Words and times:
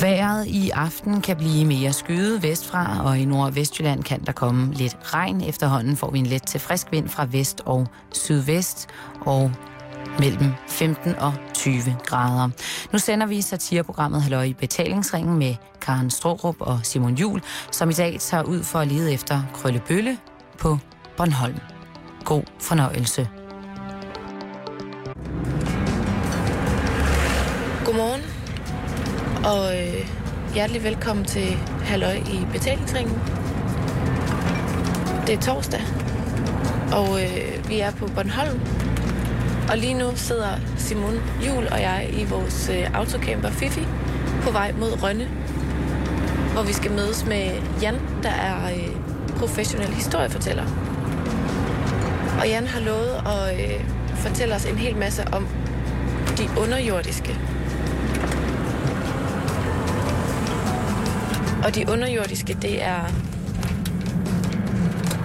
Vejret 0.00 0.46
i 0.46 0.70
aften 0.70 1.20
kan 1.20 1.36
blive 1.36 1.64
mere 1.64 1.92
skyet 1.92 2.42
vestfra, 2.42 3.04
og 3.04 3.18
i 3.18 3.24
nordvestjylland 3.24 4.04
kan 4.04 4.24
der 4.24 4.32
komme 4.32 4.74
lidt 4.74 4.96
regn. 5.02 5.40
Efterhånden 5.40 5.96
får 5.96 6.10
vi 6.10 6.18
en 6.18 6.26
let 6.26 6.42
til 6.46 6.60
frisk 6.60 6.86
vind 6.90 7.08
fra 7.08 7.26
vest 7.30 7.60
og 7.64 7.86
sydvest, 8.12 8.88
og 9.20 9.52
mellem 10.18 10.52
15 10.68 11.14
og 11.14 11.32
20 11.54 11.82
grader. 12.04 12.48
Nu 12.92 12.98
sender 12.98 13.26
vi 13.26 13.40
satireprogrammet 13.40 14.22
Halløj 14.22 14.44
i 14.44 14.52
betalingsringen 14.52 15.38
med 15.38 15.54
Karen 15.80 16.10
Strohrup 16.10 16.56
og 16.60 16.80
Simon 16.82 17.14
Jul, 17.14 17.42
som 17.72 17.90
i 17.90 17.92
dag 17.92 18.16
tager 18.20 18.42
ud 18.42 18.62
for 18.62 18.78
at 18.78 18.88
lede 18.88 19.12
efter 19.12 19.42
Krøllebølle 19.54 20.18
på 20.58 20.78
Bornholm. 21.16 21.58
God 22.24 22.42
fornøjelse. 22.60 23.37
Og 29.48 29.78
øh, 29.78 30.08
hjertelig 30.54 30.84
velkommen 30.84 31.24
til 31.24 31.56
Halløj 31.84 32.14
i 32.14 32.46
betalingsringen. 32.52 33.14
Det 35.26 35.34
er 35.34 35.40
torsdag, 35.40 35.80
og 36.92 37.22
øh, 37.22 37.68
vi 37.68 37.80
er 37.80 37.90
på 37.90 38.06
Bornholm. 38.06 38.60
Og 39.70 39.78
lige 39.78 39.94
nu 39.94 40.16
sidder 40.16 40.50
Simon 40.76 41.20
Jul 41.46 41.66
og 41.72 41.80
jeg 41.80 42.10
i 42.12 42.24
vores 42.24 42.70
øh, 42.72 42.98
autocamper 42.98 43.50
Fifi 43.50 43.86
på 44.42 44.50
vej 44.50 44.72
mod 44.72 45.02
Rønne, 45.02 45.28
hvor 46.52 46.62
vi 46.62 46.72
skal 46.72 46.90
mødes 46.90 47.26
med 47.26 47.50
Jan, 47.82 47.94
der 48.22 48.30
er 48.30 48.66
øh, 48.74 48.96
professionel 49.38 49.88
historiefortæller. 49.88 50.64
Og 52.40 52.48
Jan 52.48 52.66
har 52.66 52.80
lovet 52.80 53.22
at 53.26 53.60
øh, 53.60 53.84
fortælle 54.14 54.54
os 54.54 54.64
en 54.64 54.76
hel 54.76 54.96
masse 54.96 55.24
om 55.32 55.48
de 56.38 56.60
underjordiske. 56.60 57.38
Og 61.68 61.74
de 61.74 61.84
underjordiske, 61.92 62.56
det 62.62 62.82
er, 62.82 63.00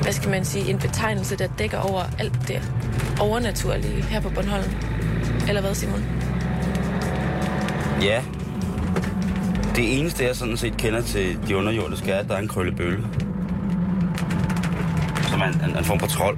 hvad 0.01 0.13
skal 0.13 0.29
man 0.29 0.45
sige, 0.45 0.69
en 0.69 0.79
betegnelse, 0.79 1.37
der 1.37 1.47
dækker 1.59 1.77
over 1.77 2.01
alt 2.19 2.47
det 2.47 2.61
overnaturlige 3.19 4.03
her 4.03 4.21
på 4.21 4.29
Bornholm. 4.29 4.71
Eller 5.47 5.61
hvad, 5.61 5.75
Simon? 5.75 6.05
Ja. 8.01 8.21
Det 9.75 9.99
eneste, 9.99 10.23
jeg 10.23 10.35
sådan 10.35 10.57
set 10.57 10.77
kender 10.77 11.01
til 11.01 11.39
de 11.47 11.57
underjordiske, 11.57 12.11
er, 12.11 12.19
at 12.19 12.27
der 12.27 12.35
er 12.35 12.39
en 12.39 12.47
krøllebølle. 12.47 13.07
Som 15.29 15.41
er 15.41 15.45
en, 15.45 15.69
en, 15.69 15.77
en 15.77 15.83
form 15.83 15.99
for 15.99 16.07
trold. 16.07 16.37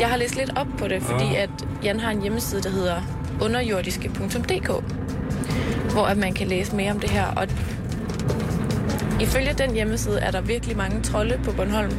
Jeg 0.00 0.08
har 0.08 0.16
læst 0.16 0.36
lidt 0.36 0.50
op 0.56 0.68
på 0.78 0.88
det, 0.88 1.02
fordi 1.02 1.34
at 1.34 1.50
Jan 1.84 2.00
har 2.00 2.10
en 2.10 2.22
hjemmeside, 2.22 2.62
der 2.62 2.70
hedder 2.70 3.02
underjordiske.dk, 3.42 4.70
hvor 5.92 6.04
at 6.06 6.16
man 6.16 6.34
kan 6.34 6.46
læse 6.48 6.76
mere 6.76 6.92
om 6.92 7.00
det 7.00 7.10
her. 7.10 7.26
Og 7.26 7.48
ifølge 9.20 9.52
den 9.58 9.74
hjemmeside 9.74 10.20
er 10.20 10.30
der 10.30 10.40
virkelig 10.40 10.76
mange 10.76 11.02
trolde 11.02 11.40
på 11.44 11.52
Bornholm. 11.52 11.96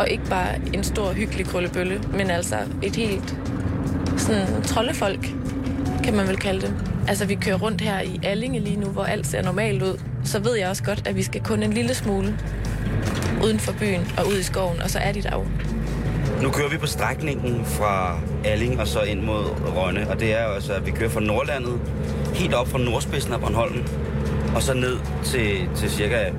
Og 0.00 0.08
ikke 0.10 0.24
bare 0.24 0.48
en 0.74 0.84
stor, 0.84 1.12
hyggelig 1.12 1.46
krøllebølle, 1.46 2.00
men 2.12 2.30
altså 2.30 2.56
et 2.82 2.96
helt 2.96 3.36
sådan 4.16 4.62
troldefolk, 4.62 5.28
kan 6.04 6.14
man 6.14 6.28
vel 6.28 6.36
kalde 6.36 6.60
det. 6.60 6.74
Altså, 7.08 7.26
vi 7.26 7.34
kører 7.34 7.58
rundt 7.58 7.80
her 7.80 8.00
i 8.00 8.20
Allinge 8.22 8.60
lige 8.60 8.76
nu, 8.76 8.86
hvor 8.86 9.04
alt 9.04 9.26
ser 9.26 9.42
normalt 9.42 9.82
ud. 9.82 10.00
Så 10.24 10.38
ved 10.38 10.56
jeg 10.56 10.68
også 10.68 10.82
godt, 10.82 11.08
at 11.08 11.16
vi 11.16 11.22
skal 11.22 11.42
kun 11.42 11.62
en 11.62 11.72
lille 11.72 11.94
smule 11.94 12.38
uden 13.44 13.58
for 13.58 13.72
byen 13.72 14.12
og 14.18 14.26
ud 14.28 14.38
i 14.38 14.42
skoven, 14.42 14.80
og 14.80 14.90
så 14.90 14.98
er 14.98 15.12
de 15.12 15.22
der 15.22 15.30
jo. 15.32 15.46
Nu 16.42 16.50
kører 16.50 16.68
vi 16.68 16.76
på 16.78 16.86
strækningen 16.86 17.64
fra 17.64 18.20
Alling 18.44 18.80
og 18.80 18.86
så 18.86 19.00
ind 19.00 19.22
mod 19.22 19.44
Rønne, 19.76 20.10
og 20.10 20.20
det 20.20 20.34
er 20.34 20.44
jo 20.44 20.50
altså, 20.50 20.72
at 20.72 20.86
vi 20.86 20.90
kører 20.90 21.10
fra 21.10 21.20
Nordlandet, 21.20 21.80
helt 22.34 22.54
op 22.54 22.68
fra 22.68 22.78
nordspidsen 22.78 23.32
af 23.32 23.40
Bornholm, 23.40 23.84
og 24.56 24.62
så 24.62 24.74
ned 24.74 24.98
til, 25.24 25.68
til 25.76 25.90
cirka 25.90 26.32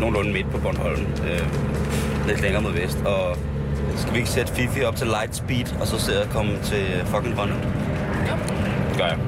nogenlunde 0.00 0.32
midt 0.32 0.50
på 0.50 0.58
Bornholm, 0.58 1.02
øh, 1.02 2.26
lidt 2.26 2.40
længere 2.40 2.62
mod 2.62 2.72
vest. 2.72 2.98
Og 2.98 3.36
skal 3.96 4.12
vi 4.12 4.18
ikke 4.18 4.30
sætte 4.30 4.52
Fifi 4.52 4.82
op 4.82 4.96
til 4.96 5.06
light 5.06 5.36
speed, 5.36 5.80
og 5.80 5.86
så 5.86 5.98
se 5.98 6.22
at 6.22 6.28
komme 6.28 6.52
til 6.62 7.04
fucking 7.06 7.38
Rønne? 7.38 7.54
Jo. 8.28 8.36
Det 8.88 8.98
gør 8.98 9.06
jeg. 9.06 9.18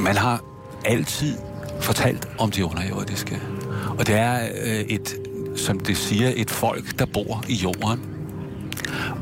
Man 0.00 0.16
har 0.16 0.44
altid 0.84 1.38
fortalt 1.80 2.28
om 2.38 2.50
de 2.50 2.64
underjordiske. 2.64 3.40
Og 3.98 4.06
det 4.06 4.14
er 4.14 4.48
øh, 4.64 4.80
et, 4.80 5.25
som 5.56 5.80
det 5.80 5.96
siger, 5.96 6.32
et 6.36 6.50
folk, 6.50 6.98
der 6.98 7.06
bor 7.06 7.44
i 7.48 7.54
jorden. 7.54 8.00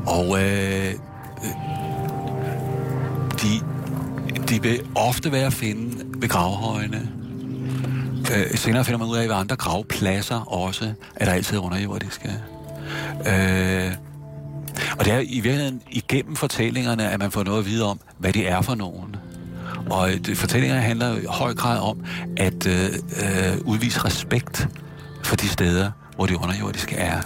Og 0.05 0.43
øh, 0.43 0.87
øh, 0.87 1.51
de, 3.41 3.61
de 4.49 4.61
vil 4.61 4.81
ofte 4.95 5.31
være 5.31 5.45
at 5.45 5.53
finde 5.53 6.05
ved 6.21 6.29
gravhøjene. 6.29 7.09
Øh, 8.35 8.57
senere 8.57 8.85
finder 8.85 8.99
man 8.99 9.07
ud 9.07 9.17
af, 9.17 9.27
ved 9.29 9.35
andre 9.35 9.55
gravpladser 9.55 10.53
også, 10.53 10.93
er 11.15 11.25
der 11.25 11.31
altid 11.31 11.57
underjordiske. 11.57 12.29
Øh, 13.27 13.91
og 14.99 15.05
det 15.05 15.13
er 15.13 15.19
i 15.19 15.39
virkeligheden 15.39 15.81
igennem 15.91 16.35
fortællingerne, 16.35 17.11
at 17.11 17.19
man 17.19 17.31
får 17.31 17.43
noget 17.43 17.59
at 17.59 17.65
vide 17.65 17.85
om, 17.85 17.99
hvad 18.17 18.33
det 18.33 18.49
er 18.49 18.61
for 18.61 18.75
nogen. 18.75 19.15
Og 19.89 20.11
øh, 20.11 20.35
fortællingerne 20.35 20.81
handler 20.81 21.17
i 21.17 21.25
høj 21.29 21.53
grad 21.53 21.79
om 21.79 22.03
at 22.37 22.67
øh, 22.67 22.85
øh, 22.85 23.57
udvise 23.65 24.05
respekt 24.05 24.67
for 25.23 25.35
de 25.35 25.47
steder, 25.47 25.91
hvor 26.15 26.25
de 26.25 26.37
underjordiske 26.37 26.95
er. 26.95 27.21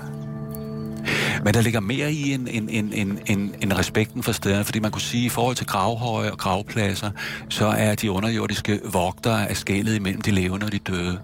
Men 1.44 1.54
der 1.54 1.62
ligger 1.62 1.80
mere 1.80 2.12
i 2.12 2.34
en, 2.34 2.48
en, 2.48 2.70
en, 2.70 2.94
en, 2.94 3.20
en, 3.26 3.56
en 3.62 3.78
respekten 3.78 4.24
for 4.24 4.32
stederne, 4.32 4.64
fordi 4.64 4.80
man 4.80 4.92
kunne 4.92 5.02
sige, 5.02 5.22
at 5.22 5.26
i 5.26 5.30
forhold 5.30 5.56
til 5.56 5.68
gravhøje 5.68 6.32
og 6.32 6.38
gravpladser, 6.38 7.12
så 7.50 7.68
er 7.68 7.96
de 7.96 8.12
underjordiske 8.12 8.80
vogtere 8.92 9.50
af 9.50 9.58
skældet 9.58 9.96
imellem 9.96 10.22
de 10.22 10.32
levende 10.32 10.66
og 10.66 10.72
de 10.72 10.80
døde. 10.80 11.20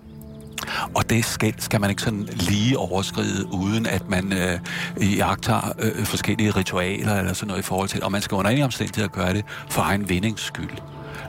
Og 0.95 1.09
det 1.09 1.25
skæld 1.25 1.55
skal 1.59 1.81
man 1.81 1.89
ikke 1.89 2.01
sådan 2.01 2.27
lige 2.31 2.77
overskride, 2.77 3.53
uden 3.53 3.85
at 3.85 4.09
man 4.09 4.33
øh, 4.33 5.17
jagter 5.17 5.73
øh, 5.79 6.05
forskellige 6.05 6.51
ritualer 6.51 7.15
eller 7.15 7.33
sådan 7.33 7.47
noget 7.47 7.61
i 7.61 7.63
forhold 7.63 7.89
til 7.89 8.03
Og 8.03 8.11
man 8.11 8.21
skal 8.21 8.35
under 8.35 8.51
ingen 8.51 8.65
omstændighed 8.65 9.09
gøre 9.09 9.33
det 9.33 9.45
for 9.69 9.81
egen 9.81 10.09
vindings 10.09 10.41
skyld. 10.41 10.69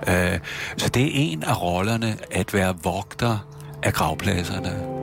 Øh, 0.09 0.39
så 0.77 0.89
det 0.89 1.03
er 1.03 1.11
en 1.13 1.43
af 1.43 1.63
rollerne 1.63 2.17
at 2.31 2.55
være 2.55 2.75
vogter 2.83 3.39
af 3.83 3.93
gravpladserne. 3.93 4.96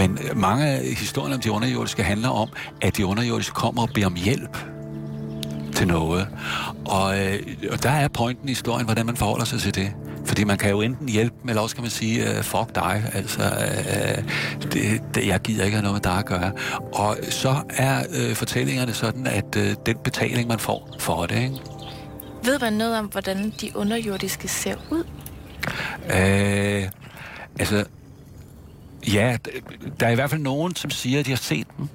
Men 0.00 0.18
mange 0.34 0.66
af 0.66 0.84
historierne 0.84 1.34
om 1.34 1.40
de 1.40 1.52
underjordiske 1.52 2.02
handler 2.02 2.28
om, 2.28 2.48
at 2.80 2.96
de 2.96 3.06
underjordiske 3.06 3.54
kommer 3.54 3.82
og 3.82 3.88
beder 3.94 4.06
om 4.06 4.14
hjælp 4.14 4.58
til 5.74 5.86
noget. 5.86 6.28
Og, 6.84 7.18
øh, 7.18 7.38
og 7.72 7.82
der 7.82 7.90
er 7.90 8.08
pointen 8.08 8.48
i 8.48 8.50
historien, 8.50 8.84
hvordan 8.84 9.06
man 9.06 9.16
forholder 9.16 9.44
sig 9.44 9.60
til 9.60 9.74
det. 9.74 9.92
Fordi 10.24 10.44
man 10.44 10.58
kan 10.58 10.70
jo 10.70 10.80
enten 10.80 11.08
hjælpe 11.08 11.36
dem, 11.42 11.48
eller 11.48 11.62
også 11.62 11.76
kan 11.76 11.82
man 11.82 11.90
sige, 11.90 12.22
uh, 12.22 12.44
fuck 12.44 12.74
dig, 12.74 13.10
altså, 13.14 13.42
det, 14.72 15.02
det, 15.14 15.26
jeg 15.26 15.40
gider 15.40 15.64
ikke 15.64 15.76
have 15.76 15.82
noget 15.82 15.94
med 15.94 16.12
dig 16.12 16.18
at 16.18 16.26
gøre. 16.26 16.52
Og 16.92 17.16
så 17.30 17.54
er 17.70 18.00
uh, 18.00 18.36
fortællingerne 18.36 18.92
sådan, 18.92 19.26
at 19.26 19.56
uh, 19.56 19.62
den 19.86 19.96
betaling, 20.04 20.48
man 20.48 20.58
får 20.58 20.96
for 20.98 21.26
det, 21.26 21.36
ikke? 21.36 21.54
Ved 22.44 22.58
man 22.60 22.72
noget 22.72 22.98
om, 22.98 23.06
hvordan 23.06 23.52
de 23.60 23.70
underjordiske 23.74 24.48
ser 24.48 24.74
ud? 24.90 25.04
Uh, 26.04 26.88
altså, 27.58 27.84
ja, 29.08 29.36
der 30.00 30.06
er 30.06 30.10
i 30.10 30.14
hvert 30.14 30.30
fald 30.30 30.40
nogen, 30.40 30.76
som 30.76 30.90
siger, 30.90 31.20
at 31.20 31.26
de 31.26 31.30
har 31.30 31.36
set 31.36 31.66
dem. 31.78 31.88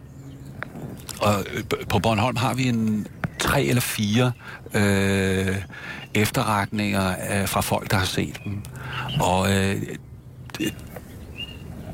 Og 1.22 1.46
øh, 1.54 1.64
på 1.90 2.00
Bornholm 2.00 2.38
har 2.38 2.54
vi 2.54 2.68
en 2.68 3.08
tre 3.40 3.64
eller 3.64 3.82
fire 3.82 4.32
øh, 4.74 5.56
efterretninger 6.13 7.10
øh, 7.10 7.48
fra 7.48 7.62
folk, 7.62 7.92
der 7.92 7.98
har 7.98 8.06
set 8.06 8.42
dem. 8.46 8.62
Og 9.19 9.54
øh, 9.54 9.81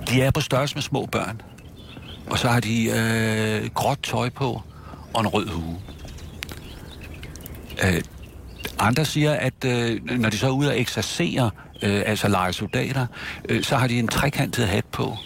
de 0.10 0.22
er 0.22 0.32
på 0.32 0.42
størrelse 0.42 0.76
med 0.76 0.82
små 0.82 1.06
børn. 1.06 1.42
Og 2.30 2.40
så 2.40 2.48
har 2.48 2.60
de 2.60 2.86
øh, 2.86 3.70
gråt 3.74 4.00
tøj 4.04 4.30
på 4.30 4.62
og 5.14 5.22
en 5.22 5.28
rød 5.28 5.48
hue. 5.48 5.78
Øh, 7.84 8.02
andre 8.80 9.06
siger, 9.06 9.34
at 9.34 9.66
øh, 9.66 10.02
når 10.20 10.30
de 10.30 10.38
så 10.38 10.48
er 10.48 10.52
ude 10.52 10.70
og 10.70 10.80
eksercere, 10.80 11.52
øh, 11.82 12.04
altså 12.06 12.28
lege 12.28 12.54
soldater, 12.54 13.08
øh, 13.50 13.64
så 13.64 13.76
har 13.76 13.88
de 13.88 14.00
en 14.00 14.08
trekantet 14.08 14.68
hat 14.68 14.86
på, 14.86 15.18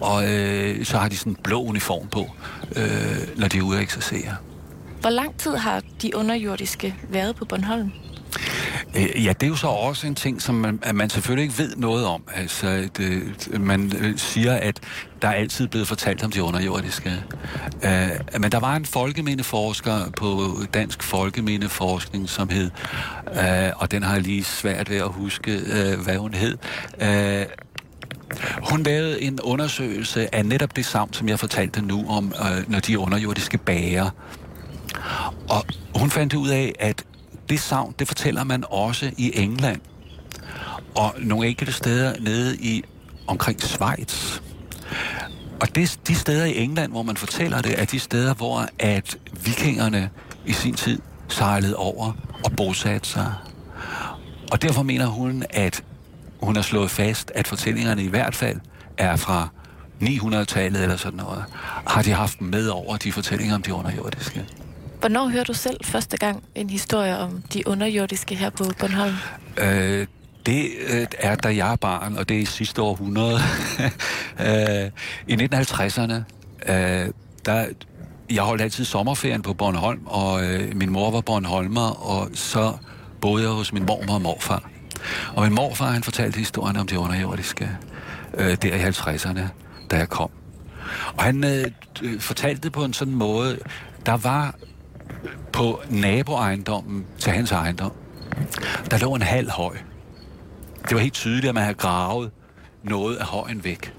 og 0.00 0.32
øh, 0.32 0.84
så 0.84 0.98
har 0.98 1.08
de 1.08 1.16
sådan 1.16 1.32
en 1.32 1.38
blå 1.42 1.62
uniform 1.62 2.08
på, 2.08 2.26
øh, 2.76 3.38
når 3.38 3.48
de 3.48 3.58
er 3.58 3.62
ude 3.62 3.76
og 3.76 3.82
eksercere. 3.82 4.36
Hvor 5.00 5.10
lang 5.10 5.38
tid 5.38 5.56
har 5.56 5.82
de 6.02 6.16
underjordiske 6.16 6.94
været 7.08 7.36
på 7.36 7.44
Bornholm? 7.44 7.92
Øh, 8.96 9.24
ja, 9.24 9.32
det 9.32 9.42
er 9.42 9.48
jo 9.48 9.56
så 9.56 9.66
også 9.66 10.06
en 10.06 10.14
ting, 10.14 10.42
som 10.42 10.54
man, 10.54 10.78
at 10.82 10.94
man 10.94 11.10
selvfølgelig 11.10 11.42
ikke 11.42 11.58
ved 11.58 11.76
noget 11.76 12.06
om. 12.06 12.22
Altså, 12.34 12.88
det, 12.96 13.48
øh, 13.50 13.60
man 13.60 13.92
øh, 13.98 14.18
siger, 14.18 14.54
at 14.54 14.80
der 15.22 15.28
er 15.28 15.32
altid 15.32 15.68
blevet 15.68 15.88
fortalt 15.88 16.24
om 16.24 16.30
de 16.30 16.42
underjordiske. 16.42 17.24
Uh, 17.84 18.40
men 18.40 18.52
der 18.52 18.60
var 18.60 18.76
en 18.76 18.86
folkemindeforsker 18.86 20.10
på 20.16 20.56
Dansk 20.74 21.02
Folkemindeforskning, 21.02 22.28
som 22.28 22.48
hed, 22.48 22.70
uh, 23.26 23.80
og 23.82 23.90
den 23.90 24.02
har 24.02 24.12
jeg 24.12 24.22
lige 24.22 24.44
svært 24.44 24.90
ved 24.90 24.96
at 24.96 25.08
huske, 25.08 25.60
uh, 25.60 26.04
hvad 26.04 26.16
hun 26.16 26.34
hed. 26.34 26.56
Uh, 27.02 27.46
hun 28.70 28.82
lavede 28.82 29.22
en 29.22 29.40
undersøgelse 29.40 30.34
af 30.34 30.46
netop 30.46 30.76
det 30.76 30.86
samt, 30.86 31.16
som 31.16 31.28
jeg 31.28 31.38
fortalte 31.38 31.82
nu 31.82 32.06
om, 32.08 32.32
uh, 32.40 32.70
når 32.70 32.80
de 32.80 32.98
underjordiske 32.98 33.58
bager. 33.58 34.10
Og 35.48 35.64
hun 35.94 36.10
fandt 36.10 36.34
ud 36.34 36.48
af, 36.48 36.72
at 36.78 37.04
det 37.48 37.60
savn, 37.60 37.94
det 37.98 38.08
fortæller 38.08 38.44
man 38.44 38.64
også 38.70 39.10
i 39.18 39.32
England. 39.34 39.80
Og 40.94 41.14
nogle 41.18 41.48
enkelte 41.48 41.72
steder 41.72 42.14
nede 42.20 42.56
i 42.56 42.82
omkring 43.26 43.62
Schweiz. 43.62 44.40
Og 45.60 45.74
det, 45.74 46.00
de 46.06 46.14
steder 46.14 46.44
i 46.44 46.58
England, 46.58 46.92
hvor 46.92 47.02
man 47.02 47.16
fortæller 47.16 47.62
det, 47.62 47.80
er 47.80 47.84
de 47.84 47.98
steder, 47.98 48.34
hvor 48.34 48.68
at 48.78 49.18
vikingerne 49.44 50.10
i 50.46 50.52
sin 50.52 50.74
tid 50.74 50.98
sejlede 51.28 51.76
over 51.76 52.12
og 52.44 52.52
bosatte 52.56 53.08
sig. 53.08 53.34
Og 54.52 54.62
derfor 54.62 54.82
mener 54.82 55.06
hun, 55.06 55.44
at 55.50 55.84
hun 56.42 56.56
har 56.56 56.62
slået 56.62 56.90
fast, 56.90 57.32
at 57.34 57.48
fortællingerne 57.48 58.04
i 58.04 58.08
hvert 58.08 58.34
fald 58.34 58.60
er 58.98 59.16
fra 59.16 59.48
900-tallet 60.02 60.82
eller 60.82 60.96
sådan 60.96 61.16
noget, 61.16 61.44
har 61.86 62.02
de 62.02 62.12
haft 62.12 62.40
med 62.40 62.68
over 62.68 62.96
de 62.96 63.12
fortællinger 63.12 63.54
om 63.54 63.62
de 63.62 63.74
underjordiske. 63.74 64.46
Hvornår 65.02 65.28
hører 65.28 65.44
du 65.44 65.52
selv 65.52 65.76
første 65.84 66.16
gang 66.16 66.44
en 66.54 66.70
historie 66.70 67.18
om 67.18 67.42
de 67.52 67.66
underjordiske 67.66 68.34
her 68.34 68.50
på 68.50 68.64
Bornholm? 68.78 69.14
Øh, 69.56 70.06
det 70.46 70.70
øh, 70.88 71.06
er, 71.18 71.34
da 71.34 71.56
jeg 71.56 71.72
er 71.72 71.76
barn, 71.76 72.16
og 72.16 72.28
det 72.28 72.36
er 72.36 72.40
i 72.40 72.44
sidste 72.44 72.82
århundrede. 72.82 73.38
øh, 74.46 74.90
I 75.26 75.34
1950'erne, 75.34 76.14
øh, 76.72 77.08
der, 77.46 77.66
jeg 78.30 78.42
holdt 78.42 78.62
altid 78.62 78.84
sommerferien 78.84 79.42
på 79.42 79.54
Bornholm, 79.54 80.00
og 80.06 80.44
øh, 80.44 80.76
min 80.76 80.90
mor 80.90 81.10
var 81.10 81.20
Bornholmer, 81.20 82.10
og 82.10 82.30
så 82.34 82.72
boede 83.20 83.42
jeg 83.42 83.52
hos 83.52 83.72
min 83.72 83.86
mormor 83.86 84.14
og 84.14 84.22
morfar. 84.22 84.70
Og 85.34 85.42
min 85.44 85.54
morfar, 85.54 85.90
han 85.90 86.02
fortalte 86.02 86.38
historien 86.38 86.76
om 86.76 86.86
de 86.86 86.98
underjordiske, 86.98 87.70
øh, 88.34 88.56
der 88.62 88.74
i 88.74 88.82
50'erne, 88.88 89.42
da 89.90 89.96
jeg 89.96 90.08
kom. 90.08 90.30
Og 91.16 91.22
han 91.22 91.44
øh, 91.44 92.20
fortalte 92.20 92.62
det 92.62 92.72
på 92.72 92.84
en 92.84 92.92
sådan 92.92 93.14
måde, 93.14 93.58
der 94.06 94.16
var 94.16 94.54
på 95.52 95.80
naboejendommen 95.90 97.06
til 97.18 97.32
hans 97.32 97.52
ejendom, 97.52 97.92
der 98.90 98.98
lå 98.98 99.14
en 99.14 99.22
halv 99.22 99.50
høj. 99.50 99.76
Det 100.88 100.94
var 100.94 100.98
helt 100.98 101.14
tydeligt, 101.14 101.48
at 101.48 101.54
man 101.54 101.62
havde 101.62 101.76
gravet 101.76 102.30
noget 102.82 103.16
af 103.16 103.26
højen 103.26 103.64
væk. 103.64 103.94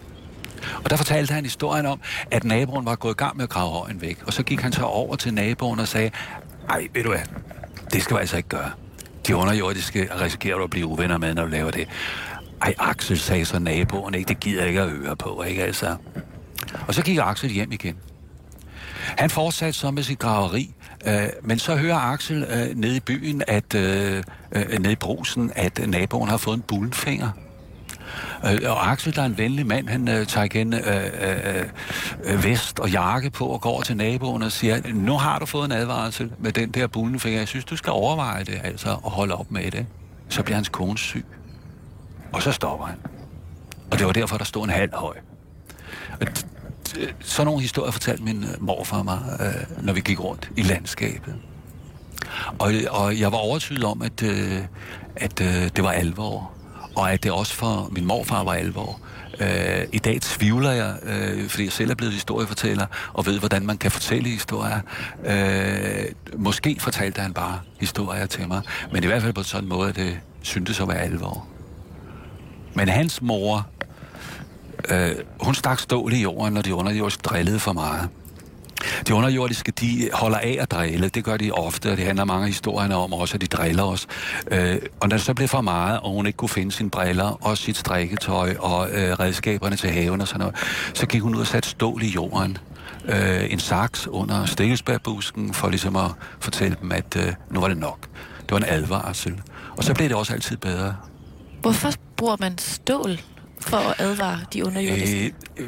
Og 0.84 0.90
der 0.90 0.96
fortalte 0.96 1.34
han 1.34 1.44
historien 1.44 1.86
om, 1.86 2.00
at 2.31 2.44
naboen 2.44 2.86
var 2.86 2.96
gået 2.96 3.14
i 3.14 3.18
gang 3.18 3.38
med 3.38 3.44
at 3.44 3.50
grave 3.50 3.72
højen 3.72 4.02
væk. 4.02 4.18
Og 4.28 4.34
så 4.34 4.44
gik 4.44 4.62
han 4.62 4.72
så 4.72 4.84
over 4.84 5.16
til 5.16 5.34
naboen 5.34 5.80
og 5.80 5.88
sagde, 5.88 6.12
ej, 6.70 6.88
ved 6.94 7.04
du 7.04 7.10
hvad, 7.10 7.22
det 7.94 8.04
skal 8.04 8.16
du 8.16 8.20
altså 8.20 8.38
ikke 8.38 8.50
gøre. 8.50 8.72
De 9.28 9.36
underjordiske 9.36 10.10
risikerer 10.22 10.58
du 10.58 10.64
at 10.64 10.70
blive 10.70 10.86
uvenner 10.86 11.18
med, 11.18 11.34
når 11.34 11.44
du 11.44 11.50
laver 11.50 11.72
det. 11.72 11.88
Ej, 12.62 12.74
Axel, 12.80 13.20
sagde 13.20 13.46
så 13.46 13.60
naboen, 13.60 14.14
ikke? 14.14 14.28
det 14.28 14.40
gider 14.40 14.60
jeg 14.60 14.68
ikke 14.68 14.81
at 14.81 14.90
høre 14.90 15.16
på, 15.16 15.44
ikke 15.44 15.64
altså. 15.64 15.96
Og 16.88 16.94
så 16.94 17.04
gik 17.04 17.18
Axel 17.22 17.50
hjem 17.50 17.72
igen. 17.72 17.96
Han 19.18 19.30
fortsatte 19.30 19.80
så 19.80 19.92
med 19.92 20.04
sit 20.04 20.20
graveri, 20.20 20.74
øh, 21.05 21.29
men 21.41 21.59
så 21.59 21.75
hører 21.75 21.97
Axel 21.97 22.44
øh, 22.44 22.77
nede 22.77 22.97
i 22.97 23.00
byen, 23.00 23.44
at 23.47 23.75
øh, 23.75 24.23
øh, 24.51 24.79
nede 24.79 24.91
i 24.91 24.95
brusen, 24.95 25.51
at 25.55 25.88
naboen 25.88 26.29
har 26.29 26.38
fået 26.38 26.55
en 26.55 26.61
bullenfinger. 26.61 27.29
Øh, 28.45 28.59
og 28.65 28.91
Axel, 28.91 29.15
der 29.15 29.21
er 29.21 29.25
en 29.25 29.38
venlig 29.38 29.65
mand, 29.65 29.89
han 29.89 30.07
øh, 30.07 30.27
tager 30.27 30.45
igen 30.45 30.73
øh, 30.73 30.81
øh, 31.21 31.65
øh, 32.23 32.44
vest 32.44 32.79
og 32.79 32.89
jakke 32.89 33.29
på 33.29 33.45
og 33.45 33.61
går 33.61 33.81
til 33.81 33.97
naboen 33.97 34.41
og 34.41 34.51
siger, 34.51 34.81
nu 34.94 35.17
har 35.17 35.39
du 35.39 35.45
fået 35.45 35.65
en 35.65 35.71
advarsel 35.71 36.31
med 36.39 36.51
den 36.51 36.71
der 36.71 36.88
bullenfinger. 36.88 37.39
Jeg 37.39 37.47
synes, 37.47 37.65
du 37.65 37.75
skal 37.75 37.91
overveje 37.91 38.44
det, 38.44 38.61
altså, 38.63 38.97
og 39.03 39.11
holde 39.11 39.35
op 39.35 39.51
med 39.51 39.71
det. 39.71 39.85
Så 40.29 40.44
bliver 40.44 40.55
hans 40.55 40.69
kone 40.69 40.97
syg. 40.97 41.25
Og 42.33 42.41
så 42.41 42.51
stopper 42.51 42.85
han. 42.85 42.97
Og 43.91 44.00
det 44.00 44.07
var 44.07 44.13
derfor, 44.13 44.38
der 44.38 44.45
stod 44.45 44.63
en 44.63 44.69
halv 44.69 44.94
høj. 44.94 45.15
Og 46.19 46.27
sådan 47.19 47.45
nogle 47.45 47.62
historier 47.62 47.91
fortalte 47.91 48.24
min 48.24 48.44
øh, 48.44 48.63
morfar 48.63 49.03
mig, 49.03 49.19
øh, 49.39 49.85
når 49.85 49.94
vi 49.94 50.01
gik 50.01 50.19
rundt 50.19 50.50
i 50.57 50.62
landskabet. 50.62 51.35
Og, 52.59 52.74
og 52.89 53.19
jeg 53.19 53.31
var 53.31 53.38
overtydet 53.38 53.83
om, 53.83 54.01
at, 54.01 54.24
øh, 54.24 54.59
at 55.15 55.41
øh, 55.41 55.69
det 55.75 55.83
var 55.83 55.91
alvor, 55.91 56.51
og 56.95 57.13
at 57.13 57.24
det 57.24 57.31
også 57.31 57.53
for 57.53 57.89
min 57.91 58.06
morfar 58.06 58.44
var 58.44 58.53
alvor. 58.53 59.00
Øh, 59.39 59.88
I 59.91 60.00
dag 60.00 60.21
tvivler 60.21 60.71
jeg, 60.71 60.95
øh, 61.03 61.50
fordi 61.50 61.63
jeg 61.63 61.71
selv 61.71 61.91
er 61.91 61.95
blevet 61.95 62.13
historiefortæller, 62.13 62.86
og 63.13 63.25
ved, 63.25 63.39
hvordan 63.39 63.65
man 63.65 63.77
kan 63.77 63.91
fortælle 63.91 64.29
historier. 64.29 64.79
Øh, 65.25 66.06
måske 66.38 66.77
fortalte 66.79 67.21
han 67.21 67.33
bare 67.33 67.59
historier 67.79 68.25
til 68.25 68.47
mig, 68.47 68.62
men 68.91 69.03
i 69.03 69.07
hvert 69.07 69.21
fald 69.21 69.33
på 69.33 69.44
sådan 69.44 69.63
en 69.63 69.69
måde, 69.69 69.89
at 69.89 69.95
det 69.95 70.19
syntes 70.41 70.79
at 70.79 70.88
være 70.88 71.01
alvor. 71.01 71.47
Men 72.74 72.89
hans 72.89 73.21
mor 73.21 73.68
Øh, 74.89 75.15
hun 75.41 75.56
stak 75.56 75.80
stål 75.80 76.13
i 76.13 76.21
jorden, 76.21 76.53
når 76.53 76.62
de 76.62 76.75
underjordiske 76.75 77.21
drillede 77.21 77.59
for 77.59 77.74
meget. 77.74 78.09
De 79.07 79.13
underjordiske, 79.13 79.71
de 79.71 80.09
holder 80.13 80.38
af 80.38 80.57
at 80.62 80.71
drille. 80.71 81.09
Det 81.09 81.24
gør 81.24 81.38
de 81.38 81.51
ofte, 81.51 81.91
og 81.91 81.97
det 81.97 82.06
handler 82.06 82.25
mange 82.25 82.47
historier 82.47 82.95
om 82.95 83.13
også, 83.13 83.35
at 83.35 83.41
de 83.41 83.47
driller 83.47 83.83
os. 83.83 84.07
Øh, 84.51 84.77
og 85.00 85.09
når 85.09 85.18
det 85.18 85.25
så 85.25 85.33
blev 85.33 85.47
for 85.47 85.62
meget, 85.62 86.00
og 86.00 86.12
hun 86.12 86.25
ikke 86.25 86.38
kunne 86.38 86.50
finde 86.50 86.71
sine 86.71 86.89
briller, 86.89 87.45
og 87.45 87.57
sit 87.57 87.77
strikketøj, 87.77 88.56
og 88.59 88.89
øh, 88.89 89.19
redskaberne 89.19 89.75
til 89.75 89.89
haven 89.89 90.21
og 90.21 90.27
sådan 90.27 90.39
noget, 90.39 90.56
så 90.94 91.06
gik 91.06 91.21
hun 91.21 91.36
ud 91.36 91.39
og 91.39 91.47
satte 91.47 91.69
stål 91.69 92.03
i 92.03 92.07
jorden. 92.07 92.57
Øh, 93.06 93.51
en 93.51 93.59
saks 93.59 94.07
under 94.07 94.45
stikkelsbærbusken, 94.45 95.53
for 95.53 95.69
ligesom 95.69 95.95
at 95.95 96.12
fortælle 96.39 96.77
dem, 96.81 96.91
at 96.91 97.15
øh, 97.18 97.33
nu 97.51 97.59
var 97.59 97.68
det 97.68 97.77
nok. 97.77 98.07
Det 98.39 98.51
var 98.51 98.57
en 98.57 98.65
advarsel. 98.68 99.41
Og 99.77 99.83
så 99.83 99.94
blev 99.94 100.09
det 100.09 100.18
også 100.18 100.33
altid 100.33 100.57
bedre. 100.57 100.95
Hvorfor 101.62 101.91
bruger 102.18 102.36
man 102.39 102.57
stål 102.57 103.19
for 103.63 103.77
at 103.77 103.95
advare 104.00 104.39
de 104.54 104.65
underjordiske? 104.65 105.25
Øh, 105.25 105.31
øh, 105.57 105.68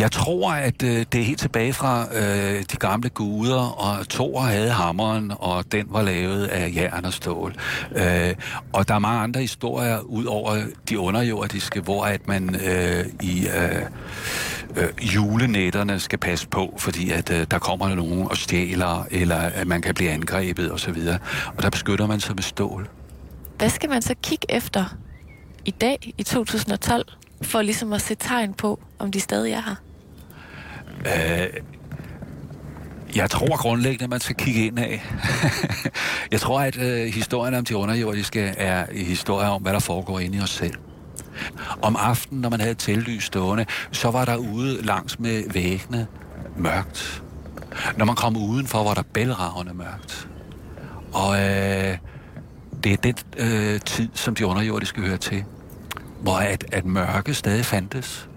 jeg 0.00 0.12
tror, 0.12 0.52
at 0.52 0.82
øh, 0.82 1.06
det 1.12 1.20
er 1.20 1.24
helt 1.24 1.40
tilbage 1.40 1.72
fra 1.72 2.06
øh, 2.14 2.62
de 2.72 2.76
gamle 2.76 3.08
guder, 3.08 3.60
og 3.60 4.08
Thor 4.08 4.40
havde 4.40 4.70
hammeren, 4.70 5.32
og 5.38 5.72
den 5.72 5.86
var 5.90 6.02
lavet 6.02 6.46
af 6.46 6.72
jern 6.76 7.04
og 7.04 7.12
stål. 7.12 7.54
Øh, 7.96 8.34
og 8.72 8.88
der 8.88 8.94
er 8.94 8.98
mange 8.98 9.20
andre 9.20 9.40
historier 9.40 9.98
ud 9.98 10.24
over 10.24 10.56
de 10.88 10.98
underjordiske, 10.98 11.80
hvor 11.80 12.04
at 12.04 12.28
man 12.28 12.54
øh, 12.54 13.04
i 13.22 13.46
øh, 13.46 13.82
øh, 14.76 15.14
julenætterne 15.14 16.00
skal 16.00 16.18
passe 16.18 16.48
på, 16.48 16.74
fordi 16.78 17.10
at 17.10 17.30
øh, 17.30 17.46
der 17.50 17.58
kommer 17.58 17.94
nogen 17.94 18.28
og 18.30 18.36
stjæler, 18.36 19.06
eller 19.10 19.36
at 19.36 19.66
man 19.66 19.82
kan 19.82 19.94
blive 19.94 20.10
angrebet 20.10 20.72
osv. 20.72 20.96
Og, 21.08 21.18
og 21.56 21.62
der 21.62 21.70
beskytter 21.70 22.06
man 22.06 22.20
sig 22.20 22.34
med 22.34 22.42
stål. 22.42 22.88
Hvad 23.58 23.70
skal 23.70 23.90
man 23.90 24.02
så 24.02 24.14
kigge 24.22 24.46
efter 24.48 24.84
i 25.68 25.70
dag, 25.70 26.14
i 26.18 26.22
2012, 26.22 27.06
for 27.42 27.62
ligesom 27.62 27.92
at 27.92 28.02
se 28.02 28.14
tegn 28.14 28.54
på, 28.54 28.80
om 28.98 29.12
de 29.12 29.20
stadig 29.20 29.52
er 29.52 29.62
her? 29.62 29.74
Øh, 31.00 31.48
jeg 33.16 33.30
tror 33.30 33.56
grundlæggende, 33.56 34.04
at 34.04 34.10
man 34.10 34.20
skal 34.20 34.36
kigge 34.36 34.66
ind 34.66 34.78
af. 34.78 35.04
jeg 36.32 36.40
tror, 36.40 36.60
at 36.60 36.76
øh, 36.76 37.06
historien 37.06 37.54
om 37.54 37.64
de 37.64 37.76
underjordiske 37.76 38.40
er 38.40 38.86
historier 38.94 39.48
om, 39.48 39.62
hvad 39.62 39.72
der 39.72 39.78
foregår 39.78 40.18
inde 40.18 40.38
i 40.38 40.40
os 40.40 40.50
selv. 40.50 40.74
Om 41.82 41.96
aftenen, 41.96 42.40
når 42.40 42.48
man 42.48 42.60
havde 42.60 42.74
tellys 42.74 43.24
stående, 43.24 43.66
så 43.92 44.10
var 44.10 44.24
der 44.24 44.36
ude 44.36 44.82
langs 44.82 45.18
med 45.18 45.42
væggene 45.52 46.06
mørkt. 46.56 47.22
Når 47.96 48.04
man 48.04 48.16
kom 48.16 48.36
udenfor, 48.36 48.84
var 48.84 48.94
der 48.94 49.02
bælragende 49.02 49.74
mørkt. 49.74 50.28
Og 51.12 51.34
øh, 51.34 51.98
det 52.84 52.92
er 52.92 52.96
den 52.96 53.14
øh, 53.38 53.80
tid, 53.80 54.08
som 54.14 54.34
de 54.34 54.46
underjordiske 54.46 55.00
hører 55.00 55.16
til 55.16 55.44
hvor 56.20 56.36
at, 56.36 56.64
at 56.72 56.84
mørke 56.84 57.34
stadig 57.34 57.64
fandtes. 57.64 58.28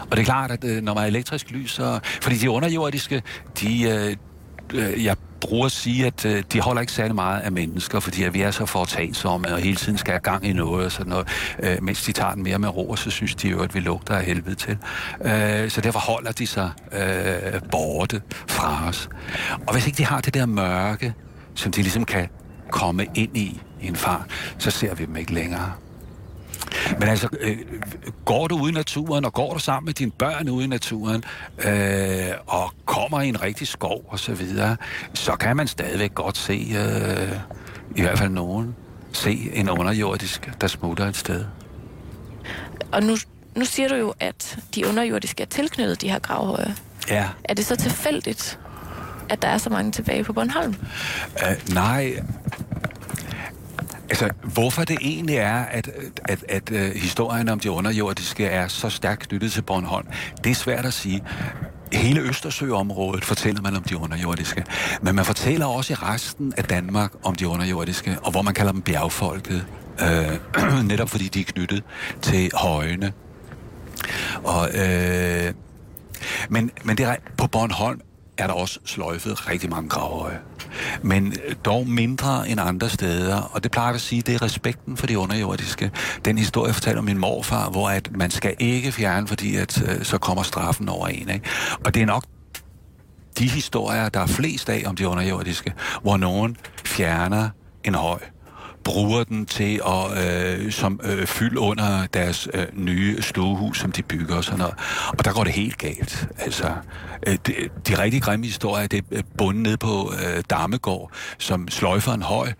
Og 0.00 0.10
det 0.10 0.18
er 0.18 0.24
klart, 0.24 0.50
at 0.50 0.64
øh, 0.64 0.82
når 0.82 0.94
man 0.94 1.02
er 1.02 1.08
elektrisk 1.08 1.50
lys, 1.50 1.70
så... 1.70 2.00
Fordi 2.22 2.36
de 2.36 2.50
underjordiske, 2.50 3.22
de... 3.60 3.82
Øh, 3.82 4.16
øh, 4.74 5.04
jeg 5.04 5.16
bruger 5.40 5.66
at 5.66 5.72
sige, 5.72 6.06
at 6.06 6.24
øh, 6.24 6.42
de 6.52 6.60
holder 6.60 6.80
ikke 6.80 6.92
særlig 6.92 7.14
meget 7.14 7.40
af 7.40 7.52
mennesker, 7.52 8.00
fordi 8.00 8.22
at 8.22 8.34
vi 8.34 8.40
er 8.40 8.50
så 8.50 8.66
foretagsomme, 8.66 9.52
og 9.52 9.58
hele 9.58 9.76
tiden 9.76 9.98
skal 9.98 10.12
have 10.12 10.20
gang 10.20 10.46
i 10.46 10.52
noget 10.52 10.84
og 10.84 10.92
sådan 10.92 11.10
noget, 11.10 11.28
øh, 11.62 11.82
mens 11.82 12.02
de 12.02 12.12
tager 12.12 12.34
den 12.34 12.42
mere 12.42 12.58
med 12.58 12.68
ro, 12.68 12.90
og 12.90 12.98
så 12.98 13.10
synes 13.10 13.34
de 13.34 13.48
jo, 13.48 13.62
at 13.62 13.74
vi 13.74 13.80
lugter 13.80 14.14
af 14.14 14.24
helvede 14.24 14.54
til. 14.54 14.78
Øh, 15.24 15.70
så 15.70 15.80
derfor 15.80 16.00
holder 16.00 16.32
de 16.32 16.46
sig 16.46 16.70
øh, 16.92 17.60
borte 17.70 18.22
fra 18.46 18.88
os. 18.88 19.08
Og 19.66 19.72
hvis 19.72 19.86
ikke 19.86 19.96
de 19.96 20.04
har 20.04 20.20
det 20.20 20.34
der 20.34 20.46
mørke, 20.46 21.14
som 21.54 21.72
de 21.72 21.82
ligesom 21.82 22.04
kan 22.04 22.28
komme 22.70 23.06
ind 23.14 23.36
i 23.36 23.60
i 23.80 23.86
en 23.86 23.96
far, 23.96 24.26
så 24.58 24.70
ser 24.70 24.94
vi 24.94 25.04
dem 25.04 25.16
ikke 25.16 25.34
længere. 25.34 25.72
Men 26.98 27.08
altså, 27.08 27.28
øh, 27.40 27.58
går 28.24 28.48
du 28.48 28.58
ud 28.60 28.70
i 28.70 28.72
naturen, 28.72 29.24
og 29.24 29.32
går 29.32 29.52
du 29.52 29.58
sammen 29.58 29.86
med 29.86 29.94
dine 29.94 30.10
børn 30.10 30.48
ude 30.48 30.64
i 30.64 30.68
naturen, 30.68 31.24
øh, 31.64 32.30
og 32.46 32.72
kommer 32.84 33.20
i 33.20 33.28
en 33.28 33.42
rigtig 33.42 33.68
skov 33.68 34.04
og 34.08 34.18
så 34.18 34.34
videre, 34.34 34.76
så 35.14 35.36
kan 35.36 35.56
man 35.56 35.68
stadigvæk 35.68 36.14
godt 36.14 36.36
se, 36.36 36.52
øh, 36.52 37.38
i 37.96 38.00
hvert 38.00 38.18
fald 38.18 38.30
nogen, 38.30 38.74
se 39.12 39.50
en 39.54 39.70
underjordisk, 39.70 40.50
der 40.60 40.66
smutter 40.66 41.06
et 41.06 41.16
sted. 41.16 41.44
Og 42.92 43.02
nu, 43.02 43.16
nu 43.56 43.64
siger 43.64 43.88
du 43.88 43.94
jo, 43.94 44.14
at 44.20 44.58
de 44.74 44.88
underjordiske 44.88 45.42
er 45.42 45.46
tilknyttet 45.46 46.00
de 46.00 46.08
her 46.08 46.18
gravhøje. 46.18 46.74
Ja. 47.08 47.28
Er 47.44 47.54
det 47.54 47.66
så 47.66 47.76
tilfældigt, 47.76 48.58
at 49.28 49.42
der 49.42 49.48
er 49.48 49.58
så 49.58 49.70
mange 49.70 49.92
tilbage 49.92 50.24
på 50.24 50.32
Bornholm? 50.32 50.74
Uh, 51.34 51.74
nej. 51.74 52.22
Altså, 54.10 54.30
hvorfor 54.42 54.84
det 54.84 54.98
egentlig 55.00 55.36
er, 55.36 55.64
at, 55.64 55.90
at, 56.24 56.44
at, 56.48 56.70
at 56.70 56.92
historien 56.96 57.48
om 57.48 57.60
de 57.60 57.70
underjordiske 57.70 58.46
er 58.46 58.68
så 58.68 58.88
stærkt 58.88 59.28
knyttet 59.28 59.52
til 59.52 59.62
Bornholm, 59.62 60.06
det 60.44 60.50
er 60.50 60.54
svært 60.54 60.86
at 60.86 60.92
sige. 60.92 61.24
Hele 61.92 62.20
Østersøområdet 62.20 63.24
fortæller 63.24 63.62
man 63.62 63.76
om 63.76 63.82
de 63.82 63.96
underjordiske, 63.96 64.64
men 65.02 65.14
man 65.14 65.24
fortæller 65.24 65.66
også 65.66 65.92
i 65.92 65.96
resten 65.96 66.52
af 66.56 66.64
Danmark 66.64 67.12
om 67.22 67.34
de 67.34 67.48
underjordiske, 67.48 68.18
og 68.22 68.30
hvor 68.30 68.42
man 68.42 68.54
kalder 68.54 68.72
dem 68.72 68.82
bjergfolket, 68.82 69.66
øh, 70.00 70.84
netop 70.90 71.10
fordi 71.10 71.28
de 71.28 71.40
er 71.40 71.44
knyttet 71.44 71.82
til 72.22 72.50
højene. 72.54 73.12
Og, 74.44 74.68
øh, 74.74 75.54
men, 76.48 76.70
men 76.84 76.96
det 76.96 77.06
er, 77.06 77.16
på 77.36 77.46
Bornholm 77.46 78.00
er 78.38 78.46
der 78.46 78.54
også 78.54 78.80
sløjfet 78.84 79.50
rigtig 79.50 79.70
mange 79.70 79.88
gravhøje. 79.88 80.38
Men 81.02 81.34
dog 81.64 81.88
mindre 81.88 82.48
end 82.48 82.60
andre 82.60 82.88
steder, 82.88 83.36
og 83.36 83.62
det 83.62 83.70
plejer 83.70 83.88
jeg 83.88 83.94
at 83.94 84.00
sige, 84.00 84.22
det 84.22 84.34
er 84.34 84.42
respekten 84.42 84.96
for 84.96 85.06
de 85.06 85.18
underjordiske. 85.18 85.90
Den 86.24 86.38
historie 86.38 86.98
om 86.98 87.04
min 87.04 87.18
morfar, 87.18 87.70
hvor 87.70 87.88
at 87.88 88.16
man 88.16 88.30
skal 88.30 88.54
ikke 88.58 88.92
fjerne, 88.92 89.26
fordi 89.26 89.56
at, 89.56 89.82
øh, 89.82 90.04
så 90.04 90.18
kommer 90.18 90.42
straffen 90.42 90.88
over 90.88 91.06
en. 91.06 91.28
Ikke? 91.28 91.46
Og 91.84 91.94
det 91.94 92.02
er 92.02 92.06
nok 92.06 92.24
de 93.38 93.48
historier, 93.48 94.08
der 94.08 94.20
er 94.20 94.26
flest 94.26 94.68
af 94.68 94.82
om 94.86 94.96
de 94.96 95.08
underjordiske, 95.08 95.72
hvor 96.02 96.16
nogen 96.16 96.56
fjerner 96.84 97.48
en 97.84 97.94
høj, 97.94 98.18
bruger 98.84 99.24
den 99.24 99.46
til 99.46 99.80
at 99.86 100.26
øh, 100.26 100.72
som 100.72 101.00
øh, 101.04 101.26
fylde 101.26 101.60
under 101.60 102.06
deres 102.06 102.48
øh, 102.54 102.66
nye 102.72 103.22
stuehus, 103.22 103.78
som 103.78 103.92
de 103.92 104.02
bygger 104.02 104.36
og 104.36 104.44
sådan 104.44 104.58
noget. 104.58 104.74
Og 105.18 105.24
der 105.24 105.32
går 105.32 105.44
det 105.44 105.52
helt 105.52 105.78
galt. 105.78 106.28
Altså, 106.38 106.72
øh, 107.26 107.38
de, 107.46 107.54
de 107.88 108.02
rigtig 108.02 108.22
grimme 108.22 108.46
historier, 108.46 108.86
det 108.86 109.04
er 109.12 109.22
bundet 109.38 109.62
ned 109.62 109.76
på 109.76 110.12
øh, 110.26 110.42
Dammegård, 110.50 111.12
som 111.38 111.68
sløjfer 111.68 112.12
en 112.12 112.22
høj, 112.22 112.52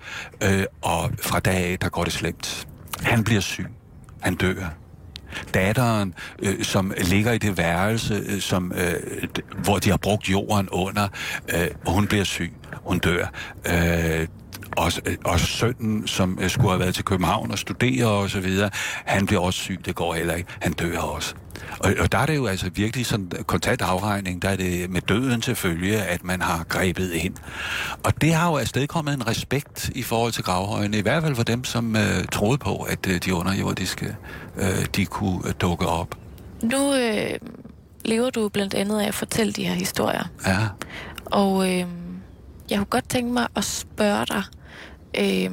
øh, 0.43 0.65
og 0.83 1.11
fra 1.23 1.41
dag 1.41 1.55
af, 1.55 1.79
der 1.79 1.89
går 1.89 2.05
det 2.05 2.13
slemt. 2.13 2.69
Han 3.03 3.25
bliver 3.25 3.41
syg. 3.41 3.67
Han 4.21 4.35
dør 4.35 4.75
datteren, 5.55 6.15
øh, 6.43 6.65
som 6.65 6.93
ligger 6.99 7.33
i 7.33 7.39
det 7.39 7.59
værelse, 7.59 8.23
øh, 8.27 8.41
som, 8.41 8.73
øh, 8.73 9.29
hvor 9.65 9.79
de 9.79 9.91
har 9.91 9.97
brugt 9.97 10.29
jorden 10.29 10.69
under, 10.69 11.09
øh, 11.55 11.67
hun 11.87 12.07
bliver 12.07 12.25
syg. 12.25 12.53
Hun 12.73 12.99
dør. 12.99 13.27
Øh, 13.67 14.27
og, 14.77 14.93
og 15.25 15.41
sønnen, 15.41 16.07
som 16.07 16.39
øh, 16.43 16.51
skulle 16.51 16.71
have 16.71 16.81
været 16.81 16.95
til 16.95 17.05
København 17.05 17.51
og 17.51 17.59
studere 17.59 18.07
og 18.07 18.31
så 18.31 18.41
videre, 18.41 18.71
han 19.05 19.27
bliver 19.27 19.43
også 19.43 19.61
syg, 19.61 19.81
det 19.85 19.95
går 19.95 20.15
heller 20.15 20.35
ikke. 20.35 20.49
Han 20.61 20.73
dør 20.73 20.99
også. 20.99 21.35
Og, 21.81 21.95
og 22.01 22.13
der 22.13 22.19
er 22.19 22.27
det 22.27 22.37
jo 22.37 22.47
altså 22.47 22.71
virkelig 22.75 23.07
sådan 23.07 23.31
kontant 23.47 23.83
afregning, 23.83 24.43
der 24.43 24.49
er 24.49 24.57
det 24.57 24.91
med 24.91 25.01
døden 25.01 25.41
til 25.41 25.55
følge, 25.55 26.03
at 26.03 26.25
man 26.25 26.43
har 26.43 26.65
grebet 26.69 27.13
ind. 27.13 27.35
Og 28.05 28.21
det 28.21 28.35
har 28.35 28.51
jo 28.51 28.57
afstedkommet 28.57 29.15
en 29.15 29.27
respekt 29.27 29.91
i 29.95 30.03
forhold 30.03 30.33
til 30.33 30.45
gravhøjene, 30.45 30.99
i 30.99 31.03
hvert 31.03 31.23
fald 31.23 31.35
for 31.35 31.43
dem, 31.43 31.65
som 31.65 31.97
øh, 31.97 32.25
troede 32.33 32.59
på, 32.59 32.77
at 32.77 33.07
øh, 33.09 33.21
de 33.25 33.35
underjordiske, 33.35 34.17
øh, 34.57 34.87
de 34.97 35.07
kunne 35.07 35.49
øh, 35.49 35.55
dukke 35.61 35.87
op. 35.87 36.15
Nu 36.63 36.95
øh, 36.95 37.31
lever 38.05 38.31
du 38.31 38.49
blandt 38.49 38.75
andet 38.75 39.01
af 39.01 39.07
at 39.07 39.15
fortælle 39.15 39.53
de 39.53 39.65
her 39.65 39.75
historier. 39.75 40.25
Ja. 40.47 40.59
Og 41.25 41.73
øh, 41.73 41.87
jeg 42.71 42.79
kunne 42.79 42.85
godt 42.85 43.09
tænke 43.09 43.33
mig 43.33 43.47
at 43.57 43.65
spørge 43.65 44.27
dig, 44.27 44.43
øh, 45.19 45.51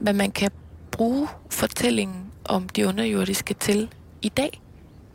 hvad 0.00 0.12
man 0.12 0.30
kan 0.30 0.50
bruge 0.90 1.28
fortællingen 1.50 2.26
om 2.44 2.68
de 2.68 2.86
underjordiske 2.86 3.54
til 3.54 3.88
i 4.22 4.28
dag, 4.28 4.62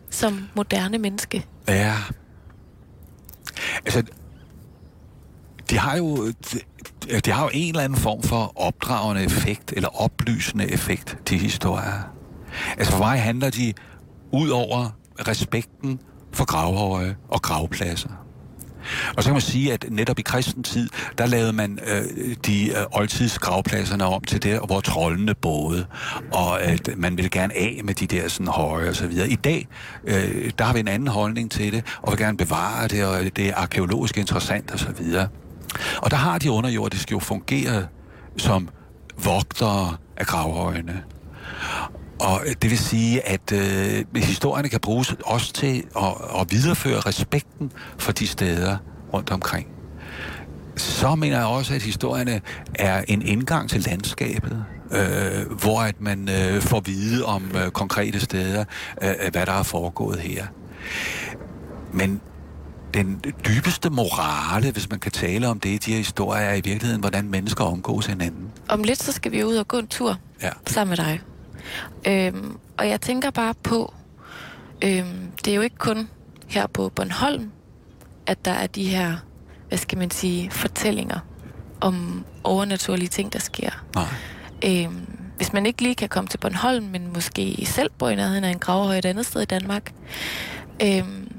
som 0.09 0.47
moderne 0.55 0.97
menneske. 0.97 1.45
Ja. 1.67 1.95
Altså, 3.85 4.03
de 5.69 5.77
har 5.77 5.97
jo 5.97 6.27
de, 6.27 6.59
de 7.25 7.31
har 7.31 7.43
jo 7.43 7.49
en 7.53 7.69
eller 7.69 7.83
anden 7.83 7.99
form 7.99 8.23
for 8.23 8.51
opdragende 8.55 9.23
effekt, 9.23 9.73
eller 9.75 10.01
oplysende 10.01 10.71
effekt, 10.71 11.17
de 11.29 11.37
historier. 11.37 12.15
Altså 12.77 12.91
for 12.91 12.99
mig 12.99 13.21
handler 13.21 13.49
de 13.49 13.73
ud 14.31 14.49
over 14.49 14.97
respekten 15.27 15.99
for 16.31 16.45
gravhøje 16.45 17.15
og 17.29 17.41
gravpladser. 17.41 18.24
Og 19.17 19.23
så 19.23 19.29
kan 19.29 19.33
man 19.33 19.41
sige, 19.41 19.73
at 19.73 19.85
netop 19.89 20.19
i 20.19 20.21
kristen 20.21 20.63
tid, 20.63 20.89
der 21.17 21.25
lavede 21.25 21.53
man 21.53 21.79
øh, 21.87 22.35
de 22.45 22.69
øh, 22.69 22.75
oldtidsgravpladserne 22.91 24.05
om 24.05 24.23
til 24.23 24.43
der, 24.43 24.59
hvor 24.59 24.79
trollene 24.79 25.35
boede, 25.35 25.85
og 26.31 26.61
at 26.63 26.89
man 26.97 27.17
ville 27.17 27.29
gerne 27.29 27.53
af 27.57 27.81
med 27.83 27.93
de 27.93 28.07
der 28.07 28.27
sådan 28.27 28.47
høje 28.47 28.89
og 28.89 28.95
så 28.95 29.07
videre. 29.07 29.29
I 29.29 29.35
dag, 29.35 29.67
øh, 30.03 30.51
der 30.59 30.65
har 30.65 30.73
vi 30.73 30.79
en 30.79 30.87
anden 30.87 31.07
holdning 31.07 31.51
til 31.51 31.73
det, 31.73 31.83
og 32.01 32.11
vil 32.11 32.19
gerne 32.19 32.37
bevare 32.37 32.87
det, 32.87 33.05
og 33.05 33.19
det 33.35 33.49
er 33.49 33.55
arkeologisk 33.55 34.17
interessant 34.17 34.71
og 34.71 34.79
så 34.79 34.91
videre. 34.97 35.27
Og 35.97 36.11
der 36.11 36.17
har 36.17 36.37
de 36.37 36.51
underjordiske 36.51 37.11
jo 37.11 37.19
fungeret 37.19 37.87
som 38.37 38.69
vogtere 39.23 39.97
af 40.17 40.25
gravhøjene. 40.25 41.03
Og 42.19 42.41
det 42.61 42.69
vil 42.69 42.77
sige, 42.79 43.27
at 43.27 43.51
øh, 43.51 44.05
historierne 44.15 44.69
kan 44.69 44.79
bruges 44.79 45.15
også 45.25 45.53
til 45.53 45.83
at, 45.97 46.13
at 46.39 46.51
videreføre 46.51 46.99
respekten 46.99 47.71
for 47.97 48.11
de 48.11 48.27
steder 48.27 48.77
rundt 49.13 49.31
omkring. 49.31 49.67
Så 50.77 51.15
mener 51.15 51.37
jeg 51.37 51.45
også, 51.45 51.73
at 51.73 51.81
historierne 51.81 52.41
er 52.75 53.03
en 53.07 53.21
indgang 53.21 53.69
til 53.69 53.81
landskabet, 53.81 54.65
øh, 54.91 55.51
hvor 55.61 55.81
at 55.81 56.01
man 56.01 56.29
øh, 56.29 56.61
får 56.61 56.79
vide 56.79 57.25
om 57.25 57.51
øh, 57.55 57.71
konkrete 57.71 58.19
steder, 58.19 58.65
øh, 59.01 59.13
hvad 59.31 59.45
der 59.45 59.51
er 59.51 59.63
foregået 59.63 60.19
her. 60.19 60.45
Men 61.93 62.21
den 62.93 63.21
dybeste 63.47 63.89
morale, 63.89 64.71
hvis 64.71 64.89
man 64.89 64.99
kan 64.99 65.11
tale 65.11 65.47
om 65.47 65.59
det 65.59 65.69
i 65.69 65.77
de 65.77 65.91
her 65.91 65.97
historier, 65.97 66.41
er 66.41 66.53
i 66.55 66.61
virkeligheden, 66.63 66.99
hvordan 66.99 67.29
mennesker 67.29 67.63
omgås 67.63 68.05
hinanden. 68.05 68.47
Om 68.69 68.83
lidt, 68.83 69.03
så 69.03 69.11
skal 69.11 69.31
vi 69.31 69.43
ud 69.43 69.55
og 69.55 69.67
gå 69.67 69.77
en 69.77 69.87
tur 69.87 70.17
Ja. 70.41 70.49
sammen 70.67 70.89
med 70.89 71.05
dig. 71.05 71.21
Øhm, 72.07 72.57
og 72.77 72.89
jeg 72.89 73.01
tænker 73.01 73.31
bare 73.31 73.53
på, 73.63 73.93
øhm, 74.83 75.31
det 75.45 75.51
er 75.51 75.55
jo 75.55 75.61
ikke 75.61 75.77
kun 75.77 76.09
her 76.47 76.67
på 76.67 76.89
Bornholm, 76.89 77.51
at 78.27 78.45
der 78.45 78.51
er 78.51 78.67
de 78.67 78.83
her, 78.83 79.15
hvad 79.67 79.77
skal 79.77 79.97
man 79.97 80.11
sige, 80.11 80.51
fortællinger 80.51 81.19
om 81.81 82.25
overnaturlige 82.43 83.07
ting, 83.07 83.33
der 83.33 83.39
sker. 83.39 83.69
Nej. 83.95 84.05
Øhm, 84.65 85.07
hvis 85.37 85.53
man 85.53 85.65
ikke 85.65 85.81
lige 85.81 85.95
kan 85.95 86.09
komme 86.09 86.27
til 86.27 86.37
Bornholm, 86.37 86.85
men 86.85 87.13
måske 87.13 87.65
selv 87.65 87.89
bor 87.97 88.09
i 88.09 88.15
nærheden 88.15 88.43
af 88.43 88.49
en 88.49 88.59
gravhøj 88.59 88.97
et 88.97 89.05
andet 89.05 89.25
sted 89.25 89.41
i 89.41 89.45
Danmark, 89.45 89.93
øhm, 90.81 91.31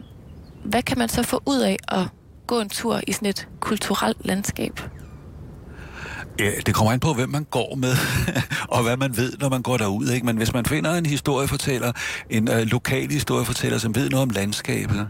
hvad 0.64 0.82
kan 0.82 0.98
man 0.98 1.08
så 1.08 1.22
få 1.22 1.42
ud 1.46 1.60
af 1.60 1.76
at 1.88 2.06
gå 2.46 2.60
en 2.60 2.68
tur 2.68 3.00
i 3.06 3.12
sådan 3.12 3.28
et 3.28 3.48
kulturelt 3.60 4.26
landskab? 4.26 4.80
Ja, 6.38 6.50
det 6.66 6.74
kommer 6.74 6.92
an 6.92 7.00
på, 7.00 7.14
hvem 7.14 7.28
man 7.28 7.44
går 7.44 7.74
med, 7.74 7.96
og 8.74 8.82
hvad 8.82 8.96
man 8.96 9.16
ved, 9.16 9.32
når 9.40 9.48
man 9.48 9.62
går 9.62 9.76
derud. 9.76 10.08
Ikke? 10.08 10.26
Men 10.26 10.36
hvis 10.36 10.52
man 10.52 10.64
finder 10.64 10.94
en 10.94 11.06
historiefortæller, 11.06 11.92
en 12.30 12.50
øh, 12.50 12.62
lokal 12.62 13.10
historiefortæller, 13.10 13.78
som 13.78 13.94
ved 13.94 14.10
noget 14.10 14.22
om 14.22 14.30
landskabet, 14.30 15.08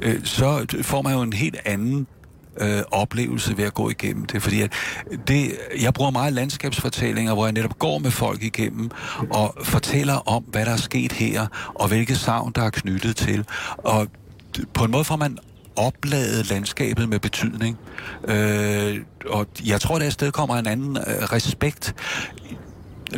øh, 0.00 0.24
så 0.24 0.66
får 0.82 1.02
man 1.02 1.12
jo 1.12 1.22
en 1.22 1.32
helt 1.32 1.56
anden 1.64 2.06
øh, 2.60 2.82
oplevelse 2.90 3.56
ved 3.56 3.64
at 3.64 3.74
gå 3.74 3.90
igennem 3.90 4.24
det. 4.24 4.42
Fordi 4.42 4.62
at 4.62 4.72
det, 5.28 5.58
jeg 5.80 5.94
bruger 5.94 6.10
meget 6.10 6.32
landskabsfortællinger, 6.32 7.34
hvor 7.34 7.46
jeg 7.46 7.52
netop 7.52 7.78
går 7.78 7.98
med 7.98 8.10
folk 8.10 8.42
igennem 8.42 8.90
og 9.30 9.56
fortæller 9.62 10.28
om, 10.28 10.42
hvad 10.42 10.64
der 10.64 10.72
er 10.72 10.76
sket 10.76 11.12
her, 11.12 11.46
og 11.74 11.88
hvilke 11.88 12.14
savn, 12.14 12.52
der 12.54 12.62
er 12.62 12.70
knyttet 12.70 13.16
til. 13.16 13.44
Og 13.78 14.06
på 14.74 14.84
en 14.84 14.90
måde 14.90 15.04
får 15.04 15.16
man 15.16 15.38
opladet 15.76 16.50
landskabet 16.50 17.08
med 17.08 17.18
betydning. 17.18 17.78
Øh, 18.28 19.00
og 19.26 19.46
jeg 19.66 19.80
tror, 19.80 19.98
der 19.98 20.10
sted 20.10 20.32
kommer 20.32 20.56
en 20.56 20.66
anden 20.66 20.96
øh, 20.96 21.02
respekt. 21.04 21.94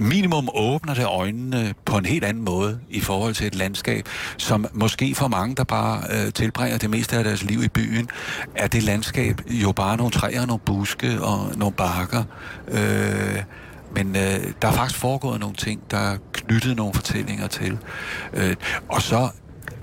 Minimum 0.01 0.49
åbner 0.55 0.95
det 0.95 1.05
øjnene 1.05 1.75
på 1.85 1.99
en 1.99 2.07
helt 2.07 2.25
anden 2.25 2.45
måde 2.45 2.81
i 2.91 3.01
forhold 3.01 3.35
til 3.35 3.47
et 3.47 3.55
landskab, 3.55 4.09
som 4.37 4.67
måske 4.73 5.15
for 5.15 5.29
mange, 5.29 5.55
der 5.55 5.65
bare 5.65 6.03
øh, 6.11 6.33
tilbringer 6.33 6.79
det 6.79 6.91
meste 6.91 7.17
af 7.17 7.25
deres 7.25 7.43
liv 7.43 7.63
i 7.63 7.69
byen, 7.69 8.09
er 8.55 8.67
det 8.67 8.83
landskab 8.83 9.41
jo 9.47 9.73
bare 9.73 9.97
nogle 9.97 10.13
træer, 10.13 10.47
nogle 10.47 10.61
buske 10.65 11.23
og 11.23 11.53
nogle 11.57 11.75
bakker. 11.75 12.25
Øh, 12.69 13.43
men 13.95 14.17
øh, 14.17 14.53
der 14.63 14.69
er 14.69 14.73
faktisk 14.73 15.01
foregået 15.01 15.41
nogle 15.41 15.57
ting, 15.57 15.81
der 15.91 15.99
er 15.99 16.17
knyttet 16.33 16.77
nogle 16.77 16.95
fortællinger 16.95 17.47
til. 17.47 17.79
Øh, 18.33 18.57
og 18.89 19.03
så 19.03 19.29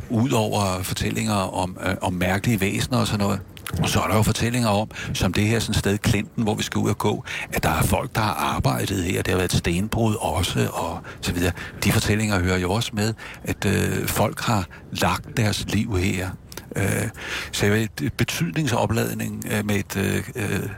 Udover 0.10 0.84
fortællinger 0.84 1.34
om, 1.34 1.78
øh, 1.86 1.96
om 2.02 2.14
mærkelige 2.14 2.62
væsener 2.62 2.98
og 2.98 3.08
sådan 3.08 3.26
noget, 3.26 3.40
og 3.82 3.90
så 3.90 4.00
er 4.00 4.08
der 4.08 4.16
jo 4.16 4.22
fortællinger 4.22 4.70
om, 4.70 4.90
som 5.14 5.34
det 5.34 5.44
her 5.44 5.60
sådan 5.60 5.74
sted 5.74 5.98
Klinten, 5.98 6.44
hvor 6.44 6.56
vi 6.56 6.64
skal 6.64 6.80
ud 6.80 6.90
og 6.90 6.98
gå, 6.98 7.24
at 7.54 7.64
der 7.64 7.70
er 7.70 7.82
folk, 7.82 8.16
der 8.16 8.22
har 8.22 8.34
arbejdet 8.34 9.04
her, 9.04 9.22
det 9.22 9.28
har 9.28 9.38
været 9.38 9.54
et 9.54 9.58
stenbrud 9.58 10.16
også, 10.16 10.70
og 10.74 11.00
så 11.22 11.34
videre. 11.34 11.52
De 11.84 11.92
fortællinger 11.92 12.40
hører 12.40 12.58
jo 12.58 12.72
også 12.72 12.92
med, 12.94 13.14
at 13.44 13.66
øh, 13.66 14.08
folk 14.08 14.42
har 14.42 14.68
lagt 14.92 15.38
deres 15.38 15.66
liv 15.68 15.98
her. 15.98 16.30
Øh, 16.76 17.10
så 17.52 17.66
jeg 17.66 17.74
ved, 17.74 18.10
betydningsopladning 18.10 19.46
øh, 19.52 19.66
med 19.66 19.76
et... 19.76 19.98
Øh, 19.98 20.24
øh, 20.36 20.70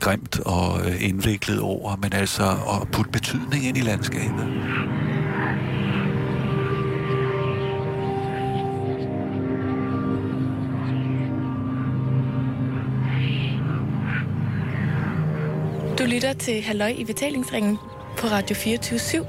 grimt 0.00 0.40
og 0.40 0.80
øh, 0.86 1.08
indviklet 1.08 1.60
ord, 1.60 1.98
men 2.02 2.12
altså 2.12 2.50
at 2.50 2.88
putte 2.92 3.10
betydning 3.10 3.64
ind 3.64 3.76
i 3.76 3.80
landskabet. 3.80 4.46
Du 15.98 16.04
lytter 16.04 16.32
til 16.32 16.62
Halløj 16.62 16.88
i 16.88 17.04
betalingsringen 17.04 17.76
på 18.18 18.26
Radio 18.26 18.56
24 18.56 18.98
/7. 18.98 19.26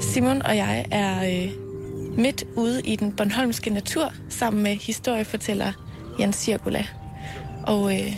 Simon 0.00 0.42
og 0.42 0.56
jeg 0.56 0.86
er 0.90 1.24
øh, 1.24 1.52
midt 2.18 2.44
ude 2.56 2.80
i 2.80 2.96
den 2.96 3.16
Bornholmske 3.16 3.70
natur 3.70 4.12
sammen 4.28 4.62
med 4.62 4.76
historiefortæller 4.76 5.72
Jan 6.18 6.32
Cirkula. 6.32 6.86
Og 7.66 8.00
øh, 8.00 8.12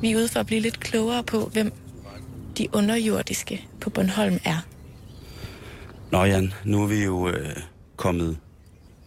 vi 0.00 0.12
er 0.12 0.16
ude 0.16 0.28
for 0.28 0.40
at 0.40 0.46
blive 0.46 0.60
lidt 0.60 0.80
klogere 0.80 1.22
på, 1.22 1.50
hvem 1.52 1.72
de 2.58 2.68
underjordiske 2.72 3.68
på 3.80 3.90
Bornholm 3.90 4.38
er. 4.44 4.66
Nå 6.12 6.24
Jan, 6.24 6.52
nu 6.64 6.82
er 6.82 6.86
vi 6.86 7.04
jo 7.04 7.28
øh, 7.28 7.56
kommet 7.96 8.38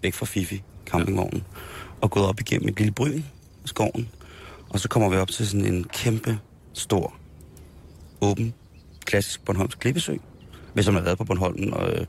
væk 0.02 0.14
fra 0.14 0.26
Fifi, 0.26 0.64
campingvognen, 0.86 1.44
og 2.02 2.12
gået 2.12 2.26
op 2.26 2.40
igennem 2.40 2.70
et 2.70 2.78
lille 2.78 2.94
bryn 2.94 3.22
skoven. 3.66 4.10
Og 4.70 4.80
så 4.80 4.90
kommer 4.90 5.10
vi 5.10 5.16
op 5.16 5.30
til 5.30 5.48
sådan 5.48 5.66
en 5.66 5.84
kæmpe, 5.84 6.40
stor, 6.80 7.16
åben, 8.22 8.54
klassisk 9.06 9.46
Bornholmsk 9.46 9.80
klippesø. 9.80 10.16
Hvis 10.74 10.86
man 10.86 10.96
har 10.96 11.02
været 11.02 11.18
på 11.18 11.24
Bornholm 11.24 11.74
og, 11.74 11.92
øh, 11.92 12.06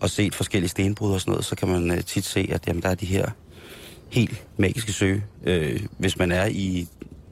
og 0.00 0.10
set 0.10 0.34
forskellige 0.34 0.68
stenbrud 0.68 1.12
og 1.12 1.20
sådan 1.20 1.30
noget, 1.30 1.44
så 1.44 1.56
kan 1.56 1.68
man 1.68 1.90
øh, 1.90 2.04
tit 2.04 2.24
se, 2.24 2.48
at 2.52 2.66
jamen, 2.66 2.82
der 2.82 2.88
er 2.88 2.94
de 2.94 3.06
her 3.06 3.30
helt 4.08 4.46
magiske 4.56 4.92
sø. 4.92 5.18
Øh, 5.44 5.80
hvis 5.98 6.18
man 6.18 6.32
er 6.32 6.46
i 6.46 6.88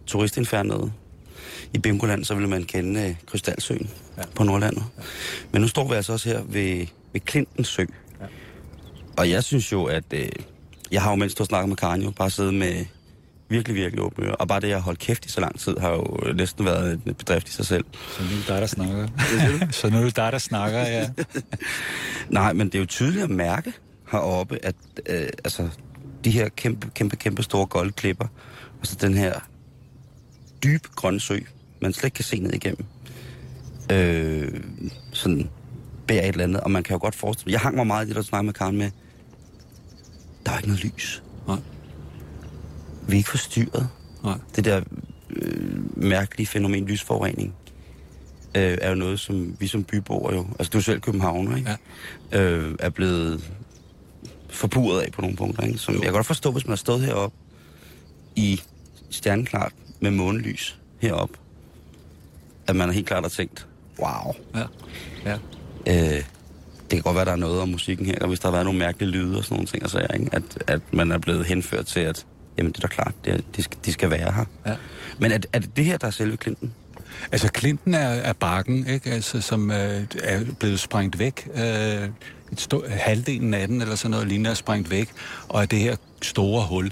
turistinfernet 0.06 0.92
i 1.72 1.78
Bimgoland, 1.78 2.24
så 2.24 2.34
vil 2.34 2.48
man 2.48 2.64
kende 2.64 3.08
øh, 3.08 3.14
Krystalsøen 3.26 3.90
ja. 4.16 4.22
på 4.34 4.44
Nordlandet. 4.44 4.84
Ja. 4.98 5.02
Men 5.52 5.62
nu 5.62 5.68
står 5.68 5.88
vi 5.88 5.94
altså 5.94 6.12
også 6.12 6.28
her 6.28 6.42
ved, 6.42 6.86
ved 7.12 7.20
Klintens 7.20 7.68
Sø. 7.68 7.84
Ja. 8.20 8.26
Og 9.16 9.30
jeg 9.30 9.44
synes 9.44 9.72
jo, 9.72 9.84
at... 9.84 10.04
Øh, 10.12 10.28
jeg 10.92 11.02
har 11.02 11.10
jo, 11.10 11.16
mens 11.16 11.34
du 11.34 11.44
snakker 11.44 11.66
med 11.66 11.76
Karen, 11.76 12.02
jo 12.02 12.10
bare 12.10 12.30
siddet 12.30 12.54
med 12.54 12.84
virkelig, 13.54 13.76
virkelig 13.76 14.04
åbne 14.04 14.26
ører. 14.26 14.34
Og 14.34 14.48
bare 14.48 14.60
det, 14.60 14.68
jeg 14.68 14.76
har 14.76 14.82
holdt 14.82 14.98
kæft 14.98 15.26
i 15.26 15.28
så 15.28 15.40
lang 15.40 15.60
tid, 15.60 15.76
har 15.76 15.90
jo 15.90 16.32
næsten 16.34 16.64
været 16.64 17.00
en 17.06 17.14
bedrift 17.14 17.48
i 17.48 17.52
sig 17.52 17.66
selv. 17.66 17.84
Så 18.16 18.22
nu 18.22 18.28
er 18.28 18.36
det 18.36 18.48
dig, 18.48 18.60
der 18.60 18.66
snakker. 18.66 19.08
så 19.80 19.90
nu 19.90 19.96
er 19.96 20.04
det 20.04 20.16
dig, 20.16 20.32
der 20.32 20.38
snakker, 20.38 20.80
ja. 20.80 21.08
Nej, 22.38 22.52
men 22.52 22.66
det 22.66 22.74
er 22.74 22.78
jo 22.78 22.86
tydeligt 22.86 23.24
at 23.24 23.30
mærke 23.30 23.72
heroppe, 24.12 24.58
at 24.62 24.74
øh, 25.06 25.28
altså, 25.44 25.68
de 26.24 26.30
her 26.30 26.48
kæmpe, 26.48 26.90
kæmpe, 26.94 27.16
kæmpe 27.16 27.42
store 27.42 27.66
goldklipper, 27.66 28.26
og 28.80 28.86
så 28.86 28.96
den 29.00 29.14
her 29.14 29.40
dybe 30.64 30.88
grønne 30.96 31.20
sø, 31.20 31.38
man 31.82 31.92
slet 31.92 32.04
ikke 32.04 32.14
kan 32.14 32.24
se 32.24 32.38
ned 32.38 32.52
igennem. 32.52 32.84
Øh, 33.92 34.60
sådan 35.12 35.50
bærer 36.06 36.22
et 36.22 36.28
eller 36.28 36.44
andet, 36.44 36.60
og 36.60 36.70
man 36.70 36.82
kan 36.82 36.94
jo 36.94 37.00
godt 37.00 37.14
forestille 37.14 37.52
Jeg 37.52 37.60
hang 37.60 37.76
mig 37.76 37.86
meget 37.86 38.04
i 38.04 38.08
det, 38.08 38.16
der 38.16 38.22
snakkede 38.22 38.46
med 38.46 38.54
Karen 38.54 38.76
med, 38.76 38.90
der 40.46 40.52
er 40.52 40.56
ikke 40.56 40.68
noget 40.68 40.84
lys. 40.84 41.22
Nej. 41.48 41.58
Vi 43.08 43.12
er 43.12 43.18
ikke 43.18 43.30
forstyrret. 43.30 43.88
Nej. 44.24 44.38
Det 44.56 44.64
der 44.64 44.80
øh, 45.30 46.02
mærkelige 46.02 46.46
fænomen, 46.46 46.86
lysforurening, 46.86 47.54
øh, 48.54 48.78
er 48.80 48.88
jo 48.88 48.94
noget, 48.94 49.20
som 49.20 49.56
vi 49.60 49.66
som 49.66 49.84
byboere 49.84 50.34
jo, 50.34 50.46
altså 50.58 50.70
du 50.70 50.78
er 50.78 50.82
selv 50.82 51.00
københavner, 51.00 51.56
ikke? 51.56 51.76
Ja. 52.32 52.40
Øh, 52.40 52.74
er 52.78 52.90
blevet 52.90 53.50
forpuret 54.50 55.00
af 55.00 55.12
på 55.12 55.20
nogle 55.20 55.36
punkter, 55.36 55.62
ikke? 55.62 55.78
Som, 55.78 55.94
jeg 55.94 56.02
kan 56.02 56.12
godt 56.12 56.26
forstå, 56.26 56.52
hvis 56.52 56.66
man 56.66 56.70
har 56.70 56.76
stået 56.76 57.00
heroppe 57.00 57.36
i 58.36 58.60
stjerneklart 59.10 59.72
med 60.00 60.10
månelys 60.10 60.78
heroppe, 61.00 61.38
at 62.66 62.76
man 62.76 62.88
er 62.88 62.92
helt 62.92 63.06
klart 63.06 63.24
har 63.24 63.28
tænkt, 63.28 63.66
wow. 63.98 64.34
Ja. 64.54 64.64
ja. 65.24 65.36
Øh, 65.86 66.24
det 66.90 66.90
kan 66.90 67.02
godt 67.02 67.16
være, 67.16 67.24
der 67.24 67.32
er 67.32 67.36
noget 67.36 67.60
om 67.60 67.68
musikken 67.68 68.06
her, 68.06 68.18
og 68.20 68.28
hvis 68.28 68.40
der 68.40 68.48
har 68.48 68.52
været 68.52 68.64
nogle 68.64 68.78
mærkelige 68.78 69.10
lyde 69.10 69.38
og 69.38 69.44
sådan 69.44 69.54
nogle 69.54 69.66
ting, 69.66 69.82
og 69.82 69.90
så 69.90 69.98
er, 69.98 70.14
ikke? 70.14 70.28
At, 70.32 70.64
at 70.66 70.80
man 70.92 71.12
er 71.12 71.18
blevet 71.18 71.46
henført 71.46 71.86
til, 71.86 72.00
at 72.00 72.26
jamen, 72.58 72.72
det 72.72 72.84
er 72.84 72.88
da 72.88 72.94
klart, 72.94 73.14
det, 73.24 73.44
de, 73.56 73.62
skal, 73.62 73.78
de 73.84 73.92
skal 73.92 74.10
være 74.10 74.32
her. 74.32 74.44
Ja. 74.66 74.74
Men 75.18 75.32
er, 75.32 75.38
er 75.52 75.58
det 75.58 75.76
det 75.76 75.84
her, 75.84 75.96
der 75.98 76.06
er 76.06 76.10
selve 76.10 76.36
Clinton? 76.36 76.72
Altså, 77.32 77.48
Clinton 77.58 77.94
er, 77.94 78.08
er 78.08 78.32
bakken, 78.32 78.86
ikke? 78.86 79.10
Altså, 79.10 79.40
som 79.40 79.70
øh, 79.70 80.02
er 80.22 80.40
blevet 80.58 80.80
sprængt 80.80 81.18
væk. 81.18 81.48
Øh, 81.54 82.08
et 82.52 82.60
stå, 82.60 82.84
halvdelen 82.88 83.54
af 83.54 83.68
den, 83.68 83.82
eller 83.82 83.94
sådan 83.94 84.10
noget, 84.10 84.28
ligner 84.28 84.50
er 84.50 84.54
sprængt 84.54 84.90
væk. 84.90 85.10
Og 85.48 85.62
er 85.62 85.66
det 85.66 85.78
her 85.78 85.96
store 86.22 86.66
hul. 86.66 86.90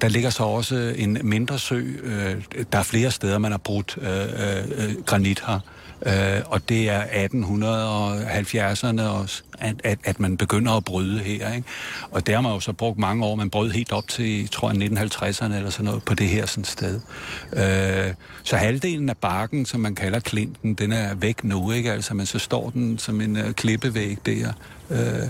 Der 0.00 0.08
ligger 0.08 0.30
så 0.30 0.42
også 0.42 0.94
en 0.96 1.18
mindre 1.22 1.58
sø. 1.58 1.78
Øh, 2.02 2.42
der 2.72 2.78
er 2.78 2.82
flere 2.82 3.10
steder, 3.10 3.38
man 3.38 3.50
har 3.50 3.58
brudt 3.58 3.98
øh, 4.00 4.08
øh, 4.08 5.02
granit 5.06 5.42
her. 5.46 5.60
Øh, 6.06 6.40
og 6.46 6.68
det 6.68 6.90
er 6.90 7.02
1870'erne 7.02 9.02
også, 9.02 9.42
at, 9.58 9.74
at, 9.84 9.98
at 10.04 10.20
man 10.20 10.36
begynder 10.36 10.72
at 10.72 10.84
bryde 10.84 11.18
her. 11.18 11.52
Ikke? 11.52 11.68
Og 12.10 12.26
der 12.26 12.34
har 12.34 12.40
man 12.40 12.52
jo 12.52 12.60
så 12.60 12.72
brugt 12.72 12.98
mange 12.98 13.24
år. 13.24 13.34
Man 13.34 13.50
brød 13.50 13.70
helt 13.70 13.92
op 13.92 14.08
til, 14.08 14.48
tror 14.48 14.72
jeg, 14.72 14.82
1950'erne 14.82 15.54
eller 15.54 15.70
sådan 15.70 15.84
noget, 15.84 16.04
på 16.04 16.14
det 16.14 16.28
her 16.28 16.46
sådan 16.46 16.64
sted. 16.64 17.00
Øh, 17.52 18.14
så 18.42 18.56
halvdelen 18.56 19.08
af 19.08 19.16
bakken, 19.16 19.66
som 19.66 19.80
man 19.80 19.94
kalder 19.94 20.20
klinten, 20.20 20.74
den 20.74 20.92
er 20.92 21.14
væk 21.14 21.44
nu, 21.44 21.70
ikke? 21.70 21.92
Altså, 21.92 22.14
men 22.14 22.26
så 22.26 22.38
står 22.38 22.70
den 22.70 22.98
som 22.98 23.20
en 23.20 23.36
øh, 23.36 23.52
klippevæg 23.52 24.18
der. 24.26 24.52
Øh, 24.90 25.28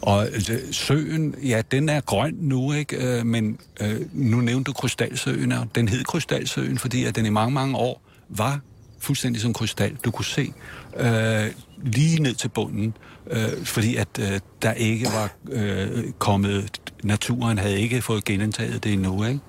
og 0.00 0.26
øh, 0.26 0.58
søen, 0.72 1.34
ja, 1.42 1.62
den 1.70 1.88
er 1.88 2.00
grøn 2.00 2.36
nu, 2.40 2.72
ikke? 2.72 2.96
Øh, 2.96 3.26
men 3.26 3.58
øh, 3.80 4.00
nu 4.12 4.36
nævnte 4.36 4.68
du 4.68 4.72
Krystalsøen, 4.72 5.52
og 5.52 5.66
den 5.74 5.88
hed 5.88 6.04
Krystalsøen, 6.04 6.78
fordi 6.78 7.04
at 7.04 7.16
den 7.16 7.26
i 7.26 7.30
mange, 7.30 7.54
mange 7.54 7.76
år 7.76 8.02
var 8.28 8.60
fuldstændig 9.06 9.42
som 9.42 9.52
krystal. 9.52 9.96
Du 10.04 10.10
kunne 10.10 10.24
se 10.24 10.52
øh, 10.96 11.46
lige 11.82 12.22
ned 12.22 12.34
til 12.34 12.48
bunden, 12.48 12.96
øh, 13.30 13.64
fordi 13.64 13.96
at 13.96 14.08
øh, 14.20 14.40
der 14.62 14.72
ikke 14.72 15.06
var 15.06 15.30
øh, 15.52 16.12
kommet, 16.18 16.80
naturen 17.02 17.58
havde 17.58 17.80
ikke 17.80 18.02
fået 18.02 18.24
genindtaget 18.24 18.84
det 18.84 18.92
endnu, 18.92 19.24
ikke? 19.24 19.40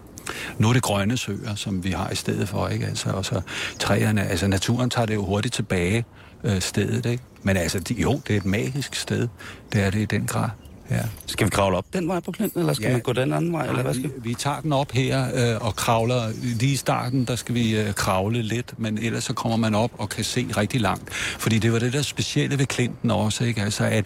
Nu 0.58 0.70
er 0.70 0.74
det 0.74 0.82
grønne 0.82 1.18
søer, 1.18 1.56
som 1.56 1.84
vi 1.84 1.92
har 1.92 2.10
i 2.10 2.16
stedet 2.16 2.50
for, 2.50 2.68
ikke? 2.68 2.86
Altså, 2.86 3.10
og 3.10 3.26
så 3.26 3.42
træerne, 3.80 4.28
altså 4.28 4.48
naturen 4.48 4.90
tager 4.90 5.06
det 5.06 5.16
jo 5.16 5.26
hurtigt 5.26 5.54
tilbage, 5.54 6.06
øh, 6.44 6.62
stedet, 6.62 7.06
ikke? 7.06 7.24
Men 7.44 7.58
altså, 7.58 7.80
de, 7.80 7.94
jo, 7.94 8.22
det 8.28 8.34
er 8.34 8.38
et 8.38 8.46
magisk 8.46 8.96
sted. 8.96 9.28
Det 9.74 9.84
er 9.84 9.90
det 9.90 10.00
i 10.00 10.06
den 10.06 10.26
grad. 10.26 10.50
Ja. 10.90 11.02
Skal 11.26 11.46
vi 11.46 11.50
kravle 11.50 11.78
op 11.78 11.86
den 11.94 12.08
vej 12.08 12.20
på 12.20 12.34
Clinton, 12.34 12.60
eller 12.62 12.74
skal 12.74 12.86
ja. 12.86 12.92
man 12.92 13.02
gå 13.02 13.14
den 13.14 13.34
anden 13.34 13.54
vej, 13.54 13.62
Nej, 13.62 13.70
eller 13.70 13.84
hvad 13.84 13.94
skal 13.94 14.04
vi, 14.04 14.30
vi 14.30 14.34
tager 14.34 14.62
den 14.62 14.74
op 14.74 14.92
her 14.92 15.28
øh, 15.36 15.66
og 15.66 15.76
kravler. 15.76 16.32
Lige 16.44 16.74
i 16.74 16.76
starten, 16.76 17.26
der 17.26 17.36
skal 17.36 17.56
vi 17.56 17.80
øh, 17.80 17.94
kravle 17.94 18.42
lidt, 18.42 18.80
men 18.80 18.98
ellers 18.98 19.24
så 19.24 19.34
kommer 19.34 19.58
man 19.58 19.76
op 19.76 19.92
og 19.98 20.10
kan 20.10 20.24
se 20.24 20.48
rigtig 20.58 20.82
langt. 20.82 21.14
Fordi 21.14 21.60
det 21.60 21.74
var 21.74 21.80
det 21.80 21.94
der 21.94 22.02
specielle 22.02 22.60
ved 22.60 22.66
Clinton 22.74 23.12
også, 23.12 23.44
ikke? 23.44 23.62
Altså, 23.62 23.84
at 23.84 24.06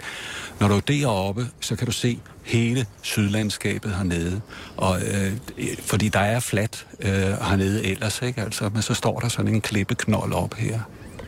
når 0.59 0.67
du 0.67 0.75
er 0.75 0.79
deroppe, 0.79 1.47
så 1.59 1.75
kan 1.75 1.85
du 1.85 1.91
se 1.91 2.19
hele 2.43 2.85
sydlandskabet 3.01 3.95
hernede. 3.95 4.41
Og, 4.77 5.01
øh, 5.01 5.31
fordi 5.79 6.09
der 6.09 6.19
er 6.19 6.39
fladt 6.39 6.87
øh, 6.99 7.11
hernede 7.21 7.85
ellers, 7.85 8.21
ikke? 8.21 8.41
Altså, 8.41 8.69
men 8.73 8.81
så 8.81 8.93
står 8.93 9.19
der 9.19 9.27
sådan 9.27 9.53
en 9.55 9.61
klippeknold 9.61 10.33
op 10.33 10.53
her. 10.53 10.79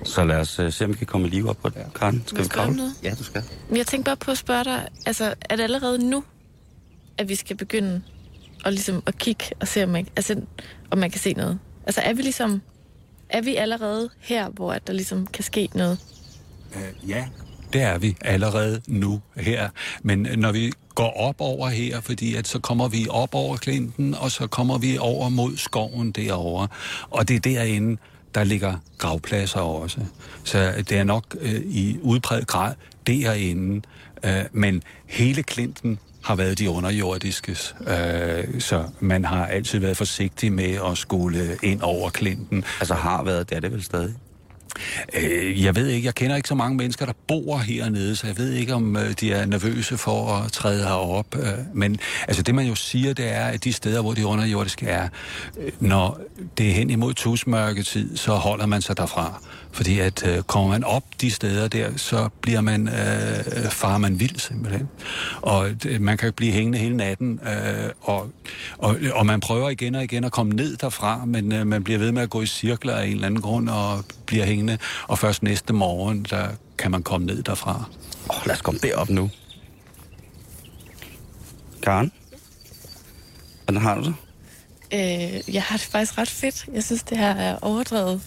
Så 0.05 0.23
lad 0.23 0.39
os 0.39 0.59
uh, 0.59 0.73
se, 0.73 0.85
om 0.85 0.91
vi 0.91 0.97
kan 0.97 1.07
komme 1.07 1.27
liv 1.27 1.47
op 1.47 1.57
på 1.61 1.69
det. 1.69 1.75
Ja. 1.75 1.83
Karen, 1.95 2.23
skal 2.25 2.43
vi 2.43 2.75
noget? 2.75 2.93
Ja, 3.03 3.13
du 3.19 3.23
skal. 3.23 3.43
Men 3.69 3.77
jeg 3.77 3.87
tænkte 3.87 4.09
bare 4.09 4.17
på 4.17 4.31
at 4.31 4.37
spørge 4.37 4.63
dig, 4.63 4.87
altså, 5.05 5.33
er 5.49 5.55
det 5.55 5.63
allerede 5.63 6.09
nu, 6.09 6.23
at 7.17 7.29
vi 7.29 7.35
skal 7.35 7.57
begynde 7.57 8.01
at, 8.65 8.73
ligesom, 8.73 9.03
at 9.05 9.17
kigge 9.17 9.43
og 9.59 9.67
se, 9.67 9.83
om 9.83 9.89
man, 9.89 10.07
altså, 10.15 10.41
om 10.91 10.97
man 10.97 11.11
kan 11.11 11.19
se 11.19 11.33
noget? 11.33 11.59
Altså, 11.85 12.01
er 12.01 12.13
vi 12.13 12.21
ligesom, 12.21 12.61
er 13.29 13.41
vi 13.41 13.55
allerede 13.55 14.09
her, 14.19 14.49
hvor 14.49 14.73
at 14.73 14.87
der 14.87 14.93
ligesom 14.93 15.27
kan 15.27 15.43
ske 15.43 15.69
noget? 15.75 15.99
Øh, 16.75 17.09
ja, 17.09 17.25
det 17.73 17.81
er 17.81 17.97
vi 17.97 18.17
allerede 18.21 18.81
nu 18.87 19.21
her. 19.35 19.69
Men 20.03 20.27
når 20.35 20.51
vi 20.51 20.71
går 20.95 21.17
op 21.17 21.35
over 21.39 21.69
her, 21.69 22.01
fordi 22.01 22.35
at 22.35 22.47
så 22.47 22.59
kommer 22.59 22.87
vi 22.87 23.07
op 23.09 23.35
over 23.35 23.57
Klinten, 23.57 24.15
og 24.15 24.31
så 24.31 24.47
kommer 24.47 24.77
vi 24.77 24.97
over 24.97 25.29
mod 25.29 25.57
skoven 25.57 26.11
derovre. 26.11 26.67
Og 27.09 27.27
det 27.27 27.35
er 27.35 27.39
derinde, 27.39 27.97
der 28.35 28.43
ligger 28.43 28.75
gravpladser 28.97 29.59
også. 29.59 29.99
Så 30.43 30.73
det 30.89 30.91
er 30.91 31.03
nok 31.03 31.23
øh, 31.41 31.61
i 31.65 31.97
udpræget 32.01 32.47
grad 32.47 32.73
derinde. 33.07 33.81
Øh, 34.23 34.43
men 34.51 34.83
hele 35.05 35.43
Klinten 35.43 35.99
har 36.23 36.35
været 36.35 36.59
de 36.59 36.69
underjordiskes, 36.69 37.75
øh, 37.79 38.61
så 38.61 38.83
man 38.99 39.25
har 39.25 39.45
altid 39.45 39.79
været 39.79 39.97
forsigtig 39.97 40.53
med 40.53 40.77
at 40.91 40.97
skulle 40.97 41.57
ind 41.63 41.81
over 41.81 42.09
Klinten. 42.09 42.63
Altså 42.79 42.93
har 42.93 43.23
været, 43.23 43.49
det 43.49 43.55
er 43.55 43.59
det 43.59 43.71
vel 43.71 43.83
stadig. 43.83 44.15
Øh, 45.13 45.63
jeg 45.63 45.75
ved 45.75 45.87
ikke, 45.87 46.05
jeg 46.05 46.15
kender 46.15 46.35
ikke 46.35 46.47
så 46.49 46.55
mange 46.55 46.77
mennesker, 46.77 47.05
der 47.05 47.13
bor 47.27 47.57
hernede, 47.57 48.15
så 48.15 48.27
jeg 48.27 48.37
ved 48.37 48.51
ikke, 48.51 48.73
om 48.73 48.97
øh, 48.97 49.11
de 49.11 49.33
er 49.33 49.45
nervøse 49.45 49.97
for 49.97 50.27
at 50.27 50.51
træde 50.51 50.83
herop. 50.83 51.35
Øh, 51.35 51.43
men 51.73 51.99
altså 52.27 52.43
det, 52.43 52.55
man 52.55 52.65
jo 52.65 52.75
siger, 52.75 53.13
det 53.13 53.31
er, 53.33 53.45
at 53.45 53.63
de 53.63 53.73
steder, 53.73 54.01
hvor 54.01 54.13
de 54.13 54.25
underjordiske 54.25 54.85
er, 54.85 55.09
øh, 55.57 55.71
når 55.79 56.19
det 56.57 56.69
er 56.69 56.73
hen 56.73 56.89
imod 56.89 57.13
tusmørketid, 57.13 58.17
så 58.17 58.31
holder 58.35 58.65
man 58.65 58.81
sig 58.81 58.97
derfra. 58.97 59.41
Fordi 59.73 59.99
at 59.99 60.27
øh, 60.27 60.43
kommer 60.43 60.69
man 60.69 60.83
op 60.83 61.03
de 61.21 61.31
steder 61.31 61.67
der, 61.67 61.97
så 61.97 62.29
bliver 62.41 62.61
man, 62.61 62.87
øh, 62.87 63.69
farer 63.71 63.97
man 63.97 64.19
vild 64.19 64.39
simpelthen. 64.39 64.89
Og 65.41 65.69
øh, 65.85 66.01
man 66.01 66.17
kan 66.17 66.33
blive 66.33 66.51
hængende 66.51 66.77
hele 66.77 66.97
natten, 66.97 67.39
øh, 67.47 67.89
og, 68.01 68.29
og, 68.77 68.97
og 69.13 69.25
man 69.25 69.39
prøver 69.39 69.69
igen 69.69 69.95
og 69.95 70.03
igen 70.03 70.23
at 70.23 70.31
komme 70.31 70.53
ned 70.53 70.77
derfra, 70.77 71.25
men 71.25 71.51
øh, 71.51 71.67
man 71.67 71.83
bliver 71.83 71.99
ved 71.99 72.11
med 72.11 72.21
at 72.21 72.29
gå 72.29 72.41
i 72.41 72.45
cirkler 72.45 72.95
af 72.95 73.05
en 73.05 73.13
eller 73.13 73.25
anden 73.25 73.41
grund, 73.41 73.69
og 73.69 74.05
bliver 74.25 74.45
hængende, 74.45 74.77
og 75.07 75.19
først 75.19 75.43
næste 75.43 75.73
morgen, 75.73 76.25
der 76.29 76.47
kan 76.77 76.91
man 76.91 77.03
komme 77.03 77.27
ned 77.27 77.43
derfra. 77.43 77.83
Oh, 78.29 78.35
lad 78.45 78.55
os 78.55 78.61
komme 78.61 78.79
derop 78.83 79.09
nu. 79.09 79.29
Karen? 81.83 82.11
Hvordan 83.65 83.81
har 83.81 83.95
du 83.95 84.03
det? 84.03 84.15
Øh, 84.93 85.55
jeg 85.55 85.63
har 85.63 85.77
det 85.77 85.85
faktisk 85.85 86.17
ret 86.17 86.29
fedt. 86.29 86.65
Jeg 86.73 86.83
synes, 86.83 87.03
det 87.03 87.17
her 87.17 87.35
er 87.35 87.57
overdrevet 87.61 88.21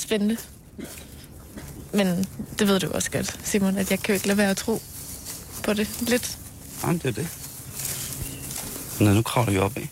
spændende. 0.00 0.36
Men 1.92 2.26
det 2.58 2.68
ved 2.68 2.80
du 2.80 2.90
også 2.90 3.10
godt, 3.10 3.40
Simon, 3.44 3.78
at 3.78 3.90
jeg 3.90 4.00
kan 4.00 4.12
jo 4.12 4.14
ikke 4.14 4.26
lade 4.26 4.38
være 4.38 4.50
at 4.50 4.56
tro 4.56 4.82
på 5.64 5.72
det 5.72 5.88
lidt. 6.00 6.38
Jamen, 6.82 6.98
det 6.98 7.06
er 7.08 7.12
det. 7.12 7.28
Nå, 9.00 9.12
nu 9.12 9.22
kravler 9.22 9.52
vi 9.52 9.58
op 9.58 9.76
af. 9.76 9.88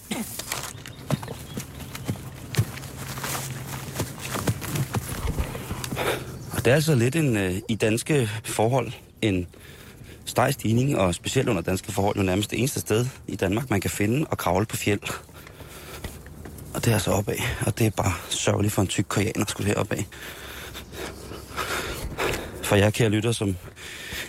Og 6.52 6.64
det 6.64 6.70
er 6.70 6.74
altså 6.74 6.94
lidt 6.94 7.16
en, 7.16 7.36
øh, 7.36 7.54
i 7.68 7.74
danske 7.74 8.30
forhold, 8.44 8.92
en 9.22 9.46
stejl 10.24 10.52
stigning, 10.52 10.98
og 10.98 11.14
specielt 11.14 11.48
under 11.48 11.62
danske 11.62 11.92
forhold, 11.92 12.16
jo 12.16 12.22
nærmest 12.22 12.50
det 12.50 12.58
eneste 12.58 12.80
sted 12.80 13.06
i 13.28 13.36
Danmark, 13.36 13.70
man 13.70 13.80
kan 13.80 13.90
finde 13.90 14.26
og 14.30 14.38
kravle 14.38 14.66
på 14.66 14.76
fjeld. 14.76 15.00
Og 16.76 16.84
det 16.84 16.90
er 16.90 16.94
altså 16.94 17.10
opad, 17.10 17.34
og 17.66 17.78
det 17.78 17.86
er 17.86 17.90
bare 17.90 18.12
sørgeligt 18.28 18.74
for 18.74 18.82
en 18.82 18.88
tyk 18.88 19.04
koreaner 19.08 19.40
at 19.40 19.50
skulle 19.50 19.66
herop 19.66 19.92
af. 19.92 20.06
For 22.62 22.76
jeg 22.76 22.92
kære 22.92 23.08
lytter, 23.08 23.32
som 23.32 23.56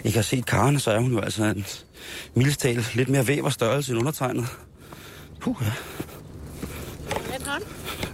ikke 0.04 0.18
har 0.18 0.24
set 0.24 0.46
Karen, 0.46 0.80
så 0.80 0.92
er 0.92 1.00
hun 1.00 1.12
jo 1.12 1.20
altså 1.20 1.44
en 1.44 1.66
mildest 2.36 2.60
talt 2.60 2.96
lidt 2.96 3.10
mere 3.10 3.28
væv 3.28 3.44
og 3.44 3.54
størrelse 3.54 3.92
end 3.92 4.00
undertegnet. 4.00 4.48
Puh, 5.42 5.56
ja. 5.62 5.72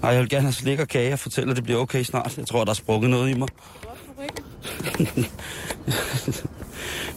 Ej, 0.03 0.09
jeg 0.09 0.21
vil 0.21 0.29
gerne 0.29 0.43
have 0.43 0.53
slik 0.53 0.79
og 0.79 0.87
kage 0.87 1.13
og 1.13 1.19
fortælle, 1.19 1.51
at 1.51 1.55
det 1.55 1.63
bliver 1.63 1.79
okay 1.79 2.03
snart. 2.03 2.37
Jeg 2.37 2.47
tror, 2.47 2.63
der 2.63 2.71
er 2.71 2.75
sprukket 2.75 3.09
noget 3.09 3.29
i 3.29 3.33
mig. 3.33 3.47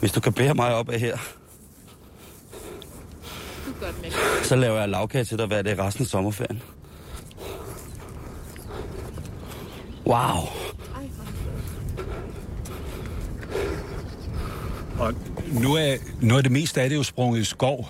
Hvis 0.00 0.12
du 0.12 0.20
kan 0.20 0.32
bære 0.32 0.54
mig 0.54 0.74
op 0.74 0.88
af 0.88 1.00
her, 1.00 1.18
så 4.42 4.56
laver 4.56 4.78
jeg 4.78 4.88
lavkage 4.88 5.24
til 5.24 5.38
dig 5.38 5.46
hver 5.46 5.62
dag 5.62 5.78
resten 5.78 6.04
af 6.04 6.08
sommerferien. 6.08 6.62
Wow. 10.06 10.48
Og 14.98 15.14
nu 15.52 15.74
er, 15.74 15.96
nu 16.20 16.36
er 16.36 16.40
det 16.40 16.52
mest 16.52 16.78
af 16.78 16.88
det 16.88 16.96
jo 16.96 17.02
sprunget 17.02 17.40
i 17.40 17.44
skov, 17.44 17.88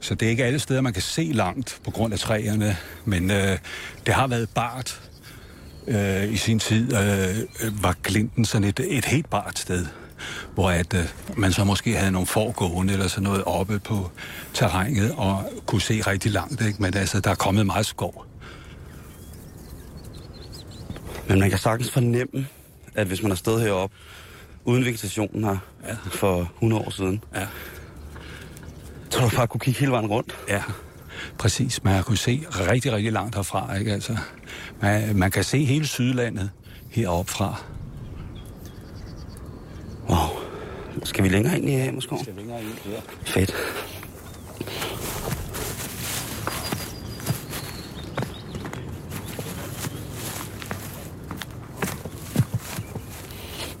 så 0.00 0.14
det 0.14 0.26
er 0.26 0.30
ikke 0.30 0.44
alle 0.44 0.58
steder, 0.58 0.80
man 0.80 0.92
kan 0.92 1.02
se 1.02 1.30
langt 1.34 1.80
på 1.84 1.90
grund 1.90 2.12
af 2.12 2.18
træerne, 2.18 2.76
men 3.04 3.30
øh, 3.30 3.58
det 4.06 4.14
har 4.14 4.26
været 4.26 4.48
bart. 4.54 5.00
Øh, 5.86 6.32
I 6.32 6.36
sin 6.36 6.58
tid 6.58 6.96
øh, 6.96 7.38
øh 7.38 7.82
var 7.82 7.96
Glinten 8.02 8.44
sådan 8.44 8.68
et, 8.68 8.80
et 8.88 9.04
helt 9.04 9.30
bart 9.30 9.58
sted, 9.58 9.86
hvor 10.54 10.70
at, 10.70 10.94
øh, 10.94 11.04
man 11.36 11.52
så 11.52 11.64
måske 11.64 11.96
havde 11.96 12.12
nogle 12.12 12.26
forgående 12.26 12.92
eller 12.92 13.08
sådan 13.08 13.22
noget 13.22 13.44
oppe 13.44 13.78
på 13.78 14.10
terrænet 14.54 15.14
og 15.16 15.52
kunne 15.66 15.82
se 15.82 16.00
rigtig 16.00 16.32
langt, 16.32 16.66
ikke? 16.66 16.82
men 16.82 16.96
altså, 16.96 17.20
der 17.20 17.30
er 17.30 17.34
kommet 17.34 17.66
meget 17.66 17.86
skov. 17.86 18.29
Men 21.30 21.38
man 21.40 21.50
kan 21.50 21.58
sagtens 21.58 21.90
fornemme, 21.90 22.46
at 22.94 23.06
hvis 23.06 23.22
man 23.22 23.30
har 23.30 23.36
stået 23.36 23.62
heroppe 23.62 23.96
uden 24.64 24.84
vegetationen 24.84 25.44
her 25.44 25.56
ja. 25.86 25.94
for 26.10 26.40
100 26.54 26.82
år 26.82 26.90
siden, 26.90 27.24
Ja. 27.34 27.46
så 29.10 29.20
du 29.20 29.36
bare 29.36 29.46
kunne 29.46 29.60
kigge 29.60 29.80
hele 29.80 29.92
vejen 29.92 30.06
rundt. 30.06 30.36
Ja, 30.48 30.62
præcis. 31.38 31.84
Man 31.84 31.94
har 31.94 32.02
kunne 32.02 32.16
se 32.16 32.46
rigtig, 32.50 32.92
rigtig 32.92 33.12
langt 33.12 33.34
herfra. 33.36 33.74
Ikke? 33.76 33.92
Altså, 33.92 34.16
man, 34.80 35.16
man 35.16 35.30
kan 35.30 35.44
se 35.44 35.64
hele 35.64 35.86
Sydlandet 35.86 36.50
heroppe 36.90 37.32
fra. 37.32 37.62
Wow. 40.08 40.28
Skal 41.04 41.24
vi 41.24 41.28
længere 41.28 41.58
ind 41.58 41.68
i 41.70 41.72
Hamerskov? 41.74 42.18
Fedt. 43.24 43.54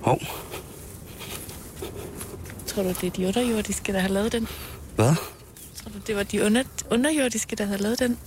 Hov, 0.00 0.20
Tror 2.66 2.82
du, 2.82 2.88
det 2.88 3.04
er 3.04 3.10
de 3.10 3.26
underjordiske, 3.26 3.92
der 3.92 3.98
har 4.00 4.08
lavet 4.08 4.32
den? 4.32 4.48
hvad? 4.96 5.14
Tror 5.74 5.90
du, 5.90 5.98
det 6.06 6.16
var 6.16 6.22
de 6.22 6.44
under, 6.44 6.62
underjordiske, 6.90 7.56
der 7.56 7.64
havde 7.64 7.82
lavet 7.82 7.98
den? 7.98 8.18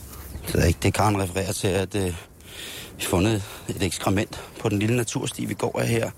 Det 0.47 0.61
er 0.61 0.65
ikke 0.65 0.79
det, 0.83 0.93
Karen 0.93 1.21
refererer 1.21 1.51
til, 1.53 1.67
at 1.67 1.95
øh, 1.95 2.03
vi 2.05 2.11
har 2.99 3.09
fundet 3.09 3.43
et 3.69 3.83
ekskrement 3.83 4.41
på 4.59 4.69
den 4.69 4.79
lille 4.79 4.95
natursti, 4.97 5.45
vi 5.45 5.53
går 5.53 5.79
af 5.79 5.87
her, 5.87 6.11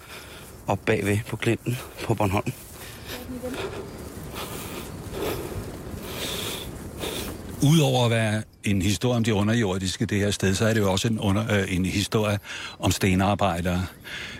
op 0.67 0.79
bagved 0.85 1.17
på 1.27 1.35
Klinten 1.35 1.77
på 2.03 2.13
Bornholm. 2.13 2.51
Udover 7.63 8.05
at 8.05 8.11
være 8.11 8.43
en 8.63 8.81
historie 8.81 9.17
om 9.17 9.23
de 9.23 9.33
underjordiske 9.33 10.05
det 10.05 10.19
her 10.19 10.31
sted, 10.31 10.55
så 10.55 10.65
er 10.65 10.73
det 10.73 10.79
jo 10.81 10.91
også 10.91 11.07
en, 11.07 11.19
under, 11.19 11.53
øh, 11.59 11.75
en 11.75 11.85
historie 11.85 12.39
om 12.79 12.91
stenarbejdere. 12.91 13.85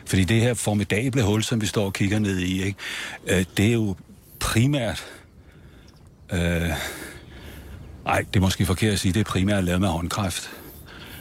Fordi 0.06 0.24
det 0.24 0.42
her 0.42 0.54
formidable 0.54 1.24
hul, 1.24 1.44
som 1.44 1.62
vi 1.62 1.66
står 1.66 1.86
og 1.86 1.94
kigger 1.94 2.20
ned 2.20 2.40
i, 2.40 2.64
ikke, 2.64 2.80
øh, 3.28 3.46
det 3.58 3.66
er 3.66 3.74
jo 3.74 3.96
primært... 4.40 5.06
Øh, 6.34 6.70
ej, 8.06 8.26
det 8.34 8.36
er 8.36 8.40
måske 8.40 8.66
forkert 8.66 8.94
at 8.94 9.00
sige, 9.00 9.14
det 9.14 9.20
er 9.20 9.24
primært 9.24 9.64
lavet 9.64 9.82
med 9.82 9.90
håndkræft. 9.90 10.50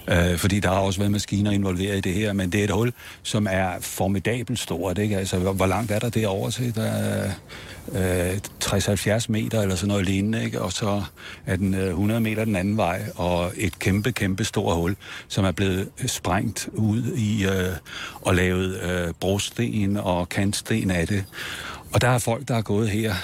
Øh, 0.09 0.39
fordi 0.39 0.61
der 0.61 0.69
har 0.69 0.81
også 0.81 1.01
været 1.01 1.13
maskiner 1.13 1.51
involveret 1.51 1.97
i 1.97 2.01
det 2.01 2.15
her, 2.15 2.33
men 2.33 2.53
det 2.53 2.61
er 2.61 2.65
et 2.65 2.71
hul, 2.71 2.93
som 3.23 3.47
er 3.51 3.71
formidabelt 3.81 4.59
stort. 4.59 4.99
Ikke? 4.99 5.19
Altså, 5.19 5.39
hvor, 5.39 5.53
hvor 5.53 5.67
langt 5.67 5.91
er 5.91 5.99
der 5.99 6.09
derovre 6.09 6.51
til? 6.51 6.75
Der 6.75 6.83
er 6.83 7.31
øh, 7.93 8.39
60-70 8.65 9.27
meter 9.29 9.63
eller 9.63 9.75
sådan 9.75 9.89
noget 9.89 10.07
lignende, 10.07 10.45
ikke? 10.45 10.63
og 10.63 10.73
så 10.73 11.03
er 11.47 11.57
den 11.57 11.75
øh, 11.75 11.89
100 11.89 12.21
meter 12.21 12.45
den 12.45 12.57
anden 12.57 12.77
vej, 12.77 13.03
og 13.15 13.53
et 13.57 13.79
kæmpe, 13.79 14.13
kæmpe 14.13 14.45
stort 14.45 14.77
hul, 14.77 14.97
som 15.29 15.45
er 15.45 15.53
blevet 15.53 15.89
sprængt 16.07 16.69
ud 16.73 17.03
i 17.17 17.47
øh, 17.47 17.73
og 18.23 18.35
lavet 18.35 18.83
øh, 18.83 19.15
brosten 19.21 19.97
og 19.97 20.29
kantsten 20.29 20.91
af 20.91 21.07
det. 21.07 21.25
Og 21.93 22.01
der 22.01 22.09
er 22.09 22.19
folk, 22.19 22.49
der 22.49 22.55
er 22.55 22.63
gået 22.63 22.89
her 22.89 23.15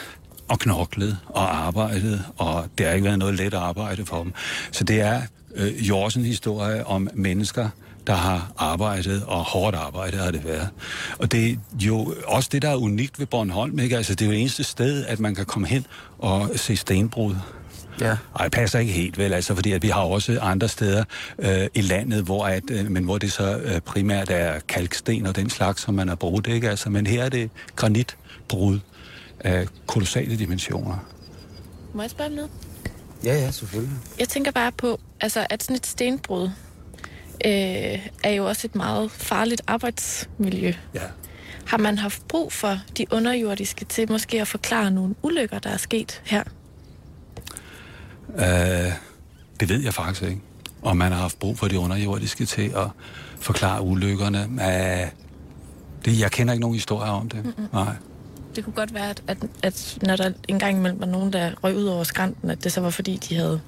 og 0.49 0.59
knoklet 0.59 1.19
og 1.27 1.67
arbejdet, 1.67 2.25
og 2.37 2.67
det 2.79 2.87
har 2.87 2.93
ikke 2.93 3.05
været 3.05 3.19
noget 3.19 3.35
let 3.35 3.55
arbejde 3.55 4.07
for 4.07 4.23
dem. 4.23 4.33
Så 4.71 4.85
det 4.85 5.01
er 5.01 5.23
øh, 5.55 5.89
jo 5.89 5.99
også 5.99 6.19
en 6.19 6.25
historie 6.25 6.87
om 6.87 7.09
mennesker, 7.15 7.69
der 8.07 8.13
har 8.13 8.53
arbejdet, 8.57 9.25
og 9.27 9.45
hårdt 9.45 9.77
arbejde 9.77 10.17
har 10.17 10.31
det 10.31 10.45
været. 10.45 10.69
Og 11.19 11.33
det 11.33 11.51
er 11.51 11.57
jo 11.81 12.15
også 12.27 12.49
det, 12.53 12.63
der 12.63 12.69
er 12.69 12.77
unikt 12.77 13.19
ved 13.19 13.27
Bornholm, 13.27 13.79
ikke? 13.79 13.97
Altså, 13.97 14.15
det 14.15 14.23
er 14.23 14.27
jo 14.27 14.33
det 14.33 14.41
eneste 14.41 14.65
sted, 14.65 15.05
at 15.07 15.21
man 15.21 15.35
kan 15.35 15.45
komme 15.45 15.69
hen 15.69 15.87
og 16.19 16.51
se 16.57 16.77
stenbrud. 16.77 17.35
Ja. 18.01 18.17
Ej, 18.39 18.45
det 18.45 18.53
passer 18.53 18.79
ikke 18.79 18.93
helt 18.93 19.19
vel, 19.19 19.33
altså, 19.33 19.55
fordi 19.55 19.73
at 19.73 19.83
vi 19.83 19.89
har 19.89 20.01
også 20.01 20.39
andre 20.41 20.69
steder 20.69 21.05
øh, 21.39 21.67
i 21.75 21.81
landet, 21.81 22.25
hvor, 22.25 22.45
at, 22.45 22.63
øh, 22.71 22.91
men 22.91 23.05
hvor 23.05 23.19
det 23.19 23.33
så 23.33 23.59
øh, 23.59 23.81
primært 23.81 24.31
er 24.31 24.61
kalksten 24.69 25.27
og 25.27 25.37
den 25.37 25.51
slags, 25.51 25.83
som 25.83 25.95
man 25.95 26.09
har 26.09 26.15
brugt, 26.15 26.47
ikke? 26.47 26.71
Altså, 26.71 26.91
men 26.91 27.07
her 27.07 27.25
er 27.25 27.29
det 27.29 27.51
granitbrud 27.77 28.79
af 29.41 29.67
kolossale 29.87 30.39
dimensioner. 30.39 30.97
Må 31.95 32.03
jeg 32.03 32.11
spørge 32.11 32.31
om 32.31 32.37
noget? 32.37 32.51
Ja, 33.25 33.35
ja, 33.35 33.51
selvfølgelig. 33.51 33.97
Jeg 34.19 34.29
tænker 34.29 34.51
bare 34.51 34.73
på, 34.73 35.01
altså, 35.21 35.47
at 35.51 35.63
sådan 35.63 35.77
et 35.77 35.87
stenbrud 35.87 36.51
øh, 37.45 38.09
er 38.25 38.31
jo 38.31 38.47
også 38.47 38.67
et 38.67 38.75
meget 38.75 39.11
farligt 39.11 39.63
arbejdsmiljø. 39.67 40.73
Ja. 40.95 41.03
Har 41.67 41.79
man 41.79 41.99
haft 41.99 42.29
brug 42.29 42.53
for 42.53 42.79
de 42.97 43.07
underjordiske 43.11 43.85
til 43.85 44.13
måske 44.13 44.41
at 44.41 44.49
forklare 44.49 44.91
nogle 44.91 45.15
ulykker, 45.23 45.59
der 45.59 45.71
er 45.71 45.77
sket 45.77 46.23
her? 46.25 46.43
Øh, 48.39 48.93
det 49.61 49.69
ved 49.69 49.83
jeg 49.83 49.95
faktisk 49.95 50.23
ikke. 50.23 50.41
Om 50.83 50.97
man 50.97 51.13
har 51.13 51.21
haft 51.21 51.39
brug 51.39 51.59
for 51.59 51.69
de 51.69 51.79
underjordiske 51.79 52.47
til 52.47 52.73
at 52.77 52.89
forklare 53.41 53.83
ulykkerne. 53.83 54.39
Øh, 54.43 55.09
det, 56.05 56.21
jeg 56.21 56.31
kender 56.31 56.53
ikke 56.53 56.61
nogen 56.61 56.75
historier 56.75 57.11
om 57.11 57.29
det. 57.29 57.45
Mm-mm. 57.45 57.69
Nej. 57.73 57.95
Det 58.57 58.65
kunne 58.65 58.75
godt 58.75 58.95
være, 58.95 59.15
at, 59.27 59.39
at, 59.63 59.99
når 60.03 60.17
der 60.17 60.33
engang 60.49 60.79
imellem 60.79 61.01
var 61.01 61.07
nogen, 61.07 61.33
der 61.33 61.51
røg 61.65 61.77
ud 61.77 61.85
over 61.85 62.05
skrænten, 62.05 62.51
at 62.51 62.65
det 62.65 62.73
så 62.73 62.81
var 62.81 62.91
fordi, 62.91 63.17
de 63.17 63.35
havde 63.35 63.61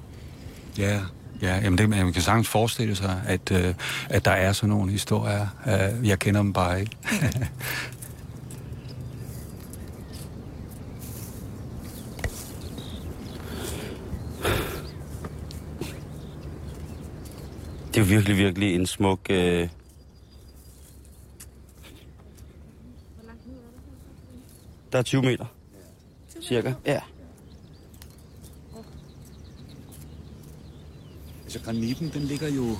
Ja, 0.77 0.99
Ja, 1.41 1.55
jamen 1.63 1.77
det, 1.77 1.89
man 1.89 2.13
kan 2.13 2.21
sagtens 2.21 2.47
forestille 2.47 2.95
sig, 2.95 3.21
at, 3.27 3.51
øh, 3.51 3.73
at 4.09 4.25
der 4.25 4.31
er 4.31 4.53
sådan 4.53 4.69
nogle 4.69 4.91
historier. 4.91 5.47
Øh, 5.67 6.07
jeg 6.07 6.19
kender 6.19 6.41
dem 6.41 6.53
bare 6.53 6.79
ikke. 6.79 6.97
Det 17.87 17.99
er 17.99 18.05
jo 18.05 18.09
virkelig, 18.09 18.37
virkelig 18.37 18.75
en 18.75 18.87
smuk... 18.87 19.19
Øh... 19.29 19.69
Der 24.93 24.99
er 24.99 25.03
20 25.03 25.21
meter. 25.21 25.45
Cirka, 26.41 26.73
ja. 26.85 26.99
Altså 31.43 31.59
granitten, 31.59 32.11
den 32.13 32.21
ligger 32.21 32.49
jo... 32.49 32.77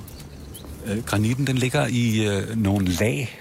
Øh, 0.85 1.03
granitten, 1.03 1.47
den 1.47 1.57
ligger 1.57 1.87
i 1.87 2.27
øh, 2.27 2.57
nogle 2.57 2.87
lag, 2.87 3.39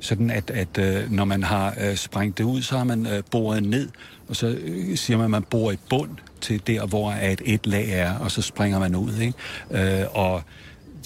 sådan 0.00 0.30
at, 0.30 0.50
at 0.50 0.78
øh, 0.78 1.12
når 1.12 1.24
man 1.24 1.42
har 1.42 1.74
øh, 1.80 1.96
sprængt 1.96 2.38
det 2.38 2.44
ud, 2.44 2.62
så 2.62 2.76
har 2.76 2.84
man 2.84 3.06
øh, 3.06 3.22
boret 3.30 3.62
ned, 3.62 3.88
og 4.28 4.36
så 4.36 4.46
øh, 4.46 4.96
siger 4.96 5.16
man, 5.16 5.24
at 5.24 5.30
man 5.30 5.42
borer 5.42 5.72
i 5.72 5.78
bund 5.90 6.10
til 6.40 6.66
der, 6.66 6.86
hvor 6.86 7.10
at 7.10 7.42
et 7.44 7.66
lag 7.66 7.88
er, 7.90 8.18
og 8.18 8.30
så 8.30 8.42
springer 8.42 8.78
man 8.78 8.94
ud. 8.94 9.18
Ikke? 9.18 10.00
Øh, 10.00 10.06
og 10.10 10.42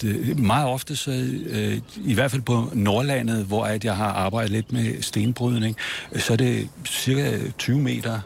det, 0.01 0.15
øh, 0.15 0.39
meget 0.39 0.67
ofte, 0.67 0.95
så, 0.95 1.11
øh, 1.45 1.77
i 2.05 2.13
hvert 2.13 2.31
fald 2.31 2.41
på 2.41 2.69
Nordlandet, 2.73 3.45
hvor 3.45 3.63
at 3.63 3.85
jeg 3.85 3.95
har 3.95 4.11
arbejdet 4.11 4.51
lidt 4.51 4.71
med 4.71 5.01
stenbrydning, 5.01 5.75
øh, 6.11 6.21
så 6.21 6.33
er 6.33 6.37
det 6.37 6.69
cirka 6.85 7.37
20 7.57 7.79
meter 7.79 8.19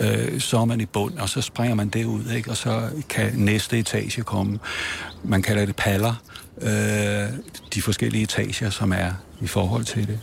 øh, 0.00 0.40
så 0.40 0.58
er 0.58 0.64
man 0.64 0.80
i 0.80 0.86
bund, 0.86 1.18
og 1.18 1.28
så 1.28 1.40
springer 1.40 1.74
man 1.74 1.88
det 1.88 2.04
ud, 2.04 2.30
ikke? 2.30 2.50
og 2.50 2.56
så 2.56 2.90
kan 3.08 3.32
næste 3.34 3.78
etage 3.78 4.22
komme. 4.22 4.58
Man 5.24 5.42
kalder 5.42 5.66
det 5.66 5.76
paller, 5.76 6.14
øh, 6.60 7.28
de 7.74 7.82
forskellige 7.82 8.22
etager, 8.22 8.70
som 8.70 8.92
er 8.92 9.12
i 9.40 9.46
forhold 9.46 9.84
til 9.84 10.06
det. 10.06 10.20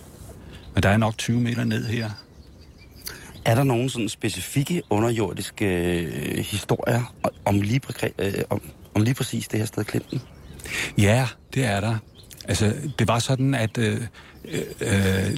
Men 0.74 0.84
der 0.84 0.90
er 0.90 0.98
nok 0.98 1.18
20 1.18 1.40
meter 1.40 1.64
ned 1.64 1.86
her. 1.86 2.10
Er 3.46 3.56
der 3.56 3.64
nogle 3.64 3.90
sådan 3.90 4.10
specifikke 4.10 4.82
underjordiske 4.90 5.66
øh, 6.00 6.38
historier 6.46 7.14
om 7.46 7.62
lige, 7.62 7.82
øh, 8.20 8.34
om, 8.50 8.62
om 8.94 9.02
lige 9.02 9.14
præcis 9.14 9.48
det 9.48 9.60
her 9.60 9.66
sted, 9.66 9.84
Klinten? 9.84 10.22
Ja, 10.98 11.28
det 11.54 11.66
er 11.66 11.80
der. 11.80 11.98
Altså, 12.48 12.74
det 13.00 13.08
var 13.08 13.20
sådan, 13.20 13.54
at 13.54 13.78
øh, 13.78 14.02
øh, 14.46 14.62
øh, 14.82 15.38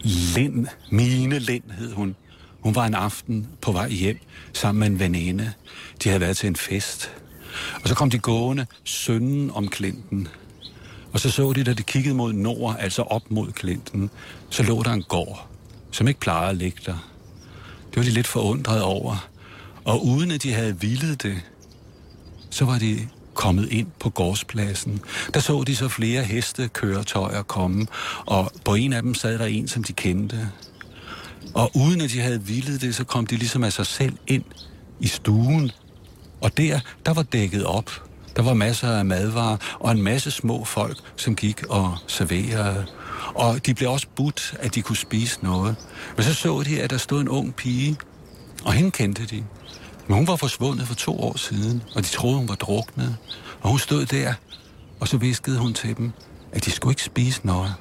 Lind, 0.00 0.66
Mine 0.90 1.38
Lind 1.38 1.70
hed 1.78 1.92
hun, 1.92 2.16
hun 2.60 2.74
var 2.74 2.86
en 2.86 2.94
aften 2.94 3.48
på 3.60 3.72
vej 3.72 3.88
hjem 3.90 4.18
sammen 4.52 4.80
med 4.80 4.86
en 4.86 4.98
veninde. 4.98 5.52
De 6.04 6.08
havde 6.08 6.20
været 6.20 6.36
til 6.36 6.46
en 6.46 6.56
fest. 6.56 7.10
Og 7.82 7.88
så 7.88 7.94
kom 7.94 8.10
de 8.10 8.18
gående 8.18 8.66
sønnen 8.84 9.50
om 9.50 9.68
klinten. 9.68 10.28
Og 11.12 11.20
så 11.20 11.30
så 11.30 11.52
de, 11.52 11.64
da 11.64 11.72
de 11.72 11.82
kiggede 11.82 12.14
mod 12.14 12.32
nord, 12.32 12.76
altså 12.78 13.02
op 13.02 13.30
mod 13.30 13.52
klinten, 13.52 14.10
så 14.50 14.62
lå 14.62 14.82
der 14.82 14.92
en 14.92 15.02
gård, 15.02 15.48
som 15.90 16.08
ikke 16.08 16.20
plejede 16.20 16.50
at 16.50 16.56
ligge 16.56 16.78
der. 16.86 17.10
Det 17.90 17.96
var 17.96 18.02
de 18.02 18.10
lidt 18.10 18.26
forundret 18.26 18.82
over. 18.82 19.28
Og 19.84 20.06
uden 20.06 20.30
at 20.30 20.42
de 20.42 20.52
havde 20.52 20.80
vildet 20.80 21.22
det, 21.22 21.36
så 22.50 22.64
var 22.64 22.78
de 22.78 23.08
kommet 23.36 23.68
ind 23.72 23.86
på 24.00 24.10
gårdspladsen. 24.10 25.00
Der 25.34 25.40
så 25.40 25.64
de 25.66 25.76
så 25.76 25.88
flere 25.88 26.22
heste 26.22 26.68
køretøjer 26.68 27.42
komme, 27.42 27.86
og 28.26 28.52
på 28.64 28.74
en 28.74 28.92
af 28.92 29.02
dem 29.02 29.14
sad 29.14 29.38
der 29.38 29.46
en, 29.46 29.68
som 29.68 29.84
de 29.84 29.92
kendte. 29.92 30.50
Og 31.54 31.70
uden 31.74 32.00
at 32.00 32.10
de 32.10 32.20
havde 32.20 32.42
vildet 32.42 32.80
det, 32.80 32.94
så 32.94 33.04
kom 33.04 33.26
de 33.26 33.36
ligesom 33.36 33.64
af 33.64 33.72
sig 33.72 33.86
selv 33.86 34.16
ind 34.26 34.44
i 35.00 35.06
stuen. 35.06 35.70
Og 36.40 36.56
der, 36.56 36.80
der 37.06 37.14
var 37.14 37.22
dækket 37.22 37.64
op. 37.64 37.90
Der 38.36 38.42
var 38.42 38.54
masser 38.54 38.88
af 38.88 39.04
madvarer 39.04 39.56
og 39.80 39.92
en 39.92 40.02
masse 40.02 40.30
små 40.30 40.64
folk, 40.64 40.96
som 41.16 41.36
gik 41.36 41.62
og 41.68 41.98
serverede. 42.06 42.86
Og 43.34 43.66
de 43.66 43.74
blev 43.74 43.90
også 43.90 44.06
budt, 44.16 44.54
at 44.60 44.74
de 44.74 44.82
kunne 44.82 44.96
spise 44.96 45.38
noget. 45.42 45.76
Men 46.16 46.24
så 46.24 46.34
så 46.34 46.62
de, 46.62 46.82
at 46.82 46.90
der 46.90 46.96
stod 46.96 47.20
en 47.20 47.28
ung 47.28 47.54
pige, 47.54 47.96
og 48.64 48.72
hende 48.72 48.90
kendte 48.90 49.26
de. 49.26 49.44
Men 50.08 50.16
hun 50.16 50.26
var 50.26 50.36
forsvundet 50.36 50.86
for 50.86 50.94
to 50.94 51.20
år 51.20 51.36
siden, 51.36 51.82
og 51.94 52.02
de 52.02 52.08
troede, 52.08 52.36
hun 52.36 52.48
var 52.48 52.54
druknet. 52.54 53.16
Og 53.60 53.70
hun 53.70 53.78
stod 53.78 54.06
der, 54.06 54.34
og 55.00 55.08
så 55.08 55.16
viskede 55.16 55.58
hun 55.58 55.74
til 55.74 55.96
dem, 55.96 56.12
at 56.52 56.64
de 56.64 56.70
skulle 56.70 56.92
ikke 56.92 57.02
spise 57.02 57.46
noget. 57.46 57.74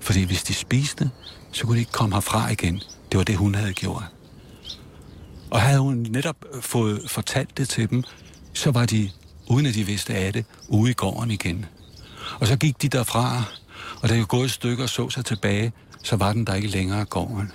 Fordi 0.00 0.24
hvis 0.24 0.42
de 0.42 0.54
spiste, 0.54 1.10
så 1.52 1.64
kunne 1.64 1.74
de 1.74 1.80
ikke 1.80 1.92
komme 1.92 2.14
herfra 2.14 2.50
igen. 2.50 2.82
Det 3.10 3.18
var 3.18 3.24
det, 3.24 3.36
hun 3.36 3.54
havde 3.54 3.72
gjort. 3.72 4.04
Og 5.50 5.60
havde 5.60 5.78
hun 5.78 6.06
netop 6.10 6.36
øh, 6.54 6.62
fået 6.62 7.02
fortalt 7.06 7.58
det 7.58 7.68
til 7.68 7.90
dem, 7.90 8.04
så 8.54 8.70
var 8.70 8.86
de, 8.86 9.10
uden 9.46 9.66
at 9.66 9.74
de 9.74 9.84
vidste 9.84 10.14
af 10.14 10.32
det, 10.32 10.44
ude 10.68 10.90
i 10.90 10.94
gården 10.94 11.30
igen. 11.30 11.66
Og 12.40 12.46
så 12.46 12.56
gik 12.56 12.82
de 12.82 12.88
derfra, 12.88 13.42
og 14.02 14.08
da 14.08 14.14
de 14.14 14.24
gået 14.24 14.44
et 14.44 14.50
stykke 14.50 14.82
og 14.82 14.88
så 14.88 15.10
sig 15.10 15.24
tilbage, 15.24 15.72
så 16.02 16.16
var 16.16 16.32
den 16.32 16.46
der 16.46 16.54
ikke 16.54 16.68
længere 16.68 17.04
gården. 17.04 17.52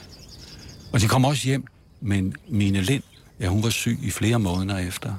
Og 0.94 1.02
de 1.02 1.08
kom 1.08 1.26
også 1.26 1.48
hjem, 1.48 1.66
men 2.02 2.36
Mine 2.48 2.82
Lind, 2.82 3.04
ja, 3.44 3.48
hun 3.48 3.64
var 3.64 3.70
syg 3.70 4.00
i 4.02 4.12
flere 4.12 4.40
måneder 4.40 4.78
efter. 4.80 5.14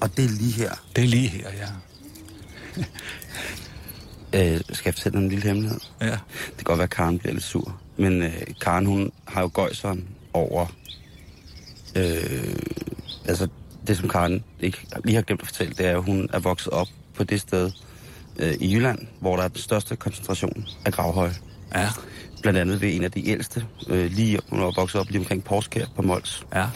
Og 0.00 0.16
det 0.16 0.24
er 0.24 0.28
lige 0.28 0.52
her? 0.52 0.72
Det 0.96 1.04
er 1.04 1.08
lige 1.08 1.28
her, 1.28 1.48
ja. 1.52 1.68
øh, 4.54 4.60
skal 4.72 4.88
jeg 4.88 4.94
fortælle 4.94 5.18
en 5.18 5.28
lille 5.28 5.44
hemmelighed? 5.44 5.80
Ja. 6.00 6.06
Det 6.06 6.56
kan 6.56 6.64
godt 6.64 6.78
være, 6.78 6.84
at 6.84 6.90
Karen 6.90 7.18
bliver 7.18 7.32
lidt 7.32 7.44
sur. 7.44 7.80
Men 7.96 8.22
øh, 8.22 8.42
Karen, 8.60 8.86
hun 8.86 9.12
har 9.28 9.40
jo 9.40 9.50
gøjseren 9.54 10.08
over... 10.32 10.66
Øh, 11.96 12.54
altså, 13.24 13.48
det 13.86 13.96
som 13.96 14.08
Karen 14.08 14.44
ikke 14.60 14.78
lige 15.04 15.14
har 15.14 15.22
glemt 15.22 15.40
at 15.40 15.46
fortælle, 15.46 15.74
det 15.78 15.86
er, 15.86 15.96
at 15.96 16.04
hun 16.04 16.28
er 16.32 16.38
vokset 16.38 16.72
op 16.72 16.88
på 17.14 17.24
det 17.24 17.40
sted 17.40 17.70
øh, 18.38 18.54
i 18.60 18.74
Jylland, 18.74 18.98
hvor 19.20 19.36
der 19.36 19.42
er 19.42 19.48
den 19.48 19.58
største 19.58 19.96
koncentration 19.96 20.66
af 20.84 20.92
gravhøje. 20.92 21.34
Ja. 21.74 21.88
Blandt 22.42 22.58
andet 22.58 22.80
ved 22.80 22.94
en 22.94 23.04
af 23.04 23.10
de 23.10 23.28
ældste, 23.28 23.66
øh, 23.88 24.10
lige, 24.10 24.38
hun 24.48 24.60
var 24.60 24.72
vokset 24.76 25.00
op 25.00 25.10
lige 25.10 25.18
omkring 25.18 25.44
Porskær 25.44 25.86
på 25.96 26.02
Mols. 26.02 26.46
Ja. 26.54 26.66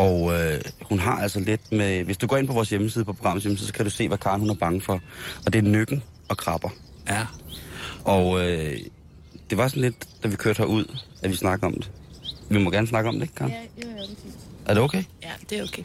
Og 0.00 0.32
øh, 0.32 0.60
hun 0.82 0.98
har 0.98 1.16
altså 1.22 1.40
lidt 1.40 1.72
med... 1.72 2.04
Hvis 2.04 2.16
du 2.16 2.26
går 2.26 2.36
ind 2.36 2.46
på 2.46 2.52
vores 2.52 2.70
hjemmeside, 2.70 3.04
på 3.04 3.12
programmets 3.12 3.44
hjemmeside, 3.44 3.66
så 3.66 3.74
kan 3.74 3.84
du 3.84 3.90
se, 3.90 4.08
hvad 4.08 4.18
Karen 4.18 4.40
hun 4.40 4.50
er 4.50 4.54
bange 4.54 4.80
for. 4.80 5.00
Og 5.46 5.52
det 5.52 5.58
er 5.58 5.62
nykken 5.62 6.02
og 6.28 6.36
krabber. 6.36 6.70
Ja. 7.08 7.26
Og 8.04 8.40
øh, 8.40 8.78
det 9.50 9.58
var 9.58 9.68
sådan 9.68 9.82
lidt, 9.82 10.08
da 10.22 10.28
vi 10.28 10.36
kørte 10.36 10.58
herud, 10.58 10.84
at 11.22 11.30
vi 11.30 11.36
snakkede 11.36 11.66
om 11.66 11.74
det. 11.74 11.90
Vi 12.48 12.58
må 12.58 12.70
gerne 12.70 12.86
snakke 12.86 13.08
om 13.08 13.14
det, 13.14 13.22
ikke, 13.22 13.34
Karen? 13.34 13.50
Ja, 13.50 13.58
ja, 13.58 13.88
ja, 13.88 14.02
det 14.02 14.16
er. 14.66 14.70
Er 14.70 14.74
det 14.74 14.82
okay? 14.82 15.04
Ja, 15.22 15.30
det 15.50 15.58
er 15.58 15.62
okay. 15.62 15.82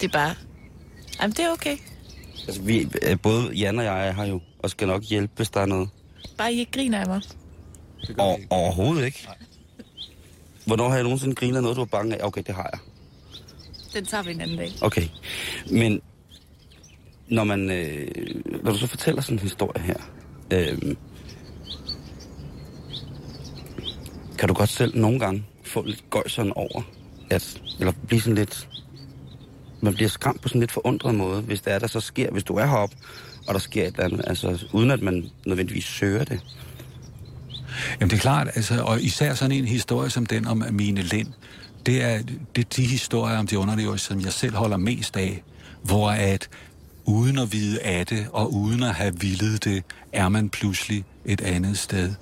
Det 0.00 0.04
er 0.04 0.12
bare... 0.12 0.34
Jamen, 1.20 1.32
det 1.32 1.44
er 1.44 1.50
okay. 1.52 1.76
Altså, 2.46 2.62
vi, 2.62 2.88
øh, 3.02 3.18
både 3.22 3.52
Jan 3.52 3.78
og 3.78 3.84
jeg 3.84 4.08
er 4.08 4.12
her 4.12 4.24
jo, 4.24 4.40
og 4.58 4.70
skal 4.70 4.88
nok 4.88 5.02
hjælpe, 5.02 5.32
hvis 5.36 5.50
der 5.50 5.60
er 5.60 5.66
noget. 5.66 5.88
Bare 6.38 6.52
I 6.52 6.58
ikke 6.58 6.72
griner 6.72 7.00
af 7.00 7.06
mig. 7.06 7.20
Og, 8.18 8.40
overhovedet 8.50 9.04
ikke. 9.04 9.28
Hvornår 10.66 10.88
har 10.88 10.94
jeg 10.94 11.02
nogensinde 11.02 11.34
grinet 11.34 11.62
noget, 11.62 11.76
du 11.76 11.80
var 11.80 11.86
bange 11.86 12.16
af? 12.16 12.26
Okay, 12.26 12.42
det 12.46 12.54
har 12.54 12.70
jeg. 12.72 12.80
Den 13.94 14.04
tager 14.04 14.22
vi 14.22 14.30
en 14.30 14.40
anden 14.40 14.56
dag. 14.56 14.72
Okay. 14.80 15.08
Men 15.70 16.00
når 17.28 17.44
man, 17.44 17.70
øh, 17.70 18.08
når 18.62 18.72
du 18.72 18.78
så 18.78 18.86
fortæller 18.86 19.22
sådan 19.22 19.36
en 19.36 19.42
historie 19.42 19.82
her, 19.82 19.96
øh, 20.52 20.96
kan 24.38 24.48
du 24.48 24.54
godt 24.54 24.70
selv 24.70 24.98
nogle 24.98 25.18
gange 25.18 25.44
få 25.64 25.82
lidt 25.82 26.10
gøjseren 26.10 26.52
over, 26.52 26.82
at, 27.30 27.60
eller 27.78 27.92
blive 28.06 28.20
sådan 28.20 28.34
lidt, 28.34 28.68
man 29.80 29.94
bliver 29.94 30.08
skræmt 30.08 30.40
på 30.40 30.48
sådan 30.48 30.60
lidt 30.60 30.72
forundret 30.72 31.14
måde, 31.14 31.42
hvis 31.42 31.60
det 31.60 31.72
er, 31.72 31.78
der 31.78 31.86
så 31.86 32.00
sker, 32.00 32.30
hvis 32.30 32.44
du 32.44 32.54
er 32.54 32.66
heroppe, 32.66 32.96
og 33.48 33.54
der 33.54 33.60
sker 33.60 33.82
et 33.82 33.86
eller 33.86 34.04
andet, 34.04 34.24
altså 34.26 34.66
uden 34.72 34.90
at 34.90 35.02
man 35.02 35.30
nødvendigvis 35.46 35.84
søger 35.84 36.24
det. 36.24 36.40
Jamen 38.00 38.10
det 38.10 38.16
er 38.16 38.20
klart, 38.20 38.46
altså, 38.54 38.82
og 38.82 39.02
især 39.02 39.34
sådan 39.34 39.52
en 39.52 39.64
historie 39.64 40.10
som 40.10 40.26
den 40.26 40.46
om 40.46 40.64
Mine 40.70 41.02
Lind, 41.02 41.28
det 41.86 42.02
er, 42.02 42.22
det 42.56 42.64
er 42.64 42.68
de 42.76 42.86
historier 42.86 43.38
om 43.38 43.46
de 43.46 43.58
underlever, 43.58 43.96
som 43.96 44.20
jeg 44.20 44.32
selv 44.32 44.54
holder 44.54 44.76
mest 44.76 45.16
af, 45.16 45.42
hvor 45.82 46.10
at 46.10 46.48
uden 47.04 47.38
at 47.38 47.52
vide 47.52 47.80
af 47.80 48.06
det, 48.06 48.26
og 48.32 48.54
uden 48.54 48.82
at 48.82 48.94
have 48.94 49.20
villet 49.20 49.64
det, 49.64 49.84
er 50.12 50.28
man 50.28 50.48
pludselig 50.48 51.04
et 51.24 51.40
andet 51.40 51.78
sted. 51.78 52.14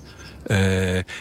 Øh, 0.51 0.57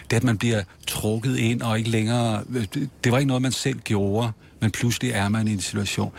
det 0.09 0.13
at 0.13 0.23
man 0.23 0.37
bliver 0.37 0.63
trukket 0.87 1.37
ind 1.37 1.61
og 1.61 1.77
ikke 1.77 1.89
længere... 1.89 2.43
Øh, 2.55 2.67
det 3.03 3.11
var 3.11 3.17
ikke 3.17 3.27
noget, 3.27 3.41
man 3.41 3.51
selv 3.51 3.79
gjorde, 3.79 4.31
men 4.59 4.71
pludselig 4.71 5.11
er 5.11 5.29
man 5.29 5.47
i 5.47 5.53
en 5.53 5.59
situation. 5.59 6.11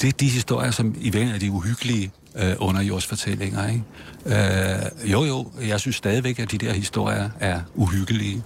Det 0.00 0.08
er 0.08 0.12
de 0.12 0.28
historier, 0.28 0.70
som 0.70 0.86
i 0.86 1.02
virkeligheden 1.02 1.34
er 1.34 1.38
de 1.38 1.50
uhyggelige 1.50 2.10
øh, 2.36 2.54
underjordsfortællinger. 2.58 3.68
Ikke? 3.68 3.84
Øh, 4.26 5.12
jo, 5.12 5.24
jo, 5.24 5.50
jeg 5.68 5.80
synes 5.80 5.96
stadigvæk, 5.96 6.38
at 6.38 6.50
de 6.50 6.58
der 6.58 6.72
historier 6.72 7.30
er 7.40 7.60
uhyggelige. 7.74 8.42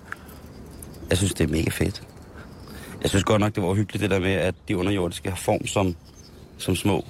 Jeg 1.11 1.19
synes, 1.19 1.35
det 1.35 1.45
er 1.45 1.49
mega 1.49 1.71
fedt. 1.71 2.03
Jeg 3.03 3.11
synes 3.11 3.25
godt 3.25 3.41
nok, 3.41 3.55
det 3.55 3.63
var 3.63 3.69
uhyggeligt, 3.69 4.03
det 4.03 4.11
der 4.11 4.21
med, 4.21 4.33
at 4.33 4.55
de 4.69 4.77
underjordiske 4.77 5.29
har 5.29 5.37
form 5.37 5.67
som, 5.67 5.95
som 6.59 6.77
små 6.77 7.05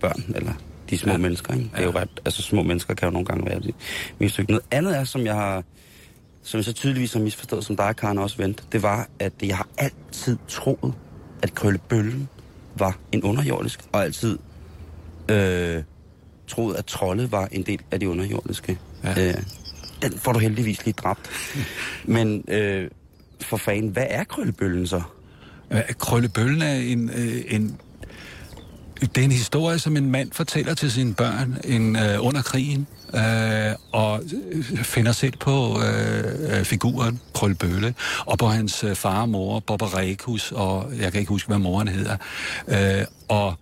børn, 0.00 0.34
eller 0.34 0.52
de 0.90 0.98
små 0.98 1.12
ja. 1.12 1.18
mennesker. 1.18 1.54
Ikke? 1.54 1.70
Det 1.74 1.80
er 1.80 1.84
jo 1.84 1.90
ret, 1.90 2.20
altså 2.24 2.42
små 2.42 2.62
mennesker 2.62 2.94
kan 2.94 3.06
jo 3.06 3.12
nogle 3.12 3.26
gange 3.26 3.46
være 3.46 3.60
det 3.60 3.74
mest 4.18 4.38
Noget 4.48 4.64
andet 4.70 4.96
er, 4.96 5.04
som 5.04 5.26
jeg 5.26 5.34
har, 5.34 5.62
som 6.42 6.58
jeg 6.58 6.64
så 6.64 6.72
tydeligvis 6.72 7.12
har 7.12 7.20
misforstået, 7.20 7.64
som 7.64 7.76
dig, 7.76 7.96
Karen, 7.96 8.18
også 8.18 8.36
vendt, 8.36 8.64
det 8.72 8.82
var, 8.82 9.08
at 9.18 9.32
jeg 9.42 9.56
har 9.56 9.68
altid 9.78 10.36
troet, 10.48 10.94
at 11.42 11.54
Krøllebøllen 11.54 12.28
var 12.76 12.98
en 13.12 13.22
underjordisk, 13.22 13.80
og 13.92 14.04
altid 14.04 14.38
øh, 15.30 15.82
troet, 16.48 16.76
at 16.76 16.84
trolde 16.84 17.32
var 17.32 17.48
en 17.52 17.62
del 17.62 17.80
af 17.90 18.00
de 18.00 18.08
underjordiske. 18.08 18.78
Ja. 19.04 19.28
Øh, 19.28 19.34
den 20.02 20.18
får 20.18 20.32
du 20.32 20.38
heldigvis 20.38 20.84
lige 20.84 20.94
dræbt. 20.98 21.30
Men 22.04 22.44
øh, 22.48 22.90
for 23.40 23.56
fanden, 23.56 23.90
hvad 23.90 24.06
er 24.08 24.24
krøllebøllen 24.24 24.86
så? 24.86 25.02
Krøllebøllen 25.98 26.62
er 26.62 26.74
en, 26.74 27.10
øh, 27.10 27.42
en 27.48 27.80
det 29.00 29.18
er 29.18 29.24
en 29.24 29.32
historie, 29.32 29.78
som 29.78 29.96
en 29.96 30.10
mand 30.10 30.32
fortæller 30.32 30.74
til 30.74 30.92
sine 30.92 31.14
børn 31.14 31.58
en, 31.64 31.96
øh, 31.96 32.26
under 32.26 32.42
krigen, 32.42 32.86
øh, 33.14 33.74
og 33.92 34.22
finder 34.82 35.12
selv 35.12 35.36
på 35.40 35.80
øh, 35.82 36.64
figuren 36.64 37.20
Krølbølle, 37.34 37.94
og 38.26 38.38
på 38.38 38.46
hans 38.46 38.84
øh, 38.84 38.94
far 38.94 39.20
og 39.20 39.28
mor, 39.28 39.62
Rekus, 39.68 40.52
og 40.52 40.92
jeg 41.00 41.12
kan 41.12 41.20
ikke 41.20 41.28
huske, 41.28 41.48
hvad 41.48 41.58
moren 41.58 41.88
hedder. 41.88 42.16
Øh, 42.68 43.06
og 43.28 43.54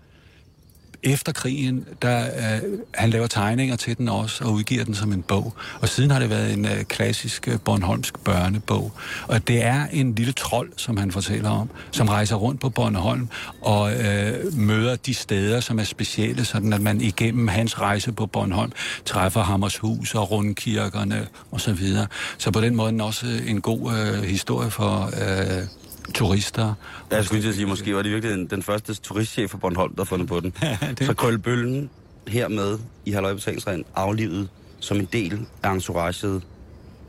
efter 1.03 1.33
krigen, 1.33 1.85
der 2.03 2.25
øh, 2.25 2.79
han 2.95 3.11
laver 3.11 3.27
tegninger 3.27 3.77
til 3.77 3.99
den 3.99 4.09
også, 4.09 4.45
og 4.45 4.53
udgiver 4.53 4.85
den 4.85 4.95
som 4.95 5.13
en 5.13 5.23
bog. 5.23 5.55
Og 5.81 5.89
siden 5.89 6.11
har 6.11 6.19
det 6.19 6.31
været 6.31 6.53
en 6.53 6.65
øh, 6.65 6.85
klassisk 6.85 7.49
øh, 7.49 7.61
Bornholmsk 7.65 8.19
børnebog. 8.25 8.93
Og 9.29 9.49
det 9.49 9.65
er 9.65 9.87
en 9.93 10.15
lille 10.15 10.33
trold, 10.33 10.73
som 10.77 10.97
han 10.97 11.13
fortæller 11.13 11.51
om, 11.51 11.71
som 11.91 12.09
rejser 12.09 12.37
rundt 12.37 12.61
på 12.61 12.69
Bornholm 12.69 13.29
og 13.61 13.93
øh, 13.93 14.55
møder 14.55 14.97
de 14.97 15.15
steder, 15.15 15.61
som 15.61 15.79
er 15.79 15.85
specielle, 15.85 16.45
sådan 16.45 16.73
at 16.73 16.81
man 16.81 17.01
igennem 17.01 17.49
hans 17.49 17.81
rejse 17.81 18.13
på 18.13 18.27
Bornholm 18.27 18.73
træffer 19.05 19.43
Hammershus 19.43 20.15
og 20.15 20.31
rundkirkerne 20.31 21.27
osv. 21.53 21.59
Så, 21.59 21.73
videre. 21.73 22.07
så 22.39 22.51
på 22.51 22.61
den 22.61 22.77
måde 22.77 22.99
er 22.99 23.03
også 23.05 23.27
øh, 23.27 23.51
en 23.51 23.61
god 23.61 23.93
øh, 23.93 24.23
historie 24.23 24.71
for... 24.71 25.11
Øh, 25.23 25.82
turister. 26.13 26.75
Ja, 27.11 27.17
jeg 27.17 27.25
skulle 27.25 27.43
lige 27.43 27.55
sige, 27.55 27.67
måske 27.67 27.95
var 27.95 28.03
det 28.03 28.13
virkelig 28.13 28.37
den, 28.37 28.47
den 28.47 28.63
første 28.63 28.95
turistchef 28.95 29.51
for 29.51 29.59
Bornholm, 29.59 29.95
der 29.97 30.05
fundet 30.05 30.29
på 30.29 30.41
den. 30.41 30.55
det... 30.99 31.07
Så 31.07 31.15
Krølbøllen 31.15 31.91
hermed 32.29 32.79
i 33.05 33.11
halvøjebetalingsreglen 33.11 33.85
aflivet 33.95 34.49
som 34.81 34.97
en 34.97 35.09
del 35.13 35.47
af 35.63 35.73
entouraget 35.73 36.43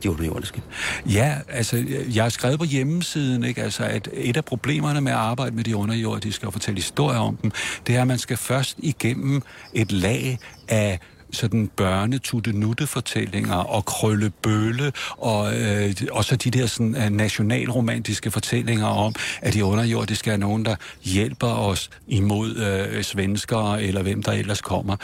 de 0.02 0.10
underjordiske. 0.10 0.62
Ja, 1.06 1.36
altså, 1.48 1.84
jeg 2.14 2.22
har 2.24 2.28
skrevet 2.28 2.58
på 2.58 2.64
hjemmesiden, 2.64 3.44
ikke, 3.44 3.62
altså, 3.62 3.84
at 3.84 4.08
et 4.12 4.36
af 4.36 4.44
problemerne 4.44 5.00
med 5.00 5.12
at 5.12 5.18
arbejde 5.18 5.56
med 5.56 5.64
de 5.64 5.76
underjordiske 5.76 6.46
og 6.46 6.52
fortælle 6.52 6.78
historier 6.78 7.18
om 7.18 7.36
dem, 7.36 7.50
det 7.86 7.96
er, 7.96 8.00
at 8.00 8.06
man 8.06 8.18
skal 8.18 8.36
først 8.36 8.74
igennem 8.78 9.42
et 9.72 9.92
lag 9.92 10.38
af 10.68 11.00
sådan 11.34 11.70
børnetutte-nutte-fortællinger 11.76 13.56
og 13.56 13.84
krøllebølle 13.84 14.92
og, 15.10 15.60
øh, 15.60 15.94
og 16.12 16.24
så 16.24 16.36
de 16.36 16.50
der 16.50 16.66
sådan 16.66 16.96
øh, 16.96 17.10
nationalromantiske 17.10 18.30
fortællinger 18.30 18.86
om, 18.86 19.14
at 19.42 19.54
de 19.54 19.64
underjordiske 19.64 20.30
er 20.30 20.36
nogen, 20.36 20.64
der 20.64 20.76
hjælper 21.02 21.46
os 21.46 21.90
imod 22.08 22.56
øh, 22.56 23.02
svenskere 23.02 23.82
eller 23.82 24.02
hvem 24.02 24.22
der 24.22 24.32
ellers 24.32 24.60
kommer. 24.60 24.96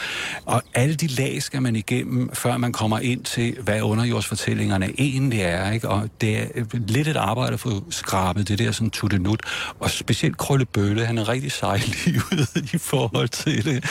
Og 0.45 0.63
alle 0.73 0.95
de 0.95 1.07
lag 1.07 1.43
skal 1.43 1.61
man 1.61 1.75
igennem, 1.75 2.29
før 2.33 2.57
man 2.57 2.71
kommer 2.71 2.99
ind 2.99 3.23
til, 3.23 3.57
hvad 3.63 3.81
underjordsfortællingerne 3.81 4.89
egentlig 4.97 5.41
er. 5.41 5.71
Ikke? 5.71 5.89
Og 5.89 6.09
det 6.21 6.37
er 6.37 6.45
øh, 6.55 6.65
lidt 6.87 7.07
et 7.07 7.17
arbejde 7.17 7.53
at 7.53 7.59
få 7.59 7.83
skrabet 7.89 8.47
det 8.47 8.59
der 8.59 8.71
sådan 8.71 8.89
tutte-nut. 8.89 9.41
Og 9.79 9.91
specielt 9.91 10.37
krøllebølle, 10.37 11.05
han 11.05 11.17
er 11.17 11.29
rigtig 11.29 11.51
sejlivet 11.51 12.71
i 12.73 12.77
forhold 12.77 13.29
til 13.29 13.65
det. 13.65 13.85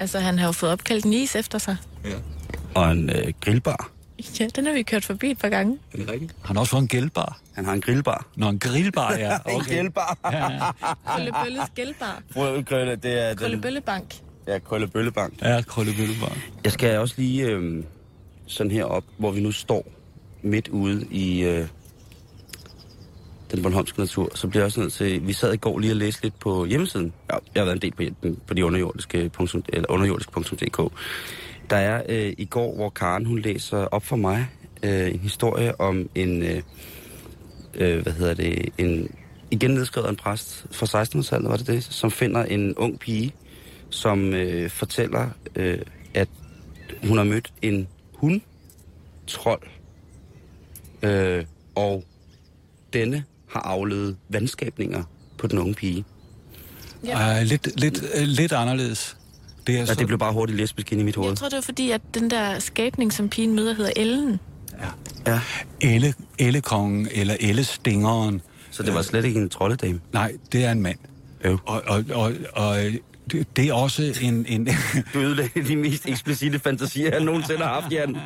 altså, 0.00 0.18
han 0.18 0.38
har 0.38 0.46
jo 0.46 0.52
fået 0.52 0.72
opkaldt 0.72 1.04
en 1.04 1.12
is 1.28 1.36
efter 1.36 1.58
sig. 1.58 1.76
Ja. 2.04 2.16
Og 2.74 2.92
en 2.92 3.10
øh, 3.10 3.32
grillbar. 3.40 3.90
Ja, 4.40 4.46
den 4.56 4.66
har 4.66 4.72
vi 4.72 4.82
kørt 4.82 5.04
forbi 5.04 5.30
et 5.30 5.38
par 5.38 5.48
gange. 5.48 5.78
Er 5.92 5.96
det 5.96 6.10
rigtigt? 6.10 6.34
Han 6.44 6.56
har 6.56 6.60
også 6.60 6.70
fået 6.70 6.82
en 6.82 6.88
grillbar. 6.88 7.38
Han 7.52 7.64
har 7.64 7.72
en 7.72 7.80
grillbar. 7.80 8.26
Nå, 8.36 8.48
en 8.48 8.58
grillbar, 8.58 9.12
ja. 9.12 9.36
Okay. 9.44 9.54
en 9.54 9.60
grillbar. 9.64 10.18
ja. 10.32 10.58
Krøllebølles 11.06 11.64
grillbar. 11.76 12.22
Krølle, 12.64 12.96
det 12.96 13.18
er 13.30 13.34
Krøllebøllebank. 13.34 14.14
Ja, 14.46 14.58
Krøllebøllebank. 14.58 15.42
Ja, 15.42 15.62
Krøllebøllebank. 15.62 16.50
Jeg 16.64 16.72
skal 16.72 16.98
også 16.98 17.14
lige 17.18 17.46
øh, 17.46 17.84
sådan 18.46 18.72
her 18.72 18.84
op, 18.84 19.04
hvor 19.18 19.30
vi 19.30 19.40
nu 19.40 19.52
står 19.52 19.86
midt 20.42 20.68
ude 20.68 21.06
i 21.10 21.40
øh, 21.40 21.66
den 23.50 23.62
Bornholmske 23.62 24.00
natur, 24.00 24.30
så 24.34 24.48
bliver 24.48 24.60
jeg 24.60 24.66
også 24.66 24.80
nødt 24.80 24.92
til... 24.92 25.26
Vi 25.26 25.32
sad 25.32 25.54
i 25.54 25.56
går 25.56 25.78
lige 25.78 25.92
og 25.92 25.96
læste 25.96 26.22
lidt 26.22 26.38
på 26.38 26.64
hjemmesiden. 26.64 27.12
Ja, 27.32 27.38
jeg 27.54 27.60
har 27.60 27.64
været 27.64 27.84
en 27.84 27.92
del 27.92 28.12
på, 28.12 28.36
på 28.46 28.54
de 28.54 28.64
underjordiske, 28.64 29.30
eller 29.68 29.90
underjordiske.dk. 29.90 30.92
Der 31.70 31.76
er 31.76 32.02
øh, 32.08 32.32
i 32.38 32.44
går, 32.44 32.74
hvor 32.74 32.90
Karen 32.90 33.26
hun 33.26 33.38
læser 33.38 33.78
op 33.78 34.04
for 34.04 34.16
mig 34.16 34.48
øh, 34.82 35.14
en 35.14 35.20
historie 35.20 35.80
om 35.80 36.10
en... 36.14 36.42
Øh, 36.42 36.62
øh, 37.74 38.02
hvad 38.02 38.12
hedder 38.12 38.34
det? 38.34 38.68
En, 38.78 39.10
igen 39.50 39.70
nedskrevet 39.70 40.08
en 40.08 40.16
præst 40.16 40.66
fra 40.70 41.02
1600-tallet, 41.02 41.50
var 41.50 41.56
det 41.56 41.66
det? 41.66 41.84
Som 41.84 42.10
finder 42.10 42.44
en 42.44 42.74
ung 42.74 42.98
pige, 42.98 43.34
som 43.90 44.34
øh, 44.34 44.70
fortæller, 44.70 45.28
øh, 45.56 45.78
at 46.14 46.28
hun 47.06 47.16
har 47.16 47.24
mødt 47.24 47.52
en 47.62 47.88
hund 48.14 48.40
trold. 49.26 49.62
Øh, 51.02 51.44
og 51.74 52.04
denne 52.92 53.24
har 53.50 53.60
afledet 53.60 54.16
vandskabninger 54.28 55.02
på 55.38 55.46
den 55.46 55.58
unge 55.58 55.74
pige. 55.74 56.04
Ja. 57.04 57.40
Uh, 57.40 57.46
lidt, 57.46 57.80
lidt, 57.80 58.02
uh, 58.02 58.22
lidt 58.22 58.52
anderledes. 58.52 59.16
Det, 59.66 59.74
er 59.74 59.78
ja, 59.78 59.86
så... 59.86 59.94
det 59.94 60.06
blev 60.06 60.18
bare 60.18 60.32
hurtigt 60.32 60.56
lesbisk 60.56 60.92
ind 60.92 61.00
i 61.00 61.04
mit 61.04 61.16
hoved. 61.16 61.28
Jeg 61.30 61.36
tror, 61.36 61.48
det 61.48 61.56
var 61.56 61.62
fordi, 61.62 61.90
at 61.90 62.00
den 62.14 62.30
der 62.30 62.58
skabning, 62.58 63.12
som 63.12 63.28
pigen 63.28 63.56
møder, 63.56 63.74
hedder 63.74 63.92
Ellen. 63.96 64.40
Ja. 65.26 65.32
ja. 65.32 65.40
Elle, 65.80 66.14
ellekongen 66.38 67.08
eller 67.12 67.36
ellestingeren. 67.40 68.40
Så 68.70 68.82
det 68.82 68.94
var 68.94 69.02
slet 69.02 69.24
ikke 69.24 69.40
en 69.40 69.48
trolledame? 69.48 70.00
Nej, 70.12 70.32
det 70.52 70.64
er 70.64 70.72
en 70.72 70.82
mand. 70.82 70.98
Jo. 71.44 71.58
Og, 71.66 71.82
og, 71.86 72.04
og, 72.14 72.32
og 72.52 72.78
det, 73.32 73.56
det 73.56 73.68
er 73.68 73.72
også 73.72 74.14
en... 74.20 74.46
en 74.48 74.68
du 75.14 75.18
ødelægger 75.18 75.64
de 75.64 75.76
mest 75.76 76.06
eksplicite 76.06 76.58
fantasier, 76.58 77.10
jeg 77.10 77.20
nogensinde 77.20 77.62
har 77.62 77.80
haft, 77.80 77.92
Jan. 77.92 78.16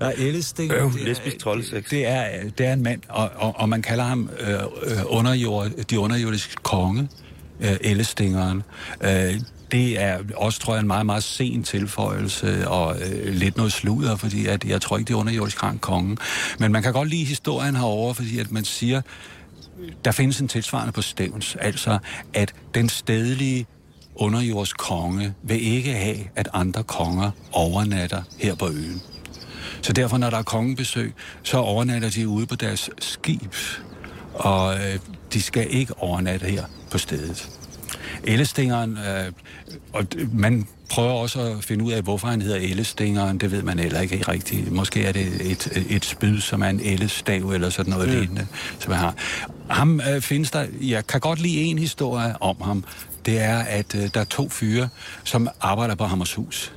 Der 0.00 0.06
er 0.06 0.12
Ellesting. 0.18 0.72
Øh, 0.72 0.94
lesbisk 0.94 1.38
troldsex. 1.38 1.90
Det 1.90 2.06
er, 2.06 2.50
det 2.58 2.66
er 2.66 2.72
en 2.72 2.82
mand, 2.82 3.00
og, 3.08 3.30
og, 3.36 3.54
og 3.56 3.68
man 3.68 3.82
kalder 3.82 4.04
ham 4.04 4.30
øh, 4.40 4.58
underjord, 5.06 5.70
de 5.90 5.98
underjordiske 5.98 6.54
konge, 6.62 7.08
øh, 7.60 7.76
Ellestingeren. 7.80 8.62
Øh, 9.04 9.34
det 9.72 10.00
er 10.00 10.18
også, 10.36 10.60
tror 10.60 10.74
jeg, 10.74 10.80
en 10.80 10.86
meget, 10.86 11.06
meget 11.06 11.22
sen 11.22 11.62
tilføjelse, 11.62 12.68
og 12.68 12.96
øh, 13.00 13.34
lidt 13.34 13.56
noget 13.56 13.72
sludder, 13.72 14.16
fordi 14.16 14.46
at, 14.46 14.64
jeg 14.64 14.80
tror 14.80 14.98
ikke, 14.98 15.08
det 15.08 15.14
er 15.14 15.18
underjordisk 15.18 15.58
konge. 15.80 16.16
Men 16.58 16.72
man 16.72 16.82
kan 16.82 16.92
godt 16.92 17.08
lide 17.08 17.24
historien 17.24 17.76
herover, 17.76 18.12
fordi 18.12 18.38
at 18.38 18.52
man 18.52 18.64
siger, 18.64 19.02
der 20.04 20.12
findes 20.12 20.40
en 20.40 20.48
tilsvarende 20.48 20.92
på 20.92 21.02
Stævns, 21.02 21.56
altså 21.60 21.98
at 22.34 22.54
den 22.74 22.88
stedlige 22.88 23.66
underjords 24.14 24.72
konge 24.72 25.34
vil 25.42 25.66
ikke 25.66 25.92
have, 25.92 26.16
at 26.36 26.48
andre 26.52 26.82
konger 26.82 27.30
overnatter 27.52 28.22
her 28.38 28.54
på 28.54 28.68
øen. 28.68 29.02
Så 29.82 29.92
derfor, 29.92 30.18
når 30.18 30.30
der 30.30 30.38
er 30.38 30.42
kongebesøg, 30.42 31.14
så 31.42 31.58
overnatter 31.58 32.10
de 32.10 32.28
ude 32.28 32.46
på 32.46 32.54
deres 32.54 32.90
skib, 32.98 33.54
og 34.34 34.74
øh, 34.74 34.98
de 35.32 35.42
skal 35.42 35.66
ikke 35.70 35.94
overnatte 35.98 36.46
her 36.46 36.64
på 36.90 36.98
stedet. 36.98 37.61
Ellestingeren, 38.24 38.98
øh, 38.98 39.32
og 39.92 40.06
man 40.32 40.66
prøver 40.90 41.12
også 41.12 41.40
at 41.40 41.64
finde 41.64 41.84
ud 41.84 41.92
af, 41.92 42.02
hvorfor 42.02 42.28
han 42.28 42.42
hedder 42.42 42.56
ellestingeren. 42.56 43.38
Det 43.38 43.50
ved 43.50 43.62
man 43.62 43.78
heller 43.78 44.00
ikke 44.00 44.24
rigtigt. 44.28 44.72
Måske 44.72 45.04
er 45.04 45.12
det 45.12 45.50
et, 45.50 45.86
et 45.90 46.04
spyd, 46.04 46.40
som 46.40 46.62
er 46.62 46.68
en 46.68 46.80
ellestav 46.80 47.50
eller 47.50 47.70
sådan 47.70 47.92
noget 47.92 48.08
mm. 48.08 48.14
lignende, 48.14 48.46
som 48.78 48.92
har. 48.92 49.14
Ham 49.70 50.00
øh, 50.00 50.20
findes 50.20 50.50
der, 50.50 50.66
jeg 50.80 51.06
kan 51.06 51.20
godt 51.20 51.40
lide 51.40 51.62
en 51.62 51.78
historie 51.78 52.42
om 52.42 52.56
ham. 52.62 52.84
Det 53.26 53.40
er, 53.40 53.58
at 53.58 53.94
øh, 53.94 54.08
der 54.14 54.20
er 54.20 54.24
to 54.24 54.48
fyre, 54.48 54.88
som 55.24 55.48
arbejder 55.60 55.94
på 55.94 56.04
Hammershus. 56.04 56.72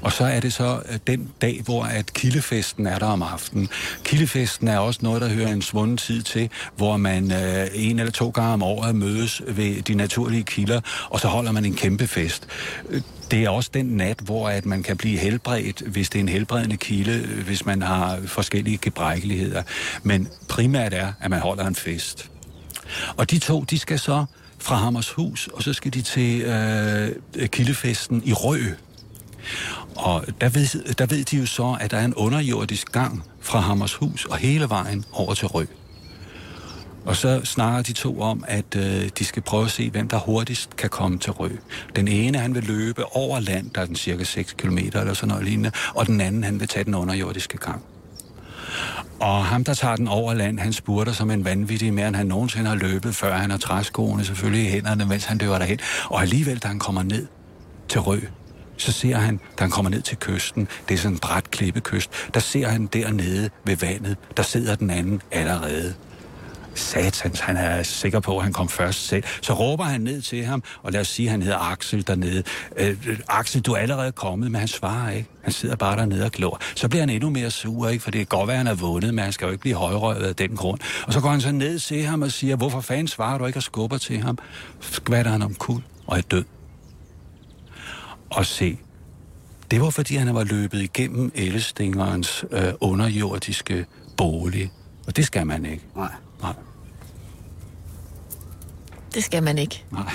Og 0.00 0.12
så 0.12 0.24
er 0.24 0.40
det 0.40 0.52
så 0.52 0.82
øh, 0.88 0.98
den 1.06 1.30
dag, 1.42 1.60
hvor 1.64 1.84
at 1.84 2.12
kildefesten 2.12 2.86
er 2.86 2.98
der 2.98 3.06
om 3.06 3.22
aftenen. 3.22 3.68
Kildefesten 4.04 4.68
er 4.68 4.78
også 4.78 5.00
noget, 5.02 5.22
der 5.22 5.28
hører 5.28 5.52
en 5.52 5.62
svunden 5.62 5.96
tid 5.96 6.22
til, 6.22 6.50
hvor 6.76 6.96
man 6.96 7.32
øh, 7.32 7.66
en 7.74 7.98
eller 7.98 8.12
to 8.12 8.30
gange 8.30 8.52
om 8.52 8.62
året 8.62 8.94
mødes 8.94 9.42
ved 9.48 9.82
de 9.82 9.94
naturlige 9.94 10.42
kilder, 10.42 10.80
og 11.10 11.20
så 11.20 11.28
holder 11.28 11.52
man 11.52 11.64
en 11.64 11.74
kæmpe 11.74 12.06
fest. 12.06 12.46
Øh, 12.88 13.02
det 13.30 13.44
er 13.44 13.50
også 13.50 13.70
den 13.74 13.86
nat, 13.86 14.18
hvor 14.20 14.48
at 14.48 14.66
man 14.66 14.82
kan 14.82 14.96
blive 14.96 15.18
helbredt, 15.18 15.80
hvis 15.80 16.10
det 16.10 16.18
er 16.18 16.22
en 16.22 16.28
helbredende 16.28 16.76
kilde, 16.76 17.12
øh, 17.12 17.44
hvis 17.46 17.66
man 17.66 17.82
har 17.82 18.18
forskellige 18.26 18.78
gebrækkeligheder. 18.78 19.62
Men 20.02 20.28
primært 20.48 20.94
er, 20.94 21.12
at 21.20 21.30
man 21.30 21.40
holder 21.40 21.66
en 21.66 21.74
fest. 21.74 22.30
Og 23.16 23.30
de 23.30 23.38
to, 23.38 23.62
de 23.62 23.78
skal 23.78 23.98
så 23.98 24.24
fra 24.58 24.74
Hammershus, 24.74 25.46
og 25.46 25.62
så 25.62 25.72
skal 25.72 25.94
de 25.94 26.02
til 26.02 26.42
øh, 26.42 27.48
kildefesten 27.48 28.22
i 28.24 28.32
Rø. 28.32 28.58
Og 29.96 30.24
der 30.40 30.48
ved, 30.48 30.94
der 30.94 31.06
ved 31.06 31.24
de 31.24 31.36
jo 31.36 31.46
så, 31.46 31.76
at 31.80 31.90
der 31.90 31.96
er 31.96 32.04
en 32.04 32.14
underjordisk 32.14 32.92
gang 32.92 33.24
fra 33.40 33.60
Hammershus 33.60 34.24
og 34.24 34.36
hele 34.36 34.68
vejen 34.68 35.04
over 35.12 35.34
til 35.34 35.46
Rø. 35.46 35.64
Og 37.04 37.16
så 37.16 37.40
snakker 37.44 37.82
de 37.82 37.92
to 37.92 38.20
om, 38.20 38.44
at 38.48 38.76
øh, 38.76 39.08
de 39.18 39.24
skal 39.24 39.42
prøve 39.42 39.64
at 39.64 39.70
se, 39.70 39.90
hvem 39.90 40.08
der 40.08 40.18
hurtigst 40.18 40.76
kan 40.76 40.90
komme 40.90 41.18
til 41.18 41.32
Rø. 41.32 41.48
Den 41.96 42.08
ene, 42.08 42.38
han 42.38 42.54
vil 42.54 42.64
løbe 42.64 43.16
over 43.16 43.40
land, 43.40 43.70
der 43.70 43.80
er 43.80 43.86
den 43.86 43.96
cirka 43.96 44.24
6 44.24 44.52
km 44.52 44.78
eller 44.78 45.14
sådan 45.14 45.28
noget 45.28 45.44
lignende, 45.44 45.70
og 45.94 46.06
den 46.06 46.20
anden, 46.20 46.44
han 46.44 46.60
vil 46.60 46.68
tage 46.68 46.84
den 46.84 46.94
underjordiske 46.94 47.58
gang. 47.58 47.82
Og 49.20 49.44
ham, 49.44 49.64
der 49.64 49.74
tager 49.74 49.96
den 49.96 50.08
over 50.08 50.34
land, 50.34 50.58
han 50.58 50.72
spurter 50.72 51.12
som 51.12 51.30
en 51.30 51.44
vanvittig 51.44 51.94
mere, 51.94 52.08
end 52.08 52.16
han 52.16 52.26
nogensinde 52.26 52.68
har 52.68 52.76
løbet, 52.76 53.14
før 53.14 53.34
han 53.34 53.50
har 53.50 53.58
træskoene 53.58 54.24
selvfølgelig 54.24 54.66
i 54.66 54.70
hænderne, 54.70 55.04
mens 55.04 55.24
han 55.24 55.38
løber 55.38 55.58
derhen. 55.58 55.78
Og 56.04 56.22
alligevel, 56.22 56.58
da 56.58 56.68
han 56.68 56.78
kommer 56.78 57.02
ned 57.02 57.26
til 57.88 58.00
Rø, 58.00 58.20
så 58.78 58.92
ser 58.92 59.16
han, 59.16 59.36
da 59.58 59.64
han 59.64 59.70
kommer 59.70 59.90
ned 59.90 60.02
til 60.02 60.16
kysten, 60.16 60.68
det 60.88 60.94
er 60.94 60.98
sådan 60.98 61.14
en 61.14 61.18
bræt 61.18 61.50
klippekyst, 61.50 62.10
der 62.34 62.40
ser 62.40 62.68
han 62.68 62.86
dernede 62.86 63.50
ved 63.64 63.76
vandet, 63.76 64.16
der 64.36 64.42
sidder 64.42 64.74
den 64.74 64.90
anden 64.90 65.22
allerede 65.30 65.94
satans, 66.78 67.40
han 67.40 67.56
er 67.56 67.82
sikker 67.82 68.20
på, 68.20 68.38
at 68.38 68.44
han 68.44 68.52
kom 68.52 68.68
først 68.68 69.06
selv. 69.06 69.24
Så 69.42 69.52
råber 69.52 69.84
han 69.84 70.00
ned 70.00 70.22
til 70.22 70.44
ham, 70.44 70.62
og 70.82 70.92
lad 70.92 71.00
os 71.00 71.08
sige, 71.08 71.26
at 71.26 71.30
han 71.30 71.42
hedder 71.42 71.72
Axel 71.72 72.06
dernede. 72.06 72.42
Øh, 72.76 73.18
Axel, 73.28 73.60
du 73.60 73.72
er 73.72 73.76
allerede 73.76 74.12
kommet, 74.12 74.50
men 74.50 74.58
han 74.58 74.68
svarer 74.68 75.10
ikke. 75.10 75.28
Han 75.42 75.52
sidder 75.52 75.76
bare 75.76 75.96
dernede 75.96 76.24
og 76.24 76.32
glor. 76.32 76.60
Så 76.74 76.88
bliver 76.88 77.02
han 77.02 77.10
endnu 77.10 77.30
mere 77.30 77.50
sur, 77.50 77.88
ikke? 77.88 78.02
for 78.02 78.10
det 78.10 78.18
kan 78.18 78.38
godt 78.38 78.48
være, 78.48 78.54
at 78.54 78.58
han 78.58 78.66
er 78.66 78.74
vundet, 78.74 79.14
men 79.14 79.24
han 79.24 79.32
skal 79.32 79.44
jo 79.46 79.50
ikke 79.50 79.60
blive 79.60 79.76
højrøvet 79.76 80.24
af 80.26 80.36
den 80.36 80.56
grund. 80.56 80.80
Og 81.06 81.12
så 81.12 81.20
går 81.20 81.28
han 81.28 81.40
så 81.40 81.52
ned 81.52 81.78
til 81.78 82.04
ham 82.04 82.22
og 82.22 82.32
siger, 82.32 82.56
hvorfor 82.56 82.80
fanden 82.80 83.08
svarer 83.08 83.38
du 83.38 83.46
ikke 83.46 83.58
og 83.58 83.62
skubber 83.62 83.98
til 83.98 84.20
ham? 84.22 84.38
Skvatter 84.80 85.30
han 85.30 85.42
om 85.42 85.54
kul 85.54 85.82
og 86.06 86.18
er 86.18 86.22
død. 86.22 86.44
Og 88.30 88.46
se, 88.46 88.78
det 89.70 89.80
var 89.80 89.90
fordi, 89.90 90.16
han 90.16 90.34
var 90.34 90.44
løbet 90.44 90.80
igennem 90.80 91.32
Ellestingerens 91.34 92.44
øh, 92.50 92.72
underjordiske 92.80 93.86
bolig. 94.16 94.72
Og 95.06 95.16
det 95.16 95.26
skal 95.26 95.46
man 95.46 95.66
ikke. 95.66 95.84
Nej. 95.96 96.12
Nej. 96.42 96.52
Det 99.14 99.24
skal 99.24 99.42
man 99.42 99.58
ikke. 99.58 99.84
Nej. 99.92 100.12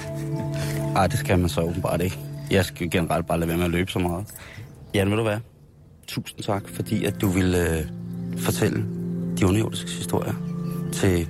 Ej, 0.96 1.06
det 1.06 1.18
skal 1.18 1.38
man 1.38 1.48
så 1.48 1.60
åbenbart 1.60 2.00
ikke. 2.00 2.18
Jeg 2.50 2.64
skal 2.64 2.90
generelt 2.90 3.26
bare 3.26 3.38
lade 3.38 3.48
være 3.48 3.56
med 3.56 3.64
at 3.64 3.70
løbe 3.70 3.90
så 3.90 3.98
meget. 3.98 4.26
Jan, 4.94 5.10
vil 5.10 5.18
du 5.18 5.24
være? 5.24 5.40
Tusind 6.06 6.40
tak, 6.40 6.68
fordi 6.68 7.04
at 7.04 7.20
du 7.20 7.28
ville 7.28 7.78
øh, 7.78 7.84
fortælle 8.38 8.84
de 9.38 9.46
underjordiske 9.46 9.90
historier 9.90 10.34
til 10.92 11.28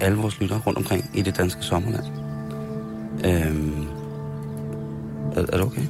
alle 0.00 0.18
vores 0.18 0.40
lyttere 0.40 0.58
rundt 0.66 0.78
omkring 0.78 1.10
i 1.14 1.22
det 1.22 1.36
danske 1.36 1.62
sommerland. 1.62 2.04
Øhm, 3.24 3.86
er, 5.32 5.40
er 5.40 5.44
det 5.46 5.60
okay? 5.60 5.82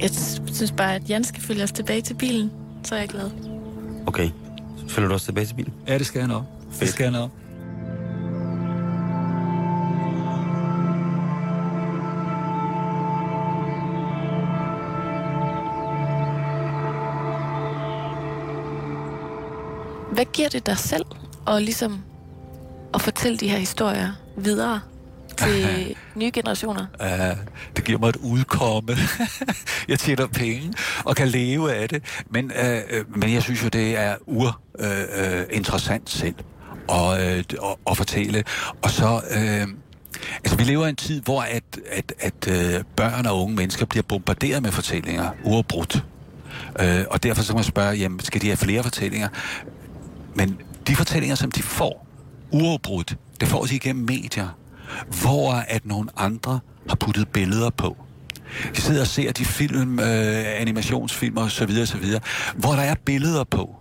Jeg 0.00 0.10
synes 0.52 0.72
bare, 0.72 0.94
at 0.94 1.10
Jan 1.10 1.24
skal 1.24 1.42
følge 1.42 1.62
os 1.62 1.72
tilbage 1.72 2.00
til 2.00 2.14
bilen. 2.14 2.50
Så 2.84 2.94
er 2.94 2.98
jeg 2.98 3.08
glad. 3.08 3.30
Okay. 4.06 4.30
Så 4.76 4.88
følger 4.88 5.08
du 5.08 5.14
også 5.14 5.26
tilbage 5.26 5.46
til 5.46 5.54
bilen? 5.54 5.74
Ja, 5.88 5.98
det 5.98 6.06
skal 6.06 6.18
jeg 6.18 6.28
nok. 6.28 6.42
Det 6.70 6.74
Fedt. 6.78 6.90
skal 6.90 7.04
jeg 7.04 7.12
nok. 7.12 7.30
Hvad 20.12 20.24
giver 20.32 20.48
det 20.48 20.66
dig 20.66 20.78
selv 20.78 21.04
og 21.46 21.62
ligesom 21.62 22.02
at 22.94 23.02
fortælle 23.02 23.38
de 23.38 23.48
her 23.48 23.58
historier 23.58 24.12
videre 24.36 24.80
til 25.36 25.96
nye 26.14 26.30
generationer? 26.30 26.86
Uh, 27.00 27.38
det 27.76 27.84
giver 27.84 27.98
mig 27.98 28.08
et 28.08 28.16
udkomme. 28.16 28.96
jeg 29.88 29.98
tjener 29.98 30.26
penge 30.26 30.72
og 31.04 31.16
kan 31.16 31.28
leve 31.28 31.74
af 31.74 31.88
det. 31.88 32.02
Men, 32.30 32.44
uh, 32.44 33.18
men 33.18 33.32
jeg 33.32 33.42
synes 33.42 33.62
jo, 33.62 33.68
det 33.68 33.96
er 33.96 34.16
urinteressant 34.26 35.50
uh, 35.50 35.56
interessant 35.56 36.10
selv 36.10 36.34
at, 36.88 36.96
uh, 36.96 37.70
at, 37.70 37.76
at 37.90 37.96
fortælle. 37.96 38.44
Og 38.82 38.90
så... 38.90 39.20
Uh, 39.30 39.74
Altså, 40.44 40.56
vi 40.56 40.64
lever 40.64 40.86
i 40.86 40.88
en 40.88 40.96
tid, 40.96 41.20
hvor 41.20 41.42
at, 41.42 41.62
at, 41.90 42.12
at 42.18 42.48
uh, 42.48 42.84
børn 42.96 43.26
og 43.26 43.42
unge 43.42 43.56
mennesker 43.56 43.86
bliver 43.86 44.02
bombarderet 44.02 44.62
med 44.62 44.72
fortællinger, 44.72 45.30
uafbrudt. 45.44 46.04
Uh, 46.80 46.86
og 47.10 47.22
derfor 47.22 47.42
så 47.42 47.48
kan 47.48 47.54
man 47.54 47.64
spørge, 47.64 47.96
jamen, 47.96 48.20
skal 48.20 48.42
de 48.42 48.46
have 48.46 48.56
flere 48.56 48.82
fortællinger? 48.82 49.28
Men 50.34 50.58
de 50.86 50.96
fortællinger, 50.96 51.34
som 51.34 51.50
de 51.50 51.62
får, 51.62 52.06
uafbrudt, 52.50 53.16
det 53.40 53.48
får 53.48 53.64
de 53.64 53.74
igennem 53.74 54.04
medier, 54.04 54.48
hvor 55.22 55.52
at 55.52 55.86
nogle 55.86 56.08
andre 56.16 56.60
har 56.88 56.96
puttet 56.96 57.28
billeder 57.28 57.70
på. 57.70 57.96
De 58.76 58.80
sidder 58.80 59.00
og 59.00 59.06
ser 59.06 59.32
de 59.32 59.44
film, 59.44 59.98
øh, 59.98 60.60
animationsfilm 60.60 61.36
og 61.36 61.50
så 61.50 61.66
videre, 61.66 61.86
så 61.86 61.98
videre, 61.98 62.20
hvor 62.54 62.72
der 62.72 62.82
er 62.82 62.94
billeder 63.04 63.44
på. 63.44 63.76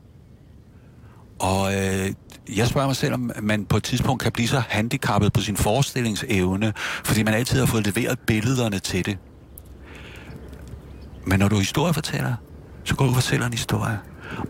Og 1.39 1.75
øh, 1.75 2.13
jeg 2.55 2.67
spørger 2.67 2.87
mig 2.87 2.95
selv, 2.95 3.13
om 3.13 3.31
man 3.41 3.65
på 3.65 3.77
et 3.77 3.83
tidspunkt 3.83 4.23
kan 4.23 4.31
blive 4.31 4.47
så 4.47 4.59
handicappet 4.67 5.33
på 5.33 5.41
sin 5.41 5.57
forestillingsevne, 5.57 6.73
fordi 7.03 7.23
man 7.23 7.33
altid 7.33 7.59
har 7.59 7.65
fået 7.65 7.85
leveret 7.85 8.19
billederne 8.19 8.79
til 8.79 9.05
det. 9.05 9.17
Men 11.25 11.39
når 11.39 11.47
du 11.47 11.55
er 11.55 11.59
historiefortæller, 11.59 12.35
så 12.83 12.95
går 12.95 13.05
du 13.05 13.09
og 13.09 13.15
fortæller 13.15 13.45
en 13.45 13.53
historie. 13.53 13.99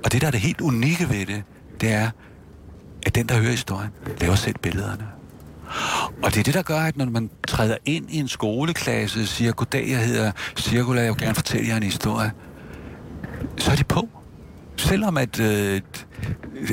Og 0.05 0.11
det, 0.11 0.21
der 0.21 0.27
er 0.27 0.31
det 0.31 0.39
helt 0.39 0.61
unikke 0.61 1.09
ved 1.09 1.25
det, 1.25 1.43
det 1.81 1.93
er, 1.93 2.09
at 3.05 3.15
den, 3.15 3.29
der 3.29 3.39
hører 3.39 3.51
historien, 3.51 3.89
laver 4.21 4.35
selv 4.35 4.55
billederne. 4.61 5.07
Og 6.23 6.33
det 6.33 6.39
er 6.39 6.43
det, 6.43 6.53
der 6.53 6.61
gør, 6.61 6.79
at 6.79 6.97
når 6.97 7.05
man 7.05 7.29
træder 7.47 7.77
ind 7.85 8.09
i 8.09 8.19
en 8.19 8.27
skoleklasse 8.27 9.21
og 9.21 9.27
siger, 9.27 9.51
goddag, 9.51 9.89
jeg 9.89 10.05
hedder 10.05 10.31
Cirkula, 10.57 11.01
jeg 11.01 11.09
vil 11.09 11.19
gerne 11.19 11.35
fortælle 11.35 11.67
jer 11.67 11.77
en 11.77 11.83
historie, 11.83 12.31
så 13.57 13.71
er 13.71 13.75
de 13.75 13.83
på. 13.83 14.09
Selvom 14.77 15.17
at, 15.17 15.39
øh, 15.39 15.81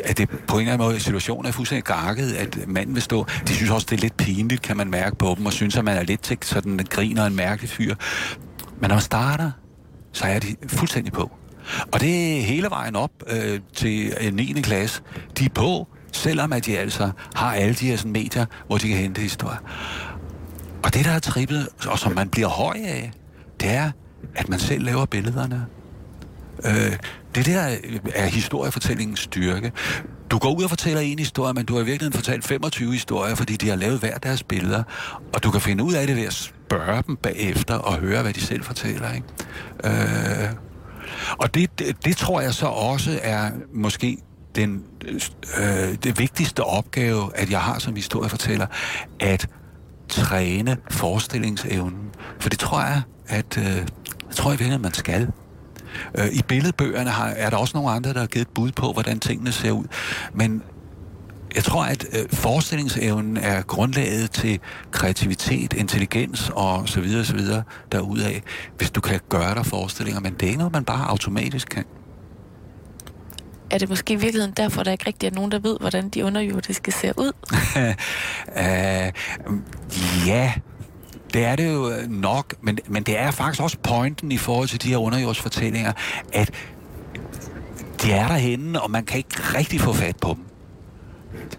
at 0.05 0.19
det 0.19 0.31
på 0.31 0.55
en 0.55 0.61
eller 0.61 0.73
anden 0.73 0.87
måde 0.87 1.01
situationen 1.01 1.47
er 1.47 1.53
fuldstændig 1.53 1.85
gakket, 1.85 2.33
at 2.33 2.69
manden 2.69 2.95
vil 2.95 3.03
stå. 3.03 3.27
De 3.49 3.55
synes 3.55 3.71
også, 3.71 3.87
det 3.91 3.97
er 3.97 4.01
lidt 4.01 4.17
pinligt, 4.17 4.63
kan 4.63 4.77
man 4.77 4.91
mærke 4.91 5.17
på 5.17 5.35
dem, 5.39 5.47
og 5.47 5.53
synes, 5.53 5.77
at 5.77 5.85
man 5.85 5.97
er 5.97 6.03
lidt 6.03 6.23
til 6.23 6.39
sådan 6.43 6.73
en 6.73 6.87
griner 6.91 7.27
en 7.27 7.37
mærkelig 7.37 7.71
fyr. 7.71 7.95
Men 8.81 8.89
når 8.89 8.95
man 8.95 9.01
starter, 9.03 9.51
så 10.13 10.25
er 10.25 10.39
de 10.39 10.57
fuldstændig 10.67 11.13
på. 11.13 11.31
Og 11.93 12.01
det 12.01 12.39
er 12.39 12.43
hele 12.43 12.71
vejen 12.71 12.97
op 12.97 13.11
øh, 13.27 13.61
til 13.75 14.13
øh, 14.21 14.35
9. 14.35 14.53
klasse. 14.53 15.03
De 15.39 15.45
er 15.45 15.49
på, 15.55 15.89
selvom 16.13 16.53
at 16.53 16.67
de 16.67 16.79
altså 16.79 17.11
har 17.35 17.55
alle 17.55 17.75
de 17.75 17.87
her 17.87 17.97
sådan, 17.97 18.13
medier, 18.13 18.47
hvor 18.67 18.79
de 18.79 18.89
kan 18.89 18.97
hente 18.97 19.21
historier. 19.21 19.59
Og 20.83 20.95
det, 20.95 21.05
der 21.05 21.11
er 21.11 21.19
trippet, 21.19 21.69
og 21.87 21.99
som 21.99 22.13
man 22.13 22.29
bliver 22.29 22.49
høj 22.49 22.77
af, 22.85 23.13
det 23.61 23.71
er, 23.71 23.91
at 24.35 24.49
man 24.49 24.59
selv 24.59 24.85
laver 24.85 25.07
billederne. 25.07 25.67
Øh, 26.65 26.97
det 27.35 27.47
der 27.47 27.77
er 28.15 28.27
historiefortællingens 28.27 29.21
styrke. 29.21 29.73
Du 30.31 30.39
går 30.39 30.55
ud 30.57 30.65
og 30.65 30.71
fortæller 30.71 31.01
en 31.01 31.19
historie, 31.19 31.53
men 31.53 31.65
du 31.65 31.75
har 31.75 31.81
i 31.81 31.85
virkeligheden 31.85 32.13
fortalt 32.13 32.45
25 32.45 32.93
historier, 32.93 33.35
fordi 33.35 33.57
de 33.57 33.69
har 33.69 33.77
lavet 33.77 33.99
hver 33.99 34.19
deres 34.19 34.43
billeder. 34.43 34.83
Og 35.33 35.43
du 35.43 35.51
kan 35.51 35.61
finde 35.61 35.85
ud 35.85 35.93
af 35.93 36.07
det 36.07 36.17
ved 36.17 36.23
at 36.23 36.33
spørge 36.33 37.03
dem 37.07 37.17
bagefter 37.17 37.75
og 37.75 37.99
høre, 37.99 38.23
hvad 38.23 38.33
de 38.33 38.41
selv 38.41 38.65
fortæller. 38.65 39.13
Ikke? 39.13 39.27
Øh, 39.85 40.51
og 41.39 41.55
det, 41.55 41.79
det, 41.79 42.05
det 42.05 42.17
tror 42.17 42.41
jeg 42.41 42.55
så 42.55 42.67
også 42.67 43.21
er 43.23 43.51
måske 43.75 44.19
den, 44.55 44.85
øh, 45.59 45.95
det 46.03 46.19
vigtigste 46.19 46.65
opgave, 46.65 47.37
at 47.37 47.51
jeg 47.51 47.61
har 47.61 47.79
som 47.79 47.97
historiefortæller, 47.97 48.67
at 49.21 49.47
træne 50.09 50.77
forestillingsevnen. 50.91 52.11
For 52.41 52.49
det 52.49 52.59
tror 52.59 52.81
jeg, 52.81 53.03
at 53.27 53.59
øh, 53.59 53.65
jeg 53.65 54.37
tror 54.37 54.51
i 54.51 54.53
virkeligheden, 54.53 54.83
man 54.83 54.95
skal. 54.95 55.29
Øh, 56.19 56.27
I 56.33 56.43
billedbøgerne 56.49 57.11
har, 57.11 57.27
er 57.27 57.51
der 57.51 57.57
også 57.57 57.77
nogle 57.77 57.91
andre, 57.91 58.13
der 58.13 58.21
har 58.21 58.27
givet 58.27 58.47
et 58.47 58.55
bud 58.55 58.73
på, 58.73 58.93
hvordan 58.93 59.21
tingene 59.21 59.53
ser 59.53 59.71
ud. 59.71 59.85
Men 60.35 60.63
jeg 61.55 61.65
tror, 61.65 61.85
at 61.85 62.05
øh, 62.13 62.29
forestillingsevnen 62.33 63.37
er 63.37 63.63
grundlaget 63.63 64.31
til 64.31 64.61
kreativitet, 64.91 65.73
intelligens 65.73 66.51
og 66.55 66.89
så 66.89 67.01
videre, 67.01 67.25
så 67.25 67.35
videre 67.35 67.63
derudaf, 67.93 68.43
hvis 68.77 68.91
du 68.91 69.01
kan 69.01 69.21
gøre 69.29 69.55
dig 69.55 69.67
forestillinger. 69.67 70.21
Men 70.21 70.33
det 70.35 70.43
er 70.43 70.47
ikke 70.47 70.59
noget, 70.59 70.73
man 70.73 70.85
bare 70.85 71.09
automatisk 71.09 71.69
kan. 71.69 71.85
Er 73.71 73.79
det 73.79 73.89
måske 73.89 74.13
i 74.13 74.17
virkeligheden 74.17 74.55
derfor, 74.57 74.83
der 74.83 74.93
ikke 74.93 75.07
rigtig 75.07 75.27
er 75.27 75.31
nogen, 75.31 75.53
der 75.53 75.59
ved, 75.59 75.77
hvordan 75.81 76.09
de 76.09 76.25
underjordiske 76.25 76.93
ser 76.93 77.13
ud? 77.17 77.33
uh, 78.57 80.27
ja, 80.29 80.53
det 81.35 81.45
er 81.45 81.57
det 81.57 81.73
jo 81.73 81.91
øh, 81.91 82.11
nok, 82.11 82.55
men, 82.63 82.79
men 82.89 83.03
det 83.03 83.19
er 83.19 83.31
faktisk 83.31 83.63
også 83.63 83.79
pointen 83.83 84.33
i 84.33 84.37
forhold 84.37 84.69
til 84.69 84.83
de 84.83 84.89
her 84.89 84.97
underjordsfortællinger, 84.97 85.93
at 86.33 86.51
de 88.03 88.13
er 88.13 88.29
derhenne, 88.29 88.83
og 88.83 88.91
man 88.91 89.05
kan 89.05 89.19
ikke 89.19 89.37
rigtig 89.59 89.81
få 89.81 89.93
fat 89.93 90.17
på 90.17 90.37
dem. 90.37 90.45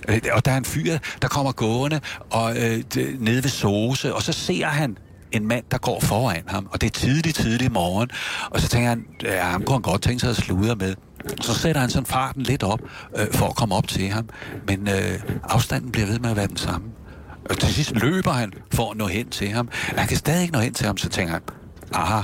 Øh, 0.07 0.21
og 0.31 0.45
der 0.45 0.51
er 0.51 0.57
en 0.57 0.65
fyr, 0.65 0.97
der 1.21 1.27
kommer 1.27 1.51
gående 1.51 2.01
og, 2.29 2.57
øh, 2.57 2.83
nede 3.19 3.43
ved 3.43 3.49
Sose, 3.49 4.15
og 4.15 4.23
så 4.23 4.33
ser 4.33 4.65
han 4.65 4.97
en 5.31 5.47
mand, 5.47 5.63
der 5.71 5.77
går 5.77 5.99
foran 5.99 6.43
ham, 6.47 6.67
og 6.71 6.81
det 6.81 6.87
er 6.87 6.91
tidligt, 6.91 7.35
tidlig 7.35 7.71
morgen, 7.71 8.09
og 8.49 8.61
så 8.61 8.67
tænker 8.67 8.89
han, 8.89 9.05
ja, 9.23 9.43
ham 9.43 9.63
kunne 9.63 9.75
han 9.75 9.81
godt 9.81 10.01
tænke 10.01 10.19
sig 10.19 10.29
at 10.29 10.35
sludre 10.35 10.75
med. 10.75 10.95
Så 11.41 11.53
sætter 11.53 11.81
han 11.81 11.89
sådan 11.89 12.05
farten 12.05 12.43
lidt 12.43 12.63
op, 12.63 12.79
øh, 13.17 13.27
for 13.33 13.47
at 13.47 13.55
komme 13.55 13.75
op 13.75 13.87
til 13.87 14.09
ham, 14.09 14.29
men 14.67 14.87
øh, 14.87 15.19
afstanden 15.43 15.91
bliver 15.91 16.07
ved 16.07 16.19
med 16.19 16.29
at 16.29 16.35
være 16.35 16.47
den 16.47 16.57
samme. 16.57 16.87
Og 17.49 17.57
til 17.57 17.73
sidst 17.73 17.91
løber 17.91 18.31
han 18.31 18.53
for 18.73 18.91
at 18.91 18.97
nå 18.97 19.07
hen 19.07 19.29
til 19.29 19.49
ham. 19.49 19.69
Men 19.89 19.99
han 19.99 20.07
kan 20.07 20.17
stadig 20.17 20.41
ikke 20.41 20.53
nå 20.53 20.59
hen 20.59 20.73
til 20.73 20.85
ham, 20.85 20.97
så 20.97 21.09
tænker 21.09 21.33
han, 21.33 21.41
aha, 21.93 22.21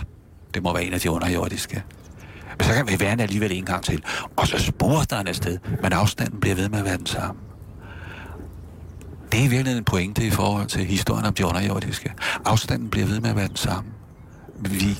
det 0.53 0.63
må 0.63 0.73
være 0.73 0.83
en 0.83 0.93
af 0.93 0.99
de 0.99 1.11
underjordiske. 1.11 1.83
Men 2.57 2.67
så 2.67 2.73
kan 2.73 2.87
vi 2.87 2.99
være 2.99 3.21
alligevel 3.21 3.51
en 3.51 3.65
gang 3.65 3.83
til. 3.83 4.03
Og 4.35 4.47
så 4.47 4.59
spurgte 4.59 5.15
han 5.15 5.27
afsted, 5.27 5.57
men 5.81 5.93
afstanden 5.93 6.39
bliver 6.39 6.55
ved 6.55 6.69
med 6.69 6.79
at 6.79 6.85
være 6.85 6.97
den 6.97 7.05
samme. 7.05 7.41
Det 9.31 9.39
er 9.39 9.43
i 9.43 9.47
virkeligheden 9.47 9.77
en 9.77 9.83
pointe 9.83 10.27
i 10.27 10.29
forhold 10.29 10.67
til 10.67 10.85
historien 10.85 11.25
om 11.25 11.33
de 11.33 11.45
underjordiske. 11.45 12.13
Afstanden 12.45 12.89
bliver 12.89 13.07
ved 13.07 13.19
med 13.19 13.29
at 13.29 13.35
være 13.35 13.47
den 13.47 13.55
samme. 13.55 13.91
Vi 14.59 14.97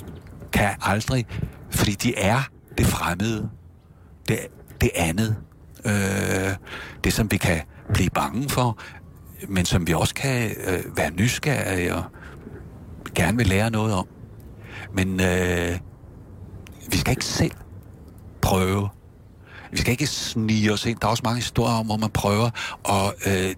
kan 0.53 0.69
aldrig, 0.81 1.25
fordi 1.69 1.91
de 1.91 2.17
er 2.17 2.41
det 2.77 2.85
fremmede. 2.85 3.49
Det, 4.27 4.39
det 4.81 4.89
andet. 4.95 5.35
Øh, 5.85 6.55
det, 7.03 7.13
som 7.13 7.31
vi 7.31 7.37
kan 7.37 7.61
blive 7.93 8.09
bange 8.09 8.49
for, 8.49 8.77
men 9.47 9.65
som 9.65 9.87
vi 9.87 9.93
også 9.93 10.13
kan 10.13 10.51
øh, 10.67 10.97
være 10.97 11.11
nysgerrige 11.11 11.95
og 11.95 12.03
gerne 13.15 13.37
vil 13.37 13.47
lære 13.47 13.69
noget 13.69 13.93
om. 13.93 14.07
Men 14.93 15.21
øh, 15.21 15.79
vi 16.91 16.97
skal 16.97 17.11
ikke 17.11 17.25
selv 17.25 17.51
prøve. 18.41 18.89
Vi 19.71 19.77
skal 19.77 19.91
ikke 19.91 20.07
snige 20.07 20.73
os 20.73 20.85
ind. 20.85 20.99
Der 20.99 21.07
er 21.07 21.11
også 21.11 21.23
mange 21.25 21.35
historier 21.35 21.73
om, 21.73 21.85
hvor 21.85 21.97
man 21.97 22.09
prøver 22.09 22.49
at, 22.89 23.13
øh, 23.27 23.55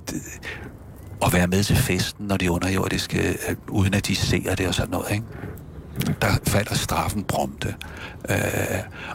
at 1.26 1.34
være 1.34 1.48
med 1.48 1.64
til 1.64 1.76
festen, 1.76 2.28
når 2.28 2.38
de 2.38 2.52
underjordiske, 2.52 3.30
øh, 3.30 3.56
uden 3.68 3.94
at 3.94 4.08
de 4.08 4.16
ser 4.16 4.56
det 4.56 4.68
og 4.68 4.74
sådan 4.74 4.92
noget. 4.92 5.12
Ikke? 5.12 5.26
Der 6.22 6.28
falder 6.48 6.76
straffen 6.76 7.24
prompte. 7.24 7.76
Øh, 8.30 8.36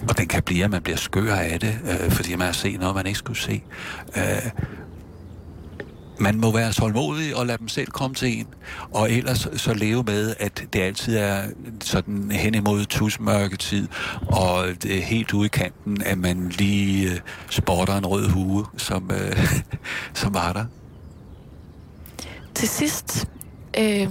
og 0.08 0.18
den 0.18 0.28
kan 0.28 0.42
blive, 0.42 0.64
at 0.64 0.70
man 0.70 0.82
bliver 0.82 0.96
skør 0.96 1.34
af 1.34 1.60
det, 1.60 1.78
øh, 1.84 2.10
fordi 2.10 2.36
man 2.36 2.46
har 2.46 2.52
set 2.52 2.80
noget, 2.80 2.94
man 2.94 3.06
ikke 3.06 3.18
skulle 3.18 3.38
se. 3.38 3.62
Øh, 4.16 4.50
man 6.18 6.40
må 6.40 6.52
være 6.52 6.72
tålmodig 6.72 7.36
og 7.36 7.46
lade 7.46 7.58
dem 7.58 7.68
selv 7.68 7.90
komme 7.90 8.14
til 8.14 8.38
en, 8.38 8.46
og 8.92 9.12
ellers 9.12 9.48
så 9.56 9.74
leve 9.74 10.02
med, 10.02 10.34
at 10.38 10.64
det 10.72 10.80
altid 10.80 11.16
er 11.16 11.42
sådan 11.80 12.30
hen 12.30 12.54
imod 12.54 12.84
tusmørketid, 12.84 13.88
og 14.28 14.66
det 14.82 14.98
er 14.98 15.02
helt 15.02 15.34
ude 15.34 15.46
i 15.46 15.48
kanten, 15.48 16.02
at 16.02 16.18
man 16.18 16.48
lige 16.48 17.10
øh, 17.10 17.20
spotter 17.50 17.96
en 17.96 18.06
rød 18.06 18.28
hue, 18.28 18.66
som, 18.76 19.10
øh, 19.10 19.60
som 20.14 20.34
var 20.34 20.52
der. 20.52 20.64
Til 22.54 22.68
sidst 22.68 23.28
øh, 23.78 24.08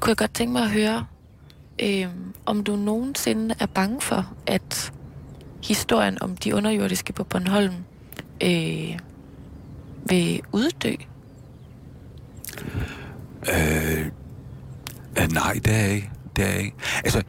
kunne 0.00 0.08
jeg 0.08 0.16
godt 0.16 0.34
tænke 0.34 0.52
mig 0.52 0.62
at 0.62 0.70
høre, 0.70 1.06
øh, 1.82 2.06
om 2.46 2.64
du 2.64 2.76
nogensinde 2.76 3.54
er 3.60 3.66
bange 3.66 4.00
for, 4.00 4.32
at 4.46 4.92
historien 5.64 6.22
om 6.22 6.36
de 6.36 6.54
underjordiske 6.54 7.12
på 7.12 7.24
Bornholm 7.24 7.74
øh, 8.42 8.98
vil 10.08 10.40
uddø? 10.52 10.94
Øh, 13.52 14.06
øh, 15.18 15.32
nej, 15.32 15.60
det 15.64 15.74
er 15.74 15.86
ikke. 15.86 16.10
Det 16.36 16.44
er 16.44 16.54
ikke. 16.54 16.76
Altså, 17.04 17.22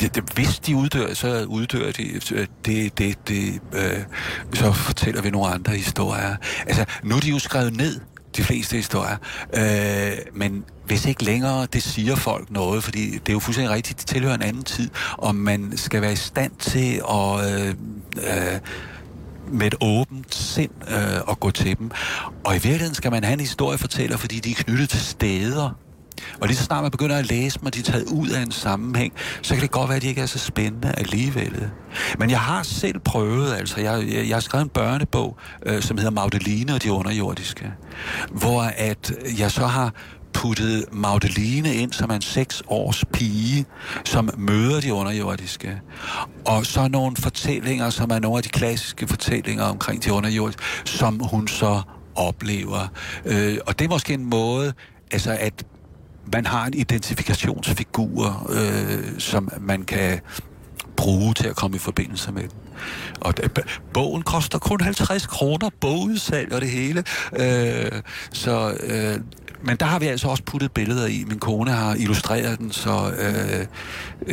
det, 0.00 0.14
det, 0.14 0.24
hvis 0.34 0.58
de 0.58 0.76
uddør, 0.76 1.14
så 1.14 1.44
uddør 1.44 1.92
de. 1.92 2.20
Det, 2.66 2.98
det, 2.98 3.28
det, 3.28 3.60
øh, 3.72 4.04
så 4.54 4.72
fortæller 4.72 5.22
vi 5.22 5.30
nogle 5.30 5.48
andre 5.48 5.72
historier. 5.72 6.36
Altså, 6.66 6.84
nu 7.02 7.16
er 7.16 7.20
de 7.20 7.30
jo 7.30 7.38
skrevet 7.38 7.76
ned, 7.76 8.00
de 8.36 8.42
fleste 8.42 8.76
historier. 8.76 9.16
Øh, 9.54 10.18
men 10.32 10.64
hvis 10.86 11.06
ikke 11.06 11.24
længere 11.24 11.66
det 11.72 11.82
siger 11.82 12.14
folk 12.14 12.50
noget, 12.50 12.84
fordi 12.84 13.10
det 13.10 13.28
er 13.28 13.32
jo 13.32 13.38
fuldstændig 13.38 13.74
rigtigt, 13.74 13.98
det 13.98 14.06
tilhører 14.06 14.34
en 14.34 14.42
anden 14.42 14.62
tid, 14.62 14.90
og 15.18 15.34
man 15.34 15.72
skal 15.76 16.02
være 16.02 16.12
i 16.12 16.16
stand 16.16 16.52
til 16.58 17.02
at... 17.10 17.60
Øh, 17.60 17.74
øh, 18.16 18.60
med 19.52 19.66
et 19.66 19.74
åbent 19.80 20.34
sind 20.34 20.70
øh, 20.90 21.20
at 21.30 21.40
gå 21.40 21.50
til 21.50 21.78
dem. 21.78 21.90
Og 22.44 22.52
i 22.56 22.58
virkeligheden 22.58 22.94
skal 22.94 23.10
man 23.10 23.24
have 23.24 23.32
en 23.32 23.40
historiefortæller, 23.40 24.16
fordi 24.16 24.40
de 24.40 24.50
er 24.50 24.54
knyttet 24.54 24.88
til 24.88 25.00
steder. 25.00 25.70
Og 26.40 26.48
lige 26.48 26.56
så 26.56 26.64
snart 26.64 26.82
man 26.82 26.90
begynder 26.90 27.16
at 27.16 27.26
læse 27.26 27.58
dem, 27.58 27.66
og 27.66 27.74
de 27.74 27.78
er 27.78 27.84
taget 27.84 28.04
ud 28.04 28.28
af 28.28 28.42
en 28.42 28.52
sammenhæng, 28.52 29.12
så 29.42 29.54
kan 29.54 29.62
det 29.62 29.70
godt 29.70 29.88
være, 29.88 29.96
at 29.96 30.02
de 30.02 30.08
ikke 30.08 30.20
er 30.20 30.26
så 30.26 30.38
spændende 30.38 30.94
alligevel. 30.96 31.70
Men 32.18 32.30
jeg 32.30 32.40
har 32.40 32.62
selv 32.62 32.98
prøvet, 32.98 33.54
altså, 33.54 33.80
jeg, 33.80 34.04
jeg, 34.08 34.28
jeg 34.28 34.36
har 34.36 34.40
skrevet 34.40 34.64
en 34.64 34.70
børnebog, 34.70 35.36
øh, 35.66 35.82
som 35.82 35.98
hedder 35.98 36.10
Magdalene 36.10 36.74
og 36.74 36.82
de 36.82 36.92
underjordiske, 36.92 37.72
hvor 38.30 38.62
at 38.62 39.12
jeg 39.38 39.50
så 39.50 39.66
har 39.66 39.94
puttet 40.32 40.84
Magdalene 40.92 41.74
ind 41.74 41.92
som 41.92 42.10
en 42.10 42.22
seks 42.22 42.62
års 42.68 43.04
pige, 43.12 43.66
som 44.04 44.30
møder 44.38 44.80
de 44.80 44.94
underjordiske. 44.94 45.80
Og 46.46 46.66
så 46.66 46.88
nogle 46.88 47.16
fortællinger, 47.16 47.90
som 47.90 48.10
er 48.10 48.18
nogle 48.18 48.36
af 48.36 48.42
de 48.42 48.48
klassiske 48.48 49.08
fortællinger 49.08 49.64
omkring 49.64 50.04
de 50.04 50.12
underjordiske, 50.12 50.62
som 50.84 51.18
hun 51.18 51.48
så 51.48 51.82
oplever. 52.14 52.88
Øh, 53.24 53.58
og 53.66 53.78
det 53.78 53.84
er 53.84 53.88
måske 53.88 54.14
en 54.14 54.24
måde, 54.24 54.72
altså 55.10 55.36
at 55.40 55.64
man 56.32 56.46
har 56.46 56.66
en 56.66 56.74
identifikationsfigur, 56.74 58.50
øh, 58.50 59.18
som 59.18 59.48
man 59.60 59.82
kan 59.82 60.20
bruge 60.96 61.34
til 61.34 61.48
at 61.48 61.56
komme 61.56 61.76
i 61.76 61.78
forbindelse 61.78 62.32
med 62.32 62.42
den. 62.42 62.58
Og 63.20 63.36
det, 63.36 63.60
bogen 63.94 64.22
koster 64.22 64.58
kun 64.58 64.80
50 64.80 65.26
kroner, 65.26 65.70
bogudsalg 65.80 66.52
og 66.52 66.60
det 66.60 66.70
hele. 66.70 67.04
Øh, 67.36 68.02
så 68.32 68.74
øh, 68.82 69.20
men 69.62 69.76
der 69.76 69.86
har 69.86 69.98
vi 69.98 70.06
altså 70.06 70.28
også 70.28 70.42
puttet 70.42 70.72
billeder 70.72 71.06
i. 71.06 71.24
Min 71.28 71.38
kone 71.38 71.70
har 71.70 71.94
illustreret 71.94 72.58
den, 72.58 72.72
så 72.72 73.12
øh, 73.18 73.66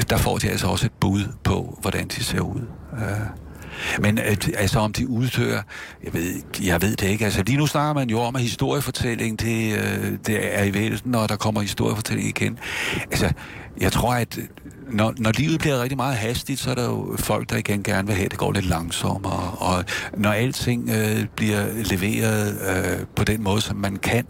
der 0.10 0.18
får 0.18 0.38
de 0.38 0.50
altså 0.50 0.68
også 0.68 0.86
et 0.86 0.92
bud 1.00 1.24
på, 1.44 1.78
hvordan 1.82 2.08
de 2.08 2.24
ser 2.24 2.40
ud. 2.40 2.62
Øh. 2.94 3.47
Men 4.00 4.18
øh, 4.18 4.38
altså 4.58 4.80
om 4.80 4.94
de 4.94 5.08
uddør, 5.08 5.62
jeg 6.04 6.14
ved, 6.14 6.42
jeg 6.64 6.82
ved 6.82 6.96
det 6.96 7.08
ikke. 7.08 7.26
Altså 7.26 7.44
lige 7.44 7.58
nu 7.58 7.68
snakker 7.68 7.94
man 7.94 8.10
jo 8.10 8.20
om, 8.20 8.36
at 8.36 8.42
historiefortælling, 8.42 9.40
det, 9.40 9.78
øh, 9.78 10.18
det 10.28 10.60
er 10.60 10.64
i 10.64 10.74
vælden, 10.74 11.12
når 11.12 11.28
der 11.28 11.36
kommer 11.36 11.62
historiefortælling 11.62 12.30
igen. 12.30 12.60
Altså, 13.12 13.32
jeg 13.82 13.92
tror, 13.92 14.14
at 14.14 14.38
øh, 14.38 14.44
når, 14.92 15.14
når 15.18 15.32
livet 15.32 15.60
bliver 15.60 15.82
rigtig 15.82 15.98
meget 15.98 16.16
hastigt, 16.16 16.60
så 16.60 16.72
er 16.72 16.76
der 16.76 16.84
jo 16.86 17.16
folk, 17.20 17.50
der 17.50 17.58
igen 17.58 17.84
gerne 17.84 18.08
vil 18.08 18.16
have, 18.16 18.26
at 18.26 18.32
det 18.32 18.40
går 18.40 18.52
lidt 18.52 18.66
langsommere. 18.66 19.52
Og 19.52 19.86
når 20.18 20.32
alting 20.32 20.90
øh, 20.90 21.26
bliver 21.36 21.66
leveret 21.90 22.58
øh, 22.62 23.06
på 23.16 23.24
den 23.24 23.44
måde, 23.44 23.62
som 23.62 23.76
man 23.76 23.96
kan, 23.96 24.26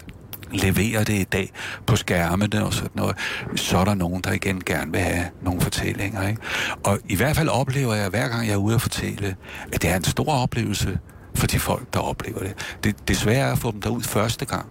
leverer 0.52 1.04
det 1.04 1.14
i 1.14 1.24
dag 1.24 1.52
på 1.86 1.96
skærmene 1.96 2.66
og 2.66 2.74
sådan 2.74 2.92
noget, 2.94 3.16
så 3.56 3.78
er 3.78 3.86
der 3.86 3.94
nogen, 3.94 4.22
der 4.22 4.32
igen 4.32 4.62
gerne 4.66 4.92
vil 4.92 5.02
have 5.02 5.26
nogle 5.42 5.62
fortællinger. 5.62 6.28
Ikke? 6.28 6.42
Og 6.84 7.00
i 7.10 7.16
hvert 7.16 7.36
fald 7.36 7.50
oplever 7.50 7.94
jeg, 7.94 8.10
hver 8.10 8.28
gang 8.28 8.48
jeg 8.48 8.54
er 8.54 8.58
ude 8.58 8.76
at 8.76 8.82
fortælle, 8.82 9.36
at 9.74 9.82
det 9.82 9.90
er 9.90 9.96
en 9.96 10.04
stor 10.04 10.34
oplevelse 10.34 11.00
for 11.36 11.48
de 11.48 11.60
folk, 11.60 11.94
der 11.94 12.00
oplever 12.00 12.40
det. 12.40 12.78
Det, 12.84 13.08
det 13.08 13.18
svære 13.18 13.48
er 13.48 13.52
at 13.52 13.58
få 13.58 13.72
dem 13.72 13.82
derud 13.82 14.02
første 14.02 14.46
gang. 14.46 14.66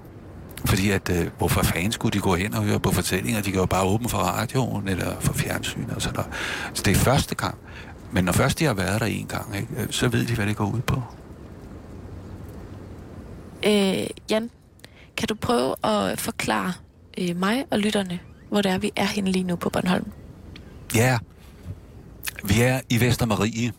Fordi 0.65 0.91
at, 0.91 1.11
øh, 1.11 1.27
hvorfor 1.39 1.63
fanden 1.63 1.93
skulle 1.93 2.13
de 2.13 2.21
gå 2.21 2.35
hen 2.35 2.55
og 2.55 2.63
høre 2.63 2.81
på 2.81 2.91
fortællinger? 2.91 3.43
De 3.43 3.51
kan 3.51 3.61
jo 3.61 3.67
bare 3.67 3.85
åbne 3.85 4.09
for 4.09 4.19
radioen 4.19 4.89
eller 4.89 5.21
for 5.21 5.33
fjernsyn 5.33 5.91
og 5.95 6.03
sådan 6.03 6.17
noget. 6.17 6.33
Så 6.75 6.83
det 6.83 6.91
er 6.91 6.95
første 6.95 7.35
gang. 7.35 7.59
Men 8.13 8.25
når 8.25 8.33
først 8.33 8.59
de 8.59 8.65
har 8.65 8.75
været 8.75 9.01
der 9.01 9.07
en 9.07 9.27
gang, 9.27 9.57
ikke, 9.57 9.69
øh, 9.79 9.87
så 9.91 10.09
ved 10.09 10.27
de, 10.27 10.35
hvad 10.35 10.47
det 10.47 10.57
går 10.57 10.65
ud 10.65 10.81
på. 10.81 11.03
Øh, 13.67 14.07
Jan, 14.31 14.51
kan 15.17 15.29
du 15.29 15.35
prøve 15.35 15.75
at 15.85 16.21
forklare 16.21 16.73
øh, 17.19 17.37
mig 17.37 17.65
og 17.71 17.79
lytterne, 17.79 18.19
hvor 18.49 18.63
det 18.63 18.73
er, 18.73 18.79
vi 18.79 18.91
er 18.97 19.05
henne 19.05 19.33
lige 19.33 19.45
nu 19.45 19.57
på 19.57 19.71
Bornholm? 19.71 20.13
Ja, 20.95 21.19
vi 22.45 22.61
er 22.61 22.81
i 22.91 23.01
Vestermarie. 23.01 23.73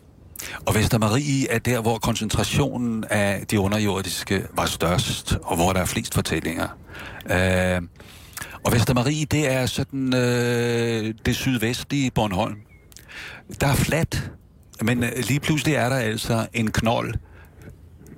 Og 0.66 0.74
Vestermarie 0.74 1.50
er 1.50 1.58
der, 1.58 1.80
hvor 1.80 1.98
koncentrationen 1.98 3.04
af 3.10 3.46
de 3.50 3.60
underjordiske 3.60 4.46
var 4.54 4.66
størst, 4.66 5.36
og 5.42 5.56
hvor 5.56 5.72
der 5.72 5.80
er 5.80 5.84
flest 5.84 6.14
fortællinger. 6.14 6.68
Øh, 7.30 7.82
og 8.64 8.72
Vestermarie, 8.72 9.24
det 9.24 9.52
er 9.52 9.66
sådan 9.66 10.14
øh, 10.14 11.14
det 11.26 11.36
sydvestlige 11.36 12.10
Bornholm. 12.10 12.56
Der 13.60 13.66
er 13.66 13.74
fladt, 13.74 14.30
men 14.82 15.04
øh, 15.04 15.12
lige 15.28 15.40
pludselig 15.40 15.74
er 15.74 15.88
der 15.88 15.96
altså 15.96 16.46
en 16.52 16.70
knold 16.70 17.14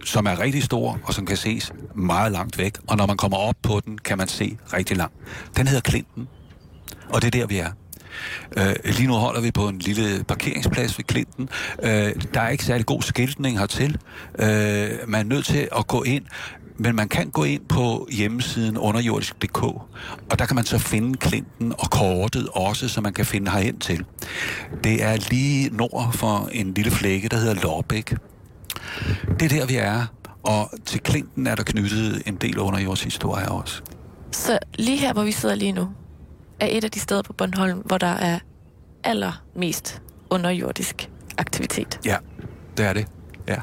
som 0.04 0.26
er 0.26 0.40
rigtig 0.40 0.62
stor, 0.62 0.98
og 1.04 1.14
som 1.14 1.26
kan 1.26 1.36
ses 1.36 1.72
meget 1.94 2.32
langt 2.32 2.58
væk. 2.58 2.78
Og 2.86 2.96
når 2.96 3.06
man 3.06 3.16
kommer 3.16 3.38
op 3.38 3.56
på 3.62 3.80
den, 3.86 3.98
kan 3.98 4.18
man 4.18 4.28
se 4.28 4.58
rigtig 4.72 4.96
langt. 4.96 5.14
Den 5.56 5.66
hedder 5.66 5.80
Klinten, 5.80 6.28
og 7.08 7.22
det 7.22 7.26
er 7.26 7.40
der, 7.40 7.46
vi 7.46 7.58
er. 7.58 7.70
Øh, 8.56 8.74
lige 8.84 9.06
nu 9.06 9.14
holder 9.14 9.40
vi 9.40 9.50
på 9.50 9.68
en 9.68 9.78
lille 9.78 10.24
parkeringsplads 10.24 10.98
ved 10.98 11.04
Klinten. 11.04 11.48
Øh, 11.82 12.12
der 12.34 12.40
er 12.40 12.48
ikke 12.48 12.64
særlig 12.64 12.86
god 12.86 13.02
skiltning 13.02 13.58
hertil. 13.58 13.98
Øh, 14.38 14.90
man 15.06 15.20
er 15.20 15.24
nødt 15.24 15.44
til 15.44 15.68
at 15.76 15.86
gå 15.86 16.02
ind, 16.02 16.24
men 16.76 16.96
man 16.96 17.08
kan 17.08 17.30
gå 17.30 17.44
ind 17.44 17.62
på 17.68 18.08
hjemmesiden 18.12 18.78
underjordisk.dk, 18.78 19.62
og 19.62 20.38
der 20.38 20.46
kan 20.46 20.56
man 20.56 20.64
så 20.64 20.78
finde 20.78 21.18
Klinten 21.18 21.72
og 21.78 21.90
kortet 21.90 22.48
også, 22.52 22.88
så 22.88 23.00
man 23.00 23.12
kan 23.12 23.26
finde 23.26 23.50
herhen 23.50 23.78
til. 23.78 24.04
Det 24.84 25.02
er 25.04 25.16
lige 25.30 25.76
nord 25.76 26.12
for 26.12 26.48
en 26.52 26.74
lille 26.74 26.90
flække, 26.90 27.28
der 27.28 27.36
hedder 27.36 27.54
Lorbæk. 27.54 28.14
Det 29.40 29.42
er 29.42 29.48
der, 29.48 29.66
vi 29.66 29.76
er. 29.76 30.06
Og 30.42 30.70
til 30.86 31.00
Klinten 31.00 31.46
er 31.46 31.54
der 31.54 31.62
knyttet 31.62 32.22
en 32.26 32.36
del 32.36 32.58
historie 33.04 33.48
også. 33.48 33.82
Så 34.32 34.58
lige 34.74 34.98
her, 34.98 35.12
hvor 35.12 35.22
vi 35.22 35.32
sidder 35.32 35.54
lige 35.54 35.72
nu, 35.72 35.88
er 36.60 36.66
et 36.70 36.84
af 36.84 36.90
de 36.90 37.00
steder 37.00 37.22
på 37.22 37.32
Bornholm, 37.32 37.78
hvor 37.78 37.98
der 37.98 38.06
er 38.06 38.38
allermest 39.04 40.02
underjordisk 40.30 41.10
aktivitet. 41.38 42.00
Ja, 42.04 42.16
det 42.76 42.86
er 42.86 42.92
det. 42.92 43.06
Ja. 43.48 43.56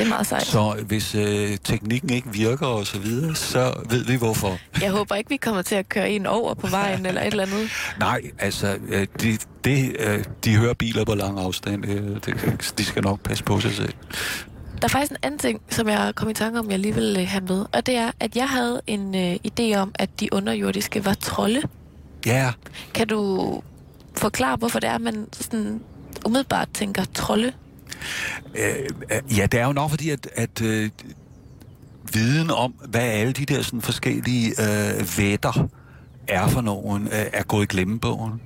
Det 0.00 0.06
er 0.06 0.10
meget 0.10 0.26
sejt. 0.26 0.46
Så 0.46 0.84
hvis 0.86 1.14
øh, 1.14 1.58
teknikken 1.64 2.10
ikke 2.10 2.28
virker 2.32 2.66
og 2.66 2.86
så 2.86 2.98
videre, 2.98 3.34
så 3.34 3.72
ved 3.90 4.04
vi 4.04 4.16
hvorfor. 4.16 4.58
Jeg 4.82 4.90
håber 4.90 5.14
ikke, 5.14 5.30
vi 5.30 5.36
kommer 5.36 5.62
til 5.62 5.74
at 5.74 5.88
køre 5.88 6.10
en 6.10 6.26
over 6.26 6.54
på 6.54 6.66
vejen 6.66 7.06
eller 7.06 7.20
et 7.20 7.26
eller 7.26 7.42
andet. 7.42 7.70
Nej, 7.98 8.20
altså, 8.38 8.78
øh, 8.88 9.06
de, 9.22 9.38
de, 9.64 10.02
øh, 10.02 10.24
de 10.44 10.56
hører 10.56 10.74
biler 10.74 11.04
på 11.04 11.14
lang 11.14 11.38
afstand. 11.40 11.86
Øh, 11.86 12.16
det, 12.26 12.74
de 12.78 12.84
skal 12.84 13.02
nok 13.02 13.20
passe 13.20 13.44
på 13.44 13.60
sig 13.60 13.72
selv. 13.72 13.92
Der 14.78 14.84
er 14.84 14.88
faktisk 14.88 15.10
en 15.10 15.16
anden 15.22 15.38
ting, 15.38 15.60
som 15.68 15.88
jeg 15.88 16.12
kom 16.14 16.30
i 16.30 16.34
tanke 16.34 16.58
om, 16.58 16.70
jeg 16.70 16.78
lige 16.78 16.94
vil 16.94 17.16
øh, 17.20 17.28
have 17.28 17.44
med. 17.44 17.64
Og 17.72 17.86
det 17.86 17.96
er, 17.96 18.10
at 18.20 18.36
jeg 18.36 18.48
havde 18.48 18.80
en 18.86 19.14
øh, 19.14 19.36
idé 19.48 19.76
om, 19.76 19.92
at 19.94 20.20
de 20.20 20.28
underjordiske 20.32 21.04
var 21.04 21.14
trolde. 21.14 21.62
Ja. 22.26 22.52
Kan 22.94 23.08
du 23.08 23.62
forklare, 24.16 24.56
hvorfor 24.56 24.80
det 24.80 24.90
er, 24.90 24.98
man 24.98 25.26
sådan 25.32 25.80
umiddelbart 26.26 26.68
tænker 26.74 27.04
trolde? 27.14 27.52
Øh, 28.54 28.86
øh, 29.12 29.38
ja, 29.38 29.46
det 29.46 29.60
er 29.60 29.66
jo 29.66 29.72
nok 29.72 29.90
fordi, 29.90 30.10
at, 30.10 30.28
at 30.36 30.62
øh, 30.62 30.90
viden 32.12 32.50
om, 32.50 32.72
hvad 32.88 33.00
alle 33.00 33.32
de 33.32 33.44
der 33.44 33.62
sådan, 33.62 33.82
forskellige 33.82 34.50
øh, 34.50 35.18
vætter 35.18 35.68
er 36.28 36.48
for 36.48 36.60
nogen, 36.60 37.06
øh, 37.06 37.26
er 37.32 37.42
gået 37.42 37.62
i 37.62 37.66
glemmebogen, 37.66 38.40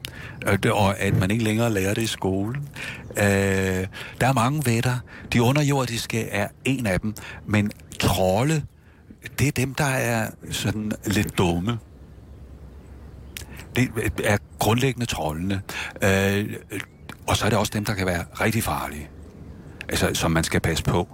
øh, 0.47 0.59
og 0.73 0.99
at 1.01 1.17
man 1.17 1.31
ikke 1.31 1.45
længere 1.45 1.73
lærer 1.73 1.95
det 1.95 2.03
i 2.03 2.07
skolen. 2.07 2.69
Øh, 3.17 3.87
der 4.21 4.27
er 4.27 4.33
mange 4.33 4.67
vætter. 4.67 4.99
De 5.33 5.43
underjordiske 5.43 6.29
er 6.29 6.49
en 6.65 6.87
af 6.87 7.01
dem, 7.01 7.15
men 7.47 7.71
trolde, 8.01 8.63
det 9.39 9.49
er 9.49 9.53
dem, 9.53 9.75
der 9.75 9.85
er 9.85 10.31
sådan 10.51 10.93
lidt 11.07 11.39
dumme. 11.39 11.79
Det 13.77 13.91
er 14.25 14.39
grundlæggende 14.59 15.07
trollene. 15.07 15.63
Øh, 16.03 16.57
og 17.27 17.37
så 17.37 17.45
er 17.45 17.49
det 17.49 17.59
også 17.59 17.73
dem, 17.75 17.85
der 17.85 17.95
kan 17.95 18.07
være 18.07 18.25
rigtig 18.41 18.63
farlige. 18.63 19.09
Altså, 19.95 20.21
som 20.21 20.31
man 20.31 20.45
skal 20.45 20.61
passe 20.61 20.85
på. 20.85 21.09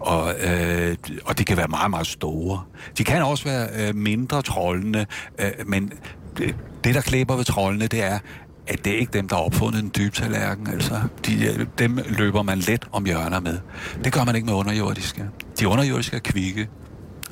Og, 0.00 0.34
øh, 0.40 0.96
og 1.24 1.38
de 1.38 1.44
kan 1.44 1.56
være 1.56 1.68
meget, 1.68 1.90
meget 1.90 2.06
store. 2.06 2.62
De 2.98 3.04
kan 3.04 3.22
også 3.22 3.44
være 3.44 3.68
øh, 3.78 3.94
mindre 3.94 4.42
trollende, 4.42 5.06
øh, 5.38 5.50
men 5.66 5.92
det, 6.38 6.56
det, 6.84 6.94
der 6.94 7.00
klæber 7.00 7.36
ved 7.36 7.44
trollene, 7.44 7.86
det 7.86 8.04
er, 8.04 8.18
at 8.66 8.84
det 8.84 8.92
er 8.92 8.98
ikke 8.98 9.12
dem, 9.12 9.28
der 9.28 9.36
har 9.36 9.42
opfundet 9.42 9.82
en 9.82 9.92
dyb 9.96 10.14
tallerken. 10.14 10.66
Altså, 10.66 11.00
de, 11.26 11.66
dem 11.78 11.98
løber 12.08 12.42
man 12.42 12.58
let 12.58 12.84
om 12.92 13.04
hjørner 13.04 13.40
med. 13.40 13.58
Det 14.04 14.12
gør 14.12 14.24
man 14.24 14.34
ikke 14.34 14.46
med 14.46 14.54
underjordiske. 14.54 15.24
De 15.60 15.68
underjordiske 15.68 16.16
er 16.16 16.20
kvikke. 16.20 16.68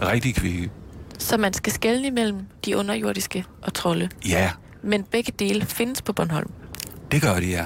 Rigtig 0.03 0.35
kvikke. 0.35 0.71
Så 1.19 1.37
man 1.37 1.53
skal 1.53 1.73
skelne 1.73 2.07
imellem 2.07 2.39
de 2.65 2.77
underjordiske 2.77 3.45
og 3.63 3.75
trolde? 3.75 4.09
Ja. 4.29 4.51
Men 4.83 5.03
begge 5.03 5.33
dele 5.39 5.67
findes 5.67 6.03
på 6.03 6.13
Bornholm? 6.13 6.51
Det 7.15 7.23
gør 7.23 7.41
de, 7.41 7.47
ja. 7.47 7.65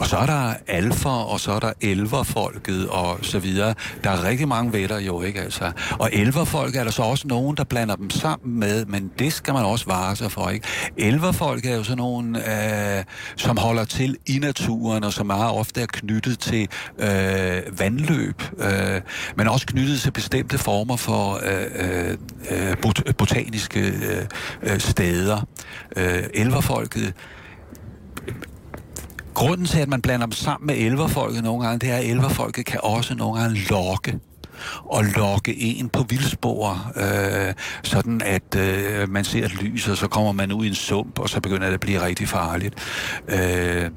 Og 0.00 0.06
så 0.06 0.16
er 0.16 0.26
der 0.26 0.54
alfer, 0.66 1.10
og 1.10 1.40
så 1.40 1.52
er 1.52 1.58
der 1.60 1.72
elverfolket, 1.80 2.88
og 2.88 3.18
så 3.22 3.38
videre. 3.38 3.74
Der 4.04 4.10
er 4.10 4.24
rigtig 4.24 4.48
mange 4.48 4.72
vætter 4.72 4.98
jo, 4.98 5.22
ikke 5.22 5.40
altså. 5.40 5.72
Og 5.98 6.10
elverfolk 6.12 6.76
er 6.76 6.84
der 6.84 6.90
så 6.90 7.02
også 7.02 7.28
nogen, 7.28 7.56
der 7.56 7.64
blander 7.64 7.96
dem 7.96 8.10
sammen 8.10 8.58
med, 8.58 8.84
men 8.86 9.10
det 9.18 9.32
skal 9.32 9.54
man 9.54 9.64
også 9.64 9.86
vare 9.86 10.16
sig 10.16 10.32
for, 10.32 10.48
ikke? 10.48 10.66
Elverfolk 10.96 11.66
er 11.66 11.76
jo 11.76 11.82
sådan 11.82 11.98
nogen, 11.98 12.36
øh, 12.36 13.04
som 13.36 13.56
holder 13.56 13.84
til 13.84 14.16
i 14.26 14.38
naturen, 14.38 15.04
og 15.04 15.12
som 15.12 15.26
meget 15.26 15.50
ofte 15.50 15.80
er 15.82 15.86
knyttet 15.86 16.38
til 16.38 16.68
øh, 16.98 17.78
vandløb, 17.78 18.42
øh, 18.58 19.00
men 19.36 19.48
også 19.48 19.66
knyttet 19.66 20.00
til 20.00 20.10
bestemte 20.10 20.58
former 20.58 20.96
for 20.96 21.40
øh, 21.44 22.10
øh, 22.10 22.16
øh 22.50 22.76
bot 22.82 23.16
botaniske 23.16 23.80
øh, 23.80 24.26
øh, 24.62 24.80
steder. 24.80 25.46
Øh, 25.96 26.22
elverfolket 26.34 27.14
Grunden 29.40 29.66
til, 29.66 29.78
at 29.78 29.88
man 29.88 30.02
blander 30.02 30.26
dem 30.26 30.32
sammen 30.32 30.66
med 30.66 30.76
elverfolket 30.76 31.42
nogle 31.42 31.66
gange, 31.66 31.78
det 31.78 31.90
er, 31.90 31.96
at 31.96 32.04
elverfolket 32.04 32.66
kan 32.66 32.80
også 32.82 33.14
nogle 33.14 33.40
gange 33.40 33.60
lokke 33.70 34.18
og 34.84 35.04
lokke 35.04 35.60
en 35.60 35.88
på 35.88 36.02
vildspor, 36.08 36.92
øh, 36.96 37.54
sådan 37.82 38.22
at 38.22 38.56
øh, 38.56 39.08
man 39.08 39.24
ser 39.24 39.44
et 39.44 39.62
lys, 39.62 39.88
og 39.88 39.96
så 39.96 40.08
kommer 40.08 40.32
man 40.32 40.52
ud 40.52 40.64
i 40.64 40.68
en 40.68 40.74
sump, 40.74 41.18
og 41.18 41.28
så 41.28 41.40
begynder 41.40 41.66
det 41.66 41.74
at 41.74 41.80
blive 41.80 42.04
rigtig 42.04 42.28
farligt. 42.28 42.74
Øh, 43.28 43.90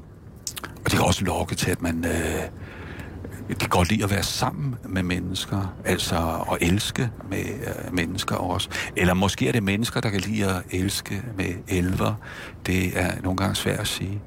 og 0.84 0.90
det 0.90 0.92
kan 0.92 1.02
også 1.02 1.24
lokke 1.24 1.54
til, 1.54 1.70
at 1.70 1.82
man... 1.82 2.04
Øh, 2.04 2.42
de 3.48 3.54
kan 3.54 3.68
godt 3.68 3.90
lide 3.90 4.04
at 4.04 4.10
være 4.10 4.22
sammen 4.22 4.74
med 4.88 5.02
mennesker, 5.02 5.74
altså 5.84 6.44
at 6.52 6.68
elske 6.68 7.10
med 7.30 7.44
øh, 7.44 7.94
mennesker 7.94 8.36
også. 8.36 8.68
Eller 8.96 9.14
måske 9.14 9.48
er 9.48 9.52
det 9.52 9.62
mennesker, 9.62 10.00
der 10.00 10.10
kan 10.10 10.20
lide 10.20 10.44
at 10.44 10.62
elske 10.70 11.22
med 11.36 11.54
elver. 11.68 12.14
Det 12.66 12.98
er 12.98 13.10
nogle 13.22 13.36
gange 13.36 13.54
svært 13.54 13.80
at 13.80 13.88
sige. 13.88 14.22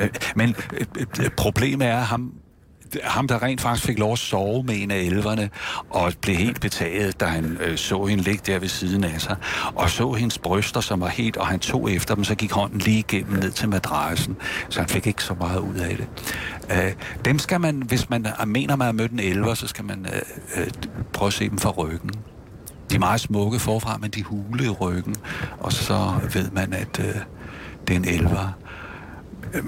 Øh, 0.00 0.08
men 0.36 0.56
øh, 0.72 1.06
øh, 1.20 1.30
problemet 1.30 1.88
er, 1.88 1.96
at 1.96 2.06
ham, 2.06 2.32
ham, 3.04 3.28
der 3.28 3.42
rent 3.42 3.60
faktisk 3.60 3.86
fik 3.86 3.98
lov 3.98 4.12
at 4.12 4.18
sove 4.18 4.62
med 4.62 4.82
en 4.82 4.90
af 4.90 4.98
elverne, 4.98 5.50
og 5.90 6.12
blev 6.22 6.36
helt 6.36 6.60
betaget, 6.60 7.20
da 7.20 7.24
han 7.24 7.58
øh, 7.60 7.78
så 7.78 8.04
hende 8.04 8.24
ligge 8.24 8.52
der 8.52 8.58
ved 8.58 8.68
siden 8.68 9.04
af 9.04 9.20
sig, 9.20 9.36
og 9.74 9.90
så 9.90 10.12
hendes 10.12 10.38
bryster, 10.38 10.80
som 10.80 11.00
var 11.00 11.08
helt, 11.08 11.36
og 11.36 11.46
han 11.46 11.58
tog 11.58 11.92
efter 11.92 12.14
dem, 12.14 12.24
så 12.24 12.34
gik 12.34 12.52
hånden 12.52 12.78
lige 12.78 12.98
igennem 12.98 13.38
ned 13.38 13.50
til 13.50 13.68
madrassen, 13.68 14.36
så 14.68 14.80
han 14.80 14.88
fik 14.88 15.06
ikke 15.06 15.24
så 15.24 15.34
meget 15.34 15.58
ud 15.58 15.74
af 15.74 15.96
det. 15.96 16.08
Øh, 16.70 16.92
dem 17.24 17.38
skal 17.38 17.60
man, 17.60 17.82
hvis 17.82 18.10
man 18.10 18.26
mener, 18.46 18.76
man 18.76 18.84
har 18.84 18.92
mødt 18.92 19.12
en 19.12 19.20
elver, 19.20 19.54
så 19.54 19.66
skal 19.66 19.84
man 19.84 20.06
øh, 20.14 20.62
øh, 20.62 20.70
prøve 21.12 21.26
at 21.26 21.32
se 21.32 21.48
dem 21.48 21.58
fra 21.58 21.70
ryggen. 21.70 22.10
De 22.90 22.94
er 22.94 22.98
meget 22.98 23.20
smukke 23.20 23.58
forfra, 23.58 23.96
men 23.96 24.10
de 24.10 24.22
hule 24.22 24.64
i 24.64 24.68
ryggen, 24.68 25.16
og 25.58 25.72
så 25.72 26.12
ved 26.32 26.50
man, 26.50 26.72
at 26.72 27.00
øh, 27.00 27.14
det 27.88 27.94
er 27.94 27.98
en 27.98 28.08
elver. 28.08 28.58
Øh, 29.54 29.62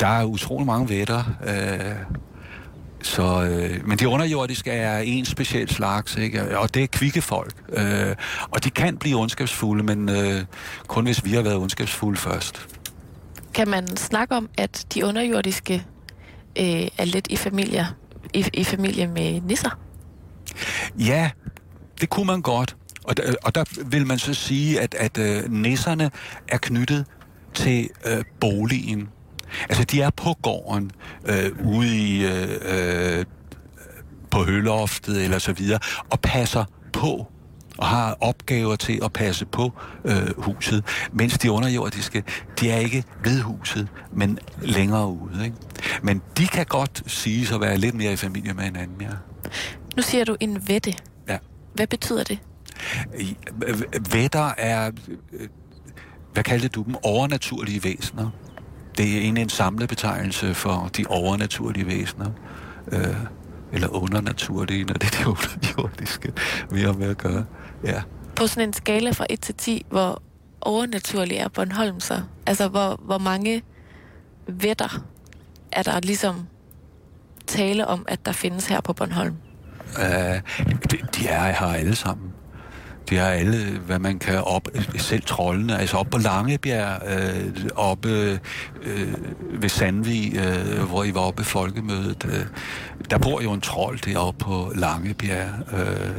der 0.00 0.06
er 0.06 0.24
utrolig 0.24 0.66
mange 0.66 0.88
vætter. 0.88 1.24
Øh, 1.46 2.16
så, 3.02 3.44
øh, 3.44 3.88
men 3.88 3.98
de 3.98 4.08
underjordiske 4.08 4.70
er 4.70 4.98
en 4.98 5.24
speciel 5.24 5.70
slags, 5.70 6.16
ikke? 6.16 6.58
og 6.58 6.74
det 6.74 6.82
er 6.82 6.86
kvikke 6.86 7.22
folk. 7.22 7.54
Øh, 7.72 8.16
og 8.50 8.64
de 8.64 8.70
kan 8.70 8.96
blive 8.96 9.18
ondskabsfulde, 9.18 9.82
men 9.84 10.08
øh, 10.08 10.44
kun 10.86 11.04
hvis 11.04 11.24
vi 11.24 11.32
har 11.32 11.42
været 11.42 11.56
ondskabsfulde 11.56 12.18
først. 12.18 12.66
Kan 13.54 13.68
man 13.68 13.96
snakke 13.96 14.34
om, 14.34 14.48
at 14.58 14.86
de 14.94 15.04
underjordiske 15.06 15.74
øh, 16.58 16.88
er 16.98 17.04
lidt 17.04 17.26
i 17.30 17.36
familie, 17.36 17.86
i, 18.34 18.44
i 18.54 18.64
familie 18.64 19.06
med 19.06 19.40
nisser? 19.40 19.78
Ja, 20.98 21.30
det 22.00 22.10
kunne 22.10 22.26
man 22.26 22.42
godt. 22.42 22.76
Og 23.04 23.16
der, 23.16 23.34
og 23.44 23.54
der 23.54 23.64
vil 23.86 24.06
man 24.06 24.18
så 24.18 24.34
sige, 24.34 24.80
at, 24.80 24.94
at 24.94 25.18
øh, 25.18 25.52
nisserne 25.52 26.10
er 26.48 26.58
knyttet 26.58 27.06
til 27.54 27.88
øh, 28.06 28.24
boligen. 28.40 29.08
Altså, 29.68 29.84
de 29.84 30.02
er 30.02 30.10
på 30.10 30.34
gården, 30.42 30.90
øh, 31.26 31.50
ude 31.64 31.98
i, 31.98 32.24
øh, 32.24 33.18
øh, 33.18 33.24
på 34.30 34.44
høloftet 34.44 35.24
eller 35.24 35.38
så 35.38 35.52
videre, 35.52 35.78
og 36.10 36.20
passer 36.20 36.64
på 36.92 37.26
og 37.78 37.86
har 37.86 38.16
opgaver 38.20 38.76
til 38.76 39.00
at 39.04 39.12
passe 39.12 39.46
på 39.46 39.72
øh, 40.04 40.42
huset, 40.42 40.84
mens 41.12 41.38
de 41.38 41.50
underjordiske, 41.50 42.22
de 42.60 42.70
er 42.70 42.76
ikke 42.76 43.04
ved 43.24 43.40
huset, 43.40 43.88
men 44.12 44.38
længere 44.62 45.06
ude. 45.08 45.44
Ikke? 45.44 45.56
Men 46.02 46.22
de 46.38 46.46
kan 46.46 46.66
godt 46.66 47.02
sige 47.06 47.54
at 47.54 47.60
være 47.60 47.76
lidt 47.76 47.94
mere 47.94 48.12
i 48.12 48.16
familie 48.16 48.54
med 48.54 48.64
hinanden, 48.64 49.00
ja. 49.00 49.10
Nu 49.96 50.02
siger 50.02 50.24
du 50.24 50.36
en 50.40 50.68
vette. 50.68 50.94
Ja. 51.28 51.38
Hvad 51.74 51.86
betyder 51.86 52.24
det? 52.24 52.38
Vetter 54.10 54.52
er, 54.58 54.90
øh, 55.32 55.48
hvad 56.32 56.44
kaldte 56.44 56.68
du 56.68 56.82
dem, 56.82 56.94
overnaturlige 57.02 57.84
væsener 57.84 58.30
det 58.96 59.16
er 59.16 59.20
egentlig 59.20 59.42
en 59.42 59.48
samlet 59.48 59.88
betegnelse 59.88 60.54
for 60.54 60.90
de 60.96 61.04
overnaturlige 61.08 61.86
væsener. 61.86 62.30
Øh, 62.92 63.16
eller 63.72 63.88
undernaturlige, 63.88 64.84
når 64.84 64.94
det 64.94 65.04
er 65.04 65.18
det 65.18 65.26
underjordiske, 65.26 66.32
vi 66.70 66.80
har 66.80 66.92
med 66.92 67.10
at 67.10 67.18
gøre. 67.18 67.44
Ja. 67.84 68.02
På 68.36 68.46
sådan 68.46 68.68
en 68.68 68.72
skala 68.72 69.10
fra 69.10 69.26
1 69.30 69.40
til 69.40 69.54
10, 69.54 69.86
hvor 69.90 70.22
overnaturlig 70.60 71.36
er 71.36 71.48
Bornholm 71.48 72.00
så? 72.00 72.20
Altså, 72.46 72.68
hvor, 72.68 73.00
hvor 73.02 73.18
mange 73.18 73.62
vætter 74.46 75.04
er 75.72 75.82
der 75.82 76.00
ligesom 76.00 76.46
tale 77.46 77.86
om, 77.86 78.04
at 78.08 78.26
der 78.26 78.32
findes 78.32 78.66
her 78.66 78.80
på 78.80 78.92
Bornholm? 78.92 79.36
Uh, 79.98 80.04
de, 80.68 80.98
de 81.14 81.28
er 81.28 81.52
her 81.52 81.66
alle 81.66 81.96
sammen. 81.96 82.32
De 83.10 83.16
har 83.16 83.26
alle, 83.26 83.78
hvad 83.78 83.98
man 83.98 84.18
kan 84.18 84.38
op, 84.44 84.68
selv 84.96 85.22
trollene, 85.22 85.78
altså 85.78 85.96
op 85.96 86.06
på 86.10 86.18
Langebjerg, 86.18 87.02
øh, 87.06 87.68
oppe 87.74 88.08
øh, 88.82 89.14
ved 89.62 89.68
Sandvig, 89.68 90.36
øh, 90.36 90.82
hvor 90.82 91.04
I 91.04 91.14
var 91.14 91.20
oppe 91.20 91.42
i 91.42 91.44
folkemødet. 91.44 92.24
Øh, 92.28 92.46
der 93.10 93.18
bor 93.18 93.40
jo 93.40 93.52
en 93.52 93.60
trold 93.60 93.98
deroppe 93.98 94.44
på 94.44 94.72
Langebjerg. 94.74 95.48
Øh, 95.72 96.16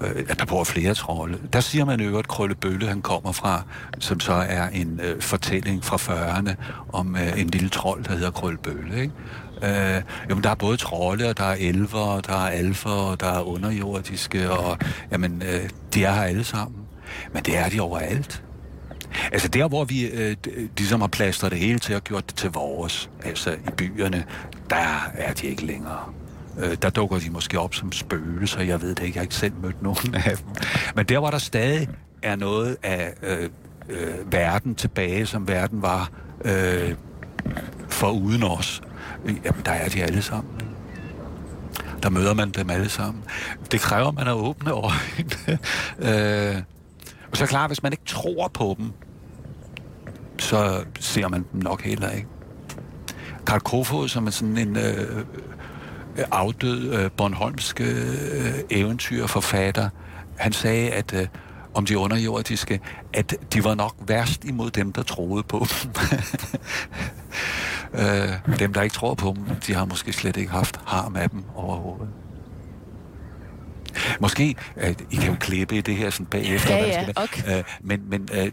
øh, 0.00 0.36
der 0.38 0.44
bor 0.44 0.64
flere 0.64 0.94
trolde. 0.94 1.38
Der 1.52 1.60
siger 1.60 1.84
man 1.84 2.00
jo, 2.00 2.18
at 2.18 2.28
Krølle 2.28 2.54
Bølle, 2.54 2.86
han 2.86 3.02
kommer 3.02 3.32
fra, 3.32 3.62
som 3.98 4.20
så 4.20 4.32
er 4.32 4.68
en 4.68 5.00
øh, 5.02 5.20
fortælling 5.22 5.84
fra 5.84 5.96
40'erne 5.96 6.54
om 6.92 7.16
øh, 7.16 7.40
en 7.40 7.46
lille 7.46 7.68
trold, 7.68 8.04
der 8.04 8.12
hedder 8.12 8.30
Krølle 8.30 8.58
Bølle. 8.58 9.00
Ikke? 9.00 9.12
Øh, 9.62 10.02
jamen, 10.28 10.44
der 10.44 10.50
er 10.50 10.54
både 10.54 10.76
trolde, 10.76 11.28
og 11.28 11.38
der 11.38 11.44
er 11.44 11.56
elver, 11.58 11.98
og 12.00 12.26
der 12.26 12.32
er 12.32 12.48
alfer, 12.48 12.90
og 12.90 13.20
der 13.20 13.26
er 13.26 13.40
underjordiske, 13.40 14.50
og 14.50 14.78
jamen, 15.12 15.42
øh, 15.42 15.68
de 15.94 16.04
er 16.04 16.12
her 16.12 16.22
alle 16.22 16.44
sammen. 16.44 16.80
Men 17.32 17.42
det 17.42 17.56
er 17.58 17.68
de 17.68 17.80
overalt. 17.80 18.42
Altså 19.32 19.48
der, 19.48 19.68
hvor 19.68 19.84
vi 19.84 20.06
øh, 20.06 20.36
ligesom 20.78 21.00
har 21.00 21.08
plastret 21.08 21.50
det 21.50 21.58
hele 21.58 21.78
til 21.78 21.94
og 21.94 22.04
gjort 22.04 22.26
det 22.30 22.36
til 22.36 22.50
vores, 22.50 23.10
altså 23.24 23.50
i 23.52 23.70
byerne, 23.76 24.24
der 24.70 25.10
er 25.14 25.32
de 25.32 25.46
ikke 25.46 25.66
længere. 25.66 26.04
Øh, 26.58 26.76
der 26.82 26.90
dukker 26.90 27.18
de 27.18 27.30
måske 27.30 27.60
op 27.60 27.74
som 27.74 27.92
spøgelser, 27.92 28.60
jeg 28.60 28.82
ved 28.82 28.94
det 28.94 29.02
ikke, 29.02 29.16
jeg 29.16 29.20
har 29.20 29.24
ikke 29.24 29.34
selv 29.34 29.52
mødt 29.62 29.82
nogen 29.82 30.14
af 30.14 30.36
dem. 30.36 30.46
Men 30.94 31.06
der, 31.06 31.18
hvor 31.18 31.30
der 31.30 31.38
stadig 31.38 31.88
er 32.22 32.36
noget 32.36 32.76
af 32.82 33.12
øh, 33.22 33.48
øh, 33.88 34.32
verden 34.32 34.74
tilbage, 34.74 35.26
som 35.26 35.48
verden 35.48 35.82
var 35.82 36.10
øh, 36.44 36.94
for 37.88 38.10
uden 38.10 38.42
os, 38.42 38.82
Jamen, 39.26 39.62
der 39.64 39.72
er 39.72 39.88
de 39.88 40.02
alle 40.02 40.22
sammen. 40.22 40.52
Der 42.02 42.10
møder 42.10 42.34
man 42.34 42.50
dem 42.50 42.70
alle 42.70 42.88
sammen. 42.88 43.24
Det 43.72 43.80
kræver, 43.80 44.08
at 44.08 44.14
man 44.14 44.26
er 44.26 44.32
åbne 44.32 44.72
over 44.72 44.90
øh, 46.08 46.62
og 47.30 47.36
så 47.36 47.46
klart, 47.46 47.70
hvis 47.70 47.82
man 47.82 47.92
ikke 47.92 48.04
tror 48.06 48.48
på 48.48 48.74
dem, 48.78 48.92
så 50.38 50.84
ser 51.00 51.28
man 51.28 51.44
dem 51.52 51.62
nok 51.62 51.82
heller 51.82 52.10
ikke. 52.10 52.28
Karl 53.46 53.60
Kofod, 53.60 54.08
som 54.08 54.26
er 54.26 54.30
sådan 54.30 54.58
en 54.58 54.76
øh, 54.76 55.24
afdød 56.30 56.94
øh, 56.94 57.10
Bornholmsk 57.10 57.80
øh, 57.80 58.54
eventyrforfatter, 58.70 59.88
han 60.36 60.52
sagde, 60.52 60.90
at 60.90 61.14
øh, 61.14 61.26
om 61.74 61.86
de 61.86 61.98
underjordiske, 61.98 62.80
at 63.12 63.34
de 63.52 63.64
var 63.64 63.74
nok 63.74 63.94
værst 64.06 64.44
imod 64.44 64.70
dem, 64.70 64.92
der 64.92 65.02
troede 65.02 65.42
på 65.42 65.66
dem. 65.82 65.92
øh, 67.94 68.58
dem, 68.58 68.72
der 68.72 68.82
ikke 68.82 68.94
tror 68.94 69.14
på 69.14 69.34
dem, 69.36 69.56
de 69.66 69.74
har 69.74 69.84
måske 69.84 70.12
slet 70.12 70.36
ikke 70.36 70.52
haft 70.52 70.80
harm 70.86 71.16
af 71.16 71.30
dem 71.30 71.44
overhovedet. 71.54 72.08
Måske, 74.20 74.54
øh, 74.76 74.94
I 75.10 75.16
kan 75.16 75.30
jo 75.30 75.36
klippe 75.40 75.76
i 75.76 75.80
det 75.80 75.96
her 75.96 76.10
sådan 76.10 76.26
bagefter. 76.26 76.76
Ja, 76.76 76.86
ja, 76.86 77.08
okay. 77.16 77.58
Øh, 77.58 77.64
men 77.80 78.00
men 78.08 78.28
øh, 78.34 78.52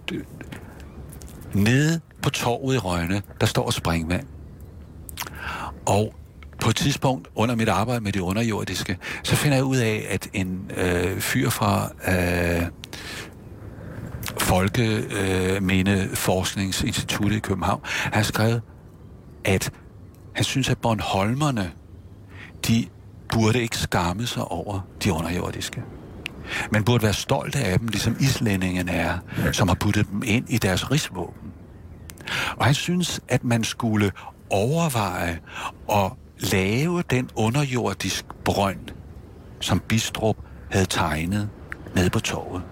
nede 1.54 2.00
på 2.22 2.30
torvet 2.30 2.76
i 2.76 2.78
Rønne, 2.78 3.22
der 3.42 3.48
står 3.48 3.72
springvand. 3.72 4.26
Og 5.86 6.16
på 6.62 6.70
et 6.70 6.76
tidspunkt 6.76 7.28
under 7.36 7.56
mit 7.56 7.70
arbejde 7.70 8.04
med 8.04 8.12
det 8.12 8.20
underjordiske, 8.20 8.98
så 9.24 9.36
finder 9.36 9.58
jeg 9.58 9.66
ud 9.66 9.78
af, 9.78 10.06
at 10.10 10.28
en 10.34 10.72
øh, 10.78 11.20
fyr 11.20 11.50
fra 11.50 11.90
øh, 12.08 12.68
Folkeminde 14.40 16.10
Forskningsinstituttet 16.14 17.38
i 17.38 17.40
København 17.40 17.82
har 17.86 18.22
skrevet, 18.22 18.62
at 19.44 19.72
han 20.34 20.44
synes, 20.44 20.70
at 20.70 20.78
Bornholmerne, 20.78 21.72
de 22.68 22.86
burde 23.34 23.62
ikke 23.62 23.78
skamme 23.78 24.28
sig 24.28 24.46
over 24.46 24.80
de 25.04 25.14
underjordiske. 25.14 25.84
Man 26.72 26.84
burde 26.84 27.04
være 27.04 27.14
stolte 27.14 27.60
af 27.60 27.80
dem, 27.80 27.88
ligesom 27.88 28.16
islændingene 28.20 28.92
er, 28.92 29.18
som 29.52 29.68
har 29.68 29.76
puttet 29.76 30.08
dem 30.12 30.24
ind 30.26 30.50
i 30.50 30.58
deres 30.58 30.92
rigsvåben. 30.92 31.52
Og 32.58 32.66
han 32.66 32.74
synes, 32.74 33.20
at 33.28 33.44
man 33.44 33.64
skulle 33.64 34.12
overveje 34.50 35.40
at 35.92 36.12
lave 36.40 37.04
den 37.10 37.30
underjordisk 37.36 38.26
brønd, 38.46 38.90
som 39.60 39.80
Bistrup 39.80 40.38
havde 40.72 40.86
tegnet 40.86 41.50
nede 41.96 42.10
på 42.10 42.20
torvet. 42.20 42.64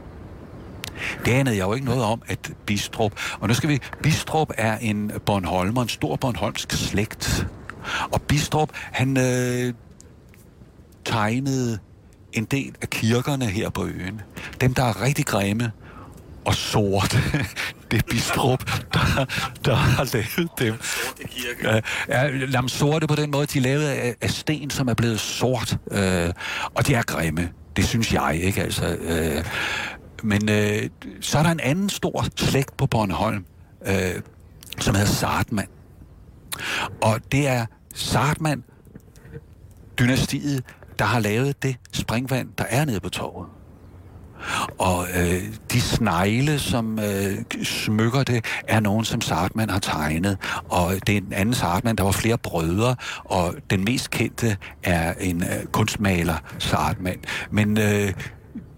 Det 1.25 1.31
anede 1.31 1.57
jeg 1.57 1.63
jo 1.63 1.73
ikke 1.73 1.85
noget 1.85 2.03
om, 2.03 2.21
at 2.27 2.51
Bistrup... 2.65 3.11
Og 3.39 3.47
nu 3.47 3.53
skal 3.53 3.69
vi... 3.69 3.79
Bistrup 4.03 4.51
er 4.57 4.77
en 4.77 5.11
Bornholmer, 5.25 5.81
en 5.81 5.89
stor 5.89 6.15
Bornholmsk 6.15 6.71
slægt. 6.71 7.47
Og 8.11 8.21
Bistrup, 8.21 8.69
han 8.73 9.17
øh, 9.17 9.73
tegnede 11.05 11.79
en 12.33 12.45
del 12.45 12.75
af 12.81 12.89
kirkerne 12.89 13.45
her 13.45 13.69
på 13.69 13.85
øen. 13.85 14.21
Dem, 14.61 14.73
der 14.73 14.83
er 14.83 15.01
rigtig 15.01 15.25
grimme 15.25 15.71
og 16.45 16.55
sorte, 16.55 17.17
det 17.91 17.97
er 17.97 18.03
Bistrup, 18.09 18.65
der, 18.93 19.25
der 19.65 19.75
har 19.75 20.13
lavet 20.13 20.49
dem. 20.59 20.73
Ja, 21.63 21.79
ja, 22.09 22.47
jamen, 22.53 22.69
sorte 22.69 23.07
på 23.07 23.15
den 23.15 23.31
måde, 23.31 23.45
de 23.45 23.57
er 23.57 23.61
lavet 23.61 23.87
af, 23.87 24.15
af 24.21 24.29
sten, 24.29 24.69
som 24.69 24.87
er 24.87 24.93
blevet 24.93 25.19
sort. 25.19 25.77
Øh, 25.91 26.33
og 26.75 26.87
de 26.87 26.93
er 26.93 27.01
grimme. 27.01 27.49
Det 27.75 27.87
synes 27.87 28.13
jeg, 28.13 28.39
ikke? 28.43 28.61
Altså, 28.61 28.95
øh, 28.95 29.43
men 30.23 30.49
øh, 30.49 30.89
så 31.21 31.37
er 31.37 31.43
der 31.43 31.51
en 31.51 31.59
anden 31.59 31.89
stor 31.89 32.25
slægt 32.35 32.77
på 32.77 32.85
Bornholm, 32.85 33.45
øh, 33.87 34.21
som 34.79 34.95
hedder 34.95 35.09
Sartmann. 35.09 35.67
Og 37.01 37.19
det 37.31 37.47
er 37.47 37.65
Sartmann, 37.93 38.63
dynastiet, 39.99 40.63
der 40.99 41.05
har 41.05 41.19
lavet 41.19 41.63
det 41.63 41.75
springvand, 41.91 42.49
der 42.57 42.63
er 42.63 42.85
nede 42.85 42.99
på 42.99 43.09
torvet. 43.09 43.49
Og 44.77 45.07
øh, 45.15 45.43
de 45.71 45.81
snegle, 45.81 46.59
som 46.59 46.99
øh, 46.99 47.63
smykker 47.63 48.23
det, 48.23 48.45
er 48.67 48.79
nogen, 48.79 49.05
som 49.05 49.21
Sartmann 49.21 49.69
har 49.69 49.79
tegnet. 49.79 50.37
Og 50.69 50.93
det 51.07 51.13
er 51.13 51.17
en 51.17 51.33
anden 51.33 51.53
Sartmann, 51.53 51.97
der 51.97 52.03
var 52.03 52.11
flere 52.11 52.37
brødre, 52.37 52.95
og 53.23 53.55
den 53.69 53.83
mest 53.83 54.11
kendte 54.11 54.57
er 54.83 55.13
en 55.13 55.43
øh, 55.43 55.65
kunstmaler, 55.71 56.35
Sartmann. 56.59 57.19
Men 57.51 57.77
øh, 57.77 58.13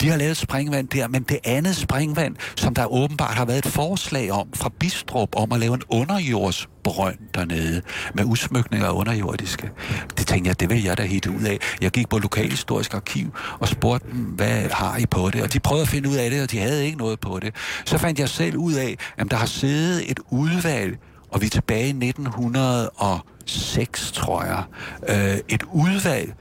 de 0.02 0.10
har 0.10 0.18
lavet 0.18 0.38
springvand 0.38 0.88
der, 0.88 1.08
men 1.08 1.24
det 1.24 1.40
andet 1.44 1.76
springvand, 1.76 2.36
som 2.56 2.76
der 2.76 2.94
åbenbart 2.94 3.34
har 3.34 3.46
været 3.46 3.66
et 3.66 3.72
forslag 3.72 4.32
om 4.32 4.48
fra 4.56 4.70
Bistrup, 4.80 5.36
om 5.36 5.52
at 5.52 5.60
lave 5.60 5.74
en 5.74 5.82
underjordsbrønd 5.90 7.18
dernede, 7.36 7.82
med 8.14 8.24
udsmykninger 8.24 8.88
af 8.88 8.92
underjordiske. 8.92 9.72
Det 10.18 10.28
tænkte 10.28 10.48
jeg, 10.48 10.60
det 10.60 10.70
vil 10.70 10.84
jeg 10.84 10.98
da 10.98 11.04
helt 11.04 11.28
ud 11.28 11.42
af. 11.42 11.58
Jeg 11.82 11.92
gik 11.92 12.10
på 12.10 12.18
Lokalhistorisk 12.18 12.94
Arkiv 12.94 13.34
og 13.60 13.68
spurgte 13.68 14.08
dem, 14.12 14.20
hvad 14.20 14.70
har 14.72 14.98
I 14.98 15.06
på 15.06 15.30
det? 15.30 15.44
Og 15.44 15.54
de 15.54 15.60
prøvede 15.60 15.82
at 15.82 15.90
finde 15.90 16.10
ud 16.10 16.16
af 16.16 16.30
det, 16.30 16.44
og 16.44 16.52
de 16.52 16.60
havde 16.60 16.86
ikke 16.86 16.98
noget 16.98 17.20
på 17.20 17.40
det. 17.42 17.56
Så 17.86 17.98
fandt 17.98 18.20
jeg 18.20 18.30
selv 18.30 18.58
ud 18.58 18.74
af, 18.74 18.98
at 19.18 19.32
der 19.32 19.38
har 19.38 19.46
siddet 19.46 20.12
et 20.12 20.20
udvalg, 20.30 20.98
og 21.32 21.42
vi 21.42 21.46
er 21.46 21.50
tilbage 21.50 21.88
i 21.88 22.08
1906, 22.08 24.12
tror 24.12 24.44
jeg. 24.44 24.64
Øh, 25.08 25.38
et 25.50 25.64
udvalg, 25.74 26.34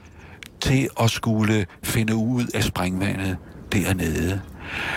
til 0.59 0.89
at 0.99 1.11
skulle 1.11 1.65
finde 1.83 2.15
ud 2.15 2.45
af 2.53 2.63
springvandet 2.63 3.37
dernede. 3.71 4.41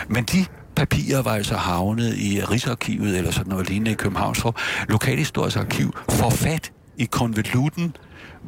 Men 0.09 0.25
de 0.25 0.45
papirer 0.77 1.23
var 1.23 1.31
altså 1.31 1.55
havnet 1.55 2.17
i 2.19 2.41
Rigsarkivet 2.45 3.19
eller 3.19 3.31
sådan 3.31 3.51
noget 3.51 3.69
lignende 3.69 3.91
i 3.91 3.95
Københavns 3.95 4.41
for 4.41 4.57
Lokalhistorisk 4.89 5.57
Arkiv 5.57 5.95
for 6.11 6.31
fat 6.31 6.73
i 6.97 7.05
konvolutten, 7.05 7.97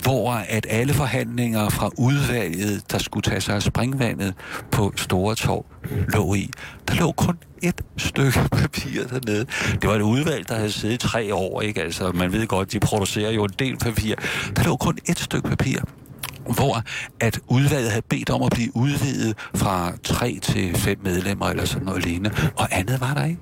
hvor 0.02 0.32
at 0.32 0.66
alle 0.70 0.94
forhandlinger 0.94 1.68
fra 1.68 1.90
udvalget, 1.98 2.92
der 2.92 2.98
skulle 2.98 3.22
tage 3.22 3.40
sig 3.40 3.54
af 3.54 3.62
springvandet 3.62 4.34
på 4.70 4.92
Store 4.96 5.34
Torv, 5.34 5.66
lå 6.08 6.34
i. 6.34 6.50
Der 6.88 6.94
lå 6.94 7.12
kun 7.12 7.36
et 7.62 7.80
stykke 7.96 8.40
papir 8.62 9.02
dernede. 9.10 9.46
Det 9.72 9.88
var 9.90 9.94
et 9.94 10.02
udvalg, 10.02 10.48
der 10.48 10.54
havde 10.54 10.72
siddet 10.72 11.00
tre 11.00 11.34
år, 11.34 11.60
ikke? 11.60 11.82
Altså, 11.82 12.12
man 12.12 12.32
ved 12.32 12.46
godt, 12.46 12.72
de 12.72 12.80
producerer 12.80 13.30
jo 13.30 13.44
en 13.44 13.52
del 13.58 13.76
papir. 13.76 14.14
Der 14.56 14.64
lå 14.64 14.76
kun 14.76 14.98
et 15.08 15.18
stykke 15.18 15.48
papir 15.48 15.78
hvor 16.54 16.82
at 17.20 17.40
udvalget 17.48 17.90
havde 17.90 18.04
bedt 18.08 18.30
om 18.30 18.42
at 18.42 18.52
blive 18.52 18.76
udvidet 18.76 19.36
fra 19.54 19.92
tre 20.02 20.38
til 20.42 20.74
fem 20.74 20.98
medlemmer 21.04 21.46
eller 21.46 21.64
sådan 21.64 21.86
noget 21.86 22.04
lignende, 22.04 22.30
og 22.56 22.68
andet 22.78 23.00
var 23.00 23.14
der 23.14 23.24
ikke. 23.24 23.40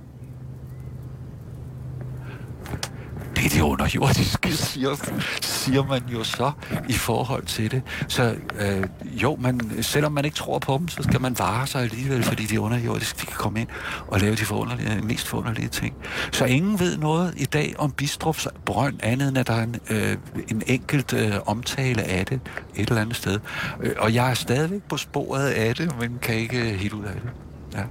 Det 3.40 3.46
er 3.46 3.50
det 3.50 3.60
underjordiske, 3.60 4.52
siger, 4.52 4.96
siger 5.42 5.84
man 5.84 6.02
jo 6.12 6.24
så 6.24 6.52
i 6.88 6.92
forhold 6.92 7.46
til 7.46 7.70
det. 7.70 7.82
Så 8.08 8.34
øh, 8.58 8.84
jo, 9.04 9.36
man, 9.40 9.82
selvom 9.82 10.12
man 10.12 10.24
ikke 10.24 10.34
tror 10.34 10.58
på 10.58 10.78
dem, 10.78 10.88
så 10.88 11.02
skal 11.02 11.20
man 11.20 11.38
vare 11.38 11.66
sig 11.66 11.82
alligevel, 11.82 12.22
fordi 12.22 12.46
de 12.46 12.60
underjordiske 12.60 13.20
de 13.20 13.26
kan 13.26 13.36
komme 13.36 13.60
ind 13.60 13.68
og 14.06 14.20
lave 14.20 14.34
de 14.34 14.44
forunderlige, 14.44 15.02
mest 15.02 15.28
forunderlige 15.28 15.68
ting. 15.68 15.94
Så 16.32 16.44
ingen 16.44 16.80
ved 16.80 16.96
noget 16.98 17.34
i 17.36 17.44
dag 17.44 17.74
om 17.78 17.94
Bistrup's 18.02 18.46
brønd, 18.64 18.98
andet 19.02 19.28
end 19.28 19.38
at 19.38 19.46
der 19.46 19.54
er 19.54 19.62
en, 19.62 19.76
øh, 19.90 20.16
en 20.48 20.62
enkelt 20.66 21.12
øh, 21.12 21.32
omtale 21.46 22.02
af 22.02 22.26
det 22.26 22.40
et 22.76 22.88
eller 22.88 23.00
andet 23.00 23.16
sted. 23.16 23.38
Øh, 23.82 23.92
og 23.98 24.14
jeg 24.14 24.30
er 24.30 24.34
stadigvæk 24.34 24.82
på 24.82 24.96
sporet 24.96 25.48
af 25.48 25.74
det, 25.74 26.00
men 26.00 26.18
kan 26.22 26.34
ikke 26.34 26.72
øh, 26.72 26.78
helt 26.78 26.92
ud 26.92 27.04
af 27.04 27.12
det. 27.14 27.30
Ja. 27.74 27.84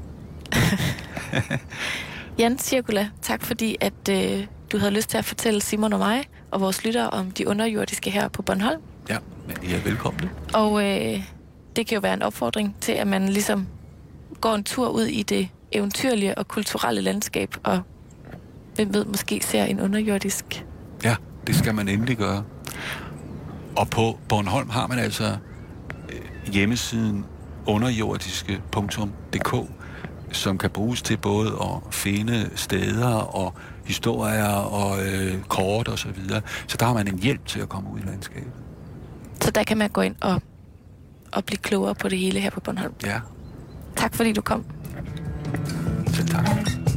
Jan 2.40 2.60
Cirkula, 2.60 3.10
tak 3.22 3.44
fordi 3.46 3.78
at 3.82 4.10
øh, 4.10 4.46
du 4.72 4.78
havde 4.78 4.92
lyst 4.92 5.10
til 5.10 5.18
at 5.18 5.26
fortælle 5.26 5.62
Simon 5.62 5.94
og 5.94 6.00
mig 6.00 6.24
og 6.52 6.62
vores 6.62 6.86
lyttere 6.86 7.10
om 7.10 7.32
de 7.32 7.48
underjordiske 7.48 8.10
her 8.10 8.28
på 8.28 8.42
Bornholm. 8.42 8.82
Ja, 9.10 9.18
men 9.48 9.58
I 9.64 9.74
er 9.74 9.80
velkomne. 9.80 10.30
Og 10.54 10.84
øh, 10.86 11.24
det 11.76 11.88
kan 11.88 11.96
jo 11.96 12.00
være 12.00 12.14
en 12.14 12.22
opfordring 12.22 12.76
til, 12.82 12.92
at 12.92 13.08
man 13.08 13.30
ligesom 13.30 13.68
går 14.42 14.56
en 14.56 14.64
tur 14.64 14.90
ud 14.90 15.06
i 15.06 15.24
det 15.24 15.50
eventyrlige 15.72 16.38
og 16.38 16.48
kulturelle 16.48 17.02
landskab, 17.02 17.56
og 17.64 17.82
hvem 18.76 18.94
ved, 18.94 19.06
måske 19.06 19.42
ser 19.44 19.64
en 19.64 19.80
underjordisk. 19.82 20.66
Ja, 21.04 21.16
det 21.48 21.56
skal 21.56 21.76
man 21.76 21.88
endelig 21.88 22.18
gøre. 22.18 22.44
Og 23.76 23.90
på 23.90 24.20
Bornholm 24.30 24.70
har 24.70 24.88
man 24.88 25.00
altså 25.00 25.38
øh, 26.10 26.54
hjemmesiden 26.54 27.26
underjordiske.dk, 27.66 29.56
som 30.32 30.58
kan 30.58 30.70
bruges 30.70 31.02
til 31.02 31.18
både 31.18 31.48
at 31.48 31.94
finde 31.94 32.50
steder 32.56 33.16
og 33.16 33.54
historier 33.90 34.54
og 34.54 35.08
øh, 35.08 35.42
kort 35.48 35.88
og 35.88 36.00
så 36.00 36.08
videre. 36.10 36.42
Så 36.68 36.78
der 36.78 36.86
har 36.86 36.94
man 36.94 37.08
en 37.08 37.20
hjælp 37.20 37.46
til 37.46 37.60
at 37.60 37.70
komme 37.70 37.90
ud 37.94 38.00
i 38.00 38.04
landskabet. 38.04 38.52
Så 39.42 39.52
der 39.52 39.64
kan 39.64 39.78
man 39.78 39.90
gå 39.90 40.02
ind 40.02 40.16
og, 40.22 40.42
og 41.32 41.46
blive 41.46 41.58
klogere 41.58 41.96
på 41.96 42.10
det 42.10 42.18
hele 42.18 42.40
her 42.40 42.50
på 42.50 42.60
Bornholm. 42.60 42.94
Ja. 43.06 43.20
Tak 43.96 44.16
fordi 44.16 44.34
du 44.34 44.42
kom. 44.42 44.66
Så 46.08 46.26
tak. 46.26 46.89